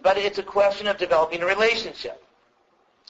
But 0.04 0.18
it's 0.18 0.38
a 0.38 0.44
question 0.44 0.88
of 0.88 0.98
developing 0.98 1.42
a 1.42 1.46
relationship. 1.46 2.25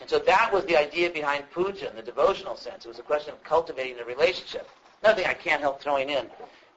And 0.01 0.09
so 0.09 0.19
that 0.19 0.51
was 0.51 0.65
the 0.65 0.77
idea 0.77 1.09
behind 1.09 1.45
puja 1.51 1.89
in 1.89 1.95
the 1.95 2.01
devotional 2.01 2.57
sense. 2.57 2.85
It 2.85 2.89
was 2.89 2.99
a 2.99 3.03
question 3.03 3.33
of 3.33 3.41
cultivating 3.43 3.97
the 3.97 4.05
relationship. 4.05 4.69
Another 5.01 5.21
thing 5.21 5.29
I 5.29 5.33
can't 5.33 5.61
help 5.61 5.81
throwing 5.81 6.09
in 6.09 6.27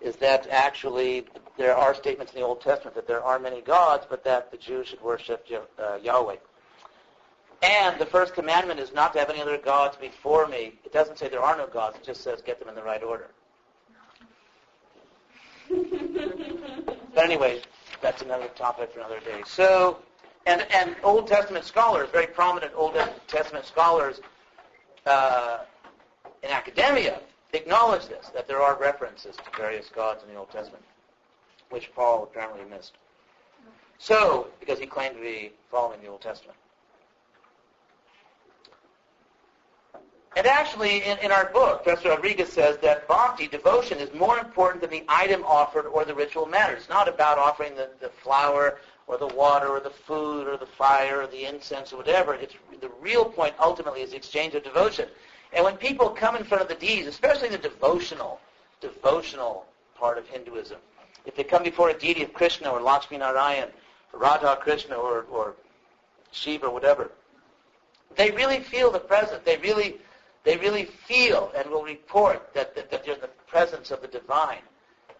is 0.01 0.17
that 0.17 0.47
actually 0.51 1.27
there 1.57 1.77
are 1.77 1.95
statements 1.95 2.33
in 2.33 2.41
the 2.41 2.47
Old 2.47 2.61
Testament 2.61 2.95
that 2.95 3.09
there 3.09 3.23
are 3.23 3.39
many 3.39 3.61
gods, 3.61 4.07
but 4.09 4.23
that 4.25 4.53
the 4.53 4.57
Jews 4.57 4.89
should 4.89 5.03
worship 5.03 5.47
uh, 5.79 5.97
Yahweh. 5.97 6.37
And 7.63 7.99
the 7.99 8.07
first 8.07 8.35
commandment 8.35 8.79
is 8.79 8.93
not 8.93 9.13
to 9.15 9.19
have 9.19 9.31
any 9.31 9.43
other 9.43 9.59
gods 9.59 9.97
before 9.97 10.47
me. 10.47 10.75
It 10.85 10.93
doesn't 10.93 11.19
say 11.19 11.29
there 11.29 11.43
are 11.43 11.57
no 11.57 11.67
gods. 11.67 11.97
It 11.97 12.05
just 12.05 12.23
says 12.23 12.41
get 12.41 12.61
them 12.61 12.69
in 12.69 12.77
the 12.77 12.83
right 12.83 13.03
order. 13.03 13.31
but 17.15 17.25
anyway, 17.25 17.61
that's 18.01 18.23
another 18.23 18.47
topic 18.55 18.93
for 18.93 19.01
another 19.01 19.19
day. 19.21 19.43
So 19.45 19.99
and, 20.49 20.67
and 20.73 20.97
Old 21.03 21.27
Testament 21.27 21.67
scholars, 21.67 22.09
very 22.11 22.27
prominent 22.27 22.73
Old 22.75 22.97
Testament 23.27 23.67
scholars 23.67 24.21
uh, 25.05 25.59
in 26.43 26.51
academia, 26.51 27.21
acknowledge 27.53 28.07
this, 28.07 28.31
that 28.31 28.49
there 28.49 28.63
are 28.63 28.79
references 28.81 29.37
to 29.37 29.43
various 29.57 29.89
gods 29.91 30.23
in 30.23 30.33
the 30.33 30.39
Old 30.39 30.51
Testament, 30.51 30.83
which 31.69 31.93
Paul 31.95 32.23
apparently 32.23 32.65
missed. 32.65 32.95
So, 33.99 34.47
because 34.59 34.79
he 34.79 34.87
claimed 34.87 35.17
to 35.17 35.21
be 35.21 35.53
following 35.71 36.01
the 36.01 36.07
Old 36.07 36.23
Testament. 36.23 36.57
And 40.37 40.47
actually, 40.47 41.03
in, 41.03 41.19
in 41.19 41.31
our 41.33 41.51
book, 41.53 41.83
Professor 41.83 42.11
Rodrigues 42.11 42.51
says 42.51 42.79
that 42.79 43.07
bhakti, 43.07 43.49
devotion, 43.49 43.99
is 43.99 44.15
more 44.15 44.39
important 44.39 44.81
than 44.81 44.91
the 44.91 45.05
item 45.09 45.43
offered 45.45 45.87
or 45.87 46.05
the 46.05 46.15
ritual 46.15 46.47
matter. 46.47 46.75
It's 46.75 46.89
not 46.89 47.09
about 47.09 47.39
offering 47.39 47.75
the, 47.75 47.91
the 48.01 48.09
flower 48.09 48.79
or 49.09 49.17
the 49.17 49.27
water 49.27 49.69
or 49.69 49.81
the 49.81 49.91
food 49.91 50.47
or 50.47 50.57
the 50.57 50.67
fire 50.67 51.23
or 51.23 51.27
the 51.27 51.47
incense 51.47 51.93
or 51.93 51.97
whatever. 51.97 52.35
It's, 52.35 52.55
the 52.81 52.91
real 53.01 53.25
point 53.25 53.55
ultimately 53.59 54.03
is 54.03 54.11
the 54.11 54.17
exchange 54.17 54.55
of 54.55 54.63
devotion. 54.63 55.09
And 55.55 55.65
when 55.65 55.79
people 55.79 56.11
come 56.11 56.37
in 56.37 56.45
front 56.45 56.63
of 56.63 56.69
the 56.69 56.75
deities, 56.75 57.07
especially 57.07 57.49
the 57.49 57.59
devotional, 57.59 58.39
devotional 58.83 59.65
part 59.97 60.19
of 60.19 60.29
Hinduism, 60.29 60.77
if 61.25 61.35
they 61.35 61.43
come 61.43 61.63
before 61.63 61.89
a 61.89 61.99
deity 61.99 62.23
of 62.23 62.35
Krishna 62.35 62.71
or 62.71 62.83
Lakshmi 62.83 63.17
Narayan, 63.17 63.71
or 64.13 64.21
Radha 64.21 64.57
Krishna 64.61 64.95
or, 64.95 65.23
or 65.31 65.55
Shiva 66.31 66.67
or 66.67 66.71
whatever, 66.71 67.11
they 68.17 68.31
really 68.31 68.61
feel 68.61 68.91
the 68.91 69.01
presence. 69.01 69.41
They 69.45 69.57
really, 69.57 69.97
they 70.45 70.59
really 70.59 70.85
feel 70.85 71.51
and 71.57 71.69
will 71.71 71.83
report 71.83 72.53
that, 72.55 72.75
that, 72.75 72.91
that 72.91 73.05
they're 73.05 73.15
in 73.15 73.21
the 73.21 73.31
presence 73.47 73.91
of 73.91 74.03
the 74.03 74.09
divine. 74.09 74.63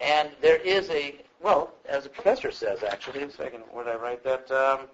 And 0.01 0.31
there 0.43 0.57
is 0.57 0.89
a, 0.91 1.17
well, 1.43 1.73
as 1.89 2.05
the 2.05 2.11
professor 2.11 2.51
says, 2.51 2.83
actually, 2.83 3.23
a 3.23 3.31
second, 3.31 3.61
where 3.71 3.85
did 3.85 3.95
I 3.95 3.97
write 3.97 4.25
that? 4.25 4.51
Um, 4.51 4.89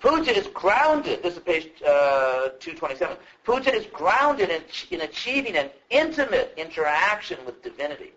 Puja 0.00 0.36
is 0.36 0.46
grounded, 0.48 1.22
this 1.22 1.34
is 1.34 1.40
page 1.40 1.70
uh, 1.82 2.50
227, 2.60 3.16
Puja 3.44 3.74
is 3.74 3.86
grounded 3.86 4.50
in, 4.50 4.62
in 4.90 5.00
achieving 5.00 5.56
an 5.56 5.70
intimate 5.90 6.52
interaction 6.56 7.38
with 7.46 7.62
divinity. 7.62 8.12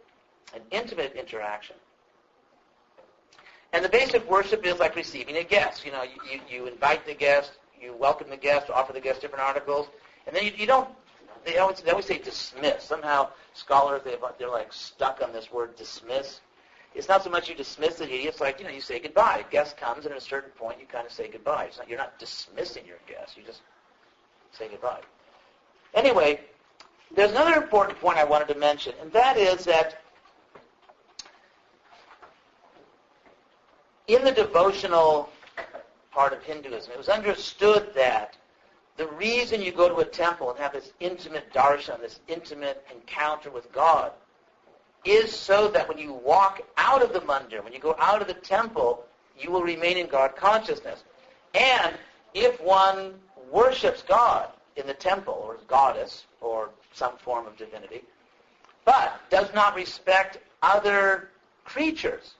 An 0.53 0.61
intimate 0.71 1.13
interaction. 1.15 1.75
And 3.71 3.85
the 3.85 3.89
basic 3.89 4.29
worship 4.29 4.65
is 4.65 4.79
like 4.79 4.95
receiving 4.95 5.37
a 5.37 5.43
guest. 5.43 5.85
You 5.85 5.91
know, 5.91 6.03
you, 6.03 6.19
you, 6.29 6.39
you 6.49 6.67
invite 6.67 7.05
the 7.05 7.13
guest, 7.13 7.53
you 7.79 7.95
welcome 7.97 8.29
the 8.29 8.37
guest, 8.37 8.69
offer 8.69 8.93
the 8.93 8.99
guest 8.99 9.21
different 9.21 9.43
articles, 9.43 9.87
and 10.27 10.35
then 10.35 10.43
you, 10.43 10.51
you 10.57 10.65
don't 10.65 10.89
they 11.45 11.57
always, 11.57 11.81
they 11.81 11.91
always 11.91 12.05
say 12.05 12.19
dismiss. 12.19 12.83
Somehow 12.83 13.29
scholars, 13.53 14.01
they, 14.03 14.15
they're 14.37 14.49
like 14.49 14.73
stuck 14.73 15.21
on 15.21 15.31
this 15.33 15.51
word 15.51 15.75
dismiss. 15.75 16.41
It's 16.95 17.07
not 17.07 17.23
so 17.23 17.29
much 17.29 17.47
you 17.47 17.55
dismiss 17.55 17.95
the 17.95 18.05
it's 18.05 18.41
like, 18.41 18.59
you 18.59 18.65
know, 18.65 18.71
you 18.71 18.81
say 18.81 18.99
goodbye. 18.99 19.43
A 19.47 19.51
guest 19.51 19.77
comes, 19.77 20.05
and 20.05 20.13
at 20.13 20.17
a 20.17 20.21
certain 20.21 20.49
point, 20.51 20.79
you 20.79 20.87
kind 20.87 21.05
of 21.05 21.11
say 21.11 21.27
goodbye. 21.27 21.65
It's 21.65 21.77
not, 21.77 21.87
you're 21.87 21.99
not 21.99 22.17
dismissing 22.17 22.85
your 22.85 22.97
guest. 23.07 23.37
You 23.37 23.43
just 23.43 23.61
say 24.51 24.67
goodbye. 24.69 25.01
Anyway, 25.93 26.41
there's 27.15 27.31
another 27.31 27.61
important 27.61 27.99
point 27.99 28.17
I 28.17 28.23
wanted 28.23 28.47
to 28.49 28.55
mention, 28.55 28.93
and 29.01 29.11
that 29.11 29.37
is 29.37 29.65
that 29.65 30.01
in 34.07 34.23
the 34.23 34.31
devotional 34.31 35.29
part 36.11 36.33
of 36.33 36.41
Hinduism, 36.43 36.91
it 36.91 36.97
was 36.97 37.09
understood 37.09 37.91
that 37.93 38.35
the 38.99 39.07
reason 39.07 39.61
you 39.61 39.71
go 39.71 39.87
to 39.87 39.95
a 40.01 40.05
temple 40.05 40.49
and 40.49 40.59
have 40.59 40.73
this 40.73 40.91
intimate 40.99 41.53
darshan, 41.53 42.01
this 42.01 42.19
intimate 42.27 42.85
encounter 42.93 43.49
with 43.49 43.71
God, 43.71 44.11
is 45.05 45.33
so 45.33 45.69
that 45.69 45.87
when 45.87 45.97
you 45.97 46.11
walk 46.11 46.61
out 46.75 47.01
of 47.01 47.13
the 47.13 47.21
mandir, 47.21 47.63
when 47.63 47.71
you 47.71 47.79
go 47.79 47.95
out 47.97 48.21
of 48.21 48.27
the 48.27 48.33
temple, 48.33 49.05
you 49.39 49.51
will 49.51 49.63
remain 49.63 49.95
in 49.95 50.07
God 50.07 50.35
consciousness. 50.35 51.05
And 51.55 51.95
if 52.33 52.59
one 52.59 53.13
worships 53.49 54.03
God 54.05 54.49
in 54.75 54.85
the 54.85 54.93
temple, 54.93 55.41
or 55.45 55.57
goddess, 55.69 56.25
or 56.41 56.69
some 56.91 57.15
form 57.19 57.47
of 57.47 57.55
divinity, 57.55 58.01
but 58.83 59.21
does 59.29 59.47
not 59.53 59.75
respect 59.75 60.39
other 60.61 61.29
creatures, 61.63 62.33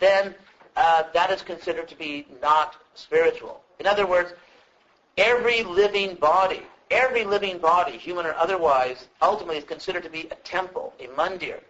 then 0.00 0.34
uh, 0.74 1.04
that 1.12 1.30
is 1.30 1.40
considered 1.42 1.86
to 1.86 1.96
be 1.96 2.26
not 2.42 2.74
spiritual. 2.94 3.62
In 3.78 3.86
other 3.86 4.06
words, 4.08 4.32
Every 5.16 5.62
living 5.62 6.16
body, 6.16 6.62
every 6.90 7.24
living 7.24 7.58
body, 7.58 7.96
human 7.96 8.26
or 8.26 8.34
otherwise, 8.34 9.08
ultimately 9.22 9.58
is 9.58 9.64
considered 9.64 10.02
to 10.02 10.10
be 10.10 10.28
a 10.30 10.34
temple, 10.36 10.92
a 10.98 11.06
mandir, 11.08 11.60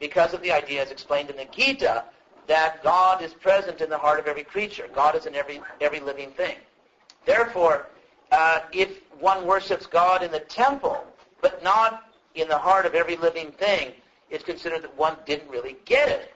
because 0.00 0.34
of 0.34 0.42
the 0.42 0.50
idea 0.50 0.82
as 0.82 0.90
explained 0.90 1.30
in 1.30 1.36
the 1.36 1.44
Gita 1.46 2.04
that 2.48 2.82
God 2.82 3.22
is 3.22 3.34
present 3.34 3.80
in 3.80 3.90
the 3.90 3.98
heart 3.98 4.18
of 4.18 4.26
every 4.26 4.42
creature. 4.42 4.88
God 4.94 5.14
is 5.14 5.26
in 5.26 5.34
every, 5.34 5.60
every 5.80 6.00
living 6.00 6.30
thing. 6.30 6.56
Therefore, 7.24 7.88
uh, 8.32 8.60
if 8.72 9.02
one 9.20 9.46
worships 9.46 9.86
God 9.86 10.22
in 10.22 10.32
the 10.32 10.40
temple, 10.40 11.04
but 11.40 11.62
not 11.62 12.10
in 12.34 12.48
the 12.48 12.58
heart 12.58 12.86
of 12.86 12.94
every 12.94 13.16
living 13.16 13.52
thing, 13.52 13.92
it's 14.30 14.44
considered 14.44 14.82
that 14.82 14.96
one 14.96 15.16
didn't 15.26 15.48
really 15.48 15.76
get 15.84 16.08
it. 16.08 16.32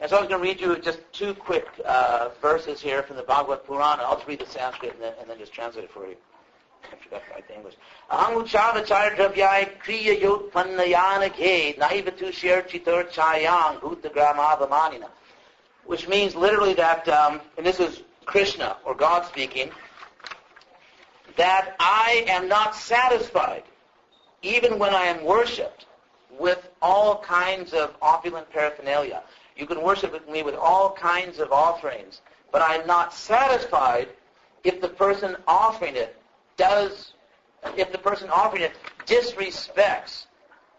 And 0.00 0.08
so 0.08 0.16
I 0.16 0.20
was 0.20 0.28
going 0.28 0.40
to 0.40 0.48
read 0.48 0.60
you 0.60 0.78
just 0.78 1.00
two 1.12 1.34
quick 1.34 1.66
uh, 1.84 2.30
verses 2.40 2.80
here 2.80 3.02
from 3.02 3.16
the 3.16 3.22
Bhagavad 3.22 3.66
Purana. 3.66 4.02
I'll 4.02 4.16
just 4.16 4.26
read 4.26 4.40
the 4.40 4.46
Sanskrit 4.46 4.94
and 4.94 5.02
then, 5.02 5.12
and 5.20 5.28
then 5.28 5.38
just 5.38 5.52
translate 5.52 5.84
it 5.84 5.90
for 5.90 6.06
you. 6.06 6.16
I 6.84 6.96
forgot 7.04 7.22
kriya 9.84 10.16
ke. 15.02 15.10
Which 15.84 16.08
means 16.08 16.34
literally 16.34 16.74
that, 16.74 17.08
um, 17.08 17.40
and 17.58 17.66
this 17.66 17.78
is 17.80 18.02
Krishna, 18.24 18.78
or 18.86 18.94
God 18.94 19.26
speaking, 19.26 19.70
that 21.36 21.76
I 21.78 22.24
am 22.28 22.48
not 22.48 22.74
satisfied, 22.74 23.64
even 24.42 24.78
when 24.78 24.94
I 24.94 25.04
am 25.04 25.24
worshipped, 25.24 25.84
with 26.38 26.70
all 26.80 27.18
kinds 27.18 27.74
of 27.74 27.94
opulent 28.00 28.50
paraphernalia. 28.50 29.22
You 29.60 29.66
can 29.66 29.82
worship 29.82 30.26
me 30.26 30.42
with 30.42 30.54
all 30.54 30.90
kinds 30.90 31.38
of 31.38 31.52
offerings, 31.52 32.22
but 32.50 32.62
I'm 32.62 32.86
not 32.86 33.12
satisfied 33.12 34.08
if 34.64 34.80
the 34.80 34.88
person 34.88 35.36
offering 35.46 35.96
it 35.96 36.16
does, 36.56 37.12
if 37.76 37.92
the 37.92 37.98
person 37.98 38.30
offering 38.30 38.62
it 38.62 38.72
disrespects 39.04 40.24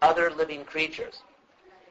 other 0.02 0.30
living 0.30 0.64
creatures. 0.64 1.22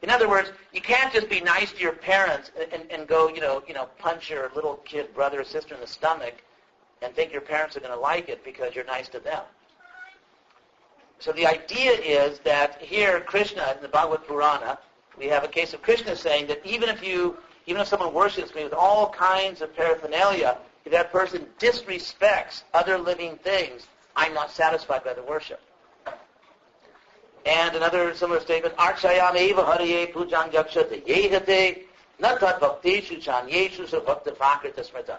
In 0.02 0.10
other 0.10 0.28
words, 0.28 0.50
you 0.74 0.82
can't 0.82 1.10
just 1.14 1.30
be 1.30 1.40
nice 1.40 1.72
to 1.72 1.80
your 1.80 1.92
parents 1.92 2.50
and, 2.72 2.82
and 2.90 3.08
go, 3.08 3.28
you 3.28 3.40
know, 3.40 3.62
you 3.66 3.72
know, 3.72 3.88
punch 3.98 4.28
your 4.28 4.50
little 4.54 4.74
kid 4.84 5.14
brother 5.14 5.40
or 5.40 5.44
sister 5.44 5.74
in 5.74 5.80
the 5.80 5.86
stomach 5.86 6.34
and 7.00 7.14
think 7.14 7.32
your 7.32 7.40
parents 7.40 7.74
are 7.74 7.80
going 7.80 7.94
to 7.94 7.98
like 7.98 8.28
it 8.28 8.44
because 8.44 8.74
you're 8.74 8.84
nice 8.84 9.08
to 9.08 9.20
them. 9.20 9.42
so 11.20 11.32
the 11.32 11.46
idea 11.46 11.92
is 11.92 12.38
that 12.40 12.82
here 12.82 13.20
Krishna 13.20 13.74
in 13.76 13.82
the 13.82 13.88
Bhagavad 13.88 14.26
Purana, 14.26 14.78
we 15.18 15.26
have 15.26 15.44
a 15.44 15.48
case 15.48 15.72
of 15.74 15.82
Krishna 15.82 16.16
saying 16.16 16.46
that 16.48 16.64
even 16.64 16.88
if 16.88 17.02
you, 17.02 17.36
even 17.66 17.82
if 17.82 17.88
someone 17.88 18.12
worships 18.12 18.54
me 18.54 18.64
with 18.64 18.72
all 18.72 19.10
kinds 19.10 19.60
of 19.60 19.74
paraphernalia, 19.76 20.58
if 20.84 20.92
that 20.92 21.12
person 21.12 21.46
disrespects 21.58 22.62
other 22.74 22.98
living 22.98 23.36
things, 23.36 23.86
I'm 24.16 24.34
not 24.34 24.50
satisfied 24.50 25.04
by 25.04 25.14
the 25.14 25.22
worship. 25.22 25.60
And 27.44 27.74
another 27.74 28.14
similar 28.14 28.40
statement, 28.40 28.76
Archayam 28.76 29.36
eva 29.36 29.62
hariye 29.62 30.12
pujan 30.12 30.52
yakshate 30.52 31.04
yehate 31.06 31.84
natat 32.20 32.60
bhakteshu 32.60 33.22
chanyeshu 33.22 33.88
bhakta 34.04 34.32
smrita. 34.32 35.18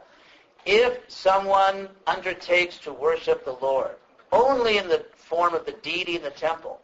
If 0.66 1.00
someone 1.10 1.90
undertakes 2.08 2.78
to 2.80 2.94
worship 2.94 3.44
the 3.44 3.54
Lord 3.54 3.96
only 4.32 4.78
in 4.78 4.88
the 4.88 5.06
form 5.16 5.54
of 5.54 5.66
the 5.66 5.74
deity 5.74 6.16
in 6.16 6.24
the 6.24 6.30
temple, 6.30 6.80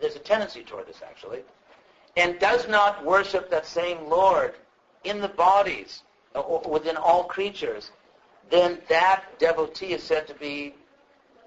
there's 0.00 0.16
a 0.16 0.20
tendency 0.20 0.62
toward 0.64 0.86
this 0.86 1.02
actually, 1.04 1.40
and 2.16 2.38
does 2.38 2.68
not 2.68 3.04
worship 3.04 3.50
that 3.50 3.66
same 3.66 4.08
Lord 4.08 4.54
in 5.04 5.20
the 5.20 5.28
bodies, 5.28 6.02
uh, 6.34 6.40
or 6.40 6.70
within 6.70 6.96
all 6.96 7.24
creatures, 7.24 7.90
then 8.50 8.78
that 8.88 9.24
devotee 9.38 9.92
is 9.92 10.02
said 10.02 10.26
to 10.28 10.34
be 10.34 10.74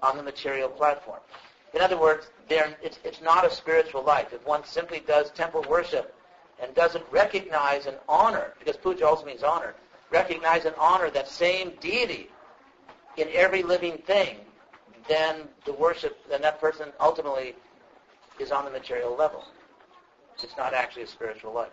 on 0.02 0.16
the 0.16 0.22
material 0.22 0.68
platform. 0.68 1.20
In 1.74 1.80
other 1.80 1.98
words, 1.98 2.28
it's, 2.48 2.98
it's 3.04 3.20
not 3.20 3.46
a 3.46 3.50
spiritual 3.50 4.02
life. 4.02 4.32
If 4.32 4.46
one 4.46 4.64
simply 4.64 5.00
does 5.00 5.30
temple 5.30 5.64
worship 5.68 6.14
and 6.60 6.74
doesn't 6.74 7.04
recognize 7.10 7.86
and 7.86 7.96
honor, 8.08 8.54
because 8.58 8.76
puja 8.76 9.06
also 9.06 9.26
means 9.26 9.42
honor, 9.42 9.74
recognize 10.10 10.64
and 10.64 10.74
honor 10.78 11.10
that 11.10 11.28
same 11.28 11.72
deity 11.80 12.30
in 13.16 13.28
every 13.32 13.62
living 13.62 13.98
thing, 13.98 14.38
then 15.08 15.48
the 15.64 15.72
worship, 15.72 16.18
then 16.28 16.42
that 16.42 16.60
person 16.60 16.88
ultimately 17.00 17.54
is 18.38 18.50
on 18.50 18.64
the 18.64 18.70
material 18.70 19.14
level. 19.16 19.44
It's 20.42 20.56
not 20.56 20.74
actually 20.74 21.02
a 21.02 21.06
spiritual 21.06 21.52
life. 21.52 21.70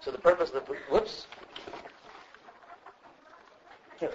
So 0.00 0.10
the 0.10 0.18
purpose 0.18 0.50
of 0.50 0.66
the, 0.66 0.74
whoops. 0.90 1.26
It's 4.00 4.14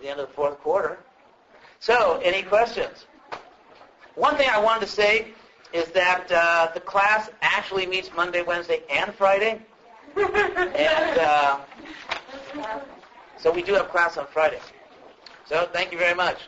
the 0.00 0.08
end 0.08 0.20
of 0.20 0.28
the 0.28 0.34
fourth 0.34 0.58
quarter. 0.60 0.98
So, 1.80 2.20
any 2.24 2.42
questions? 2.42 3.06
One 4.14 4.36
thing 4.36 4.48
I 4.48 4.58
wanted 4.58 4.80
to 4.80 4.86
say 4.86 5.28
is 5.72 5.88
that 5.88 6.30
uh, 6.30 6.70
the 6.72 6.80
class 6.80 7.30
actually 7.42 7.84
meets 7.84 8.10
Monday, 8.14 8.42
Wednesday, 8.42 8.82
and 8.88 9.12
Friday. 9.14 9.60
and 10.16 11.18
uh, 11.18 11.58
so 13.36 13.50
we 13.50 13.62
do 13.62 13.74
have 13.74 13.90
class 13.90 14.16
on 14.16 14.26
Friday. 14.28 14.60
So 15.44 15.68
thank 15.72 15.92
you 15.92 15.98
very 15.98 16.14
much. 16.14 16.38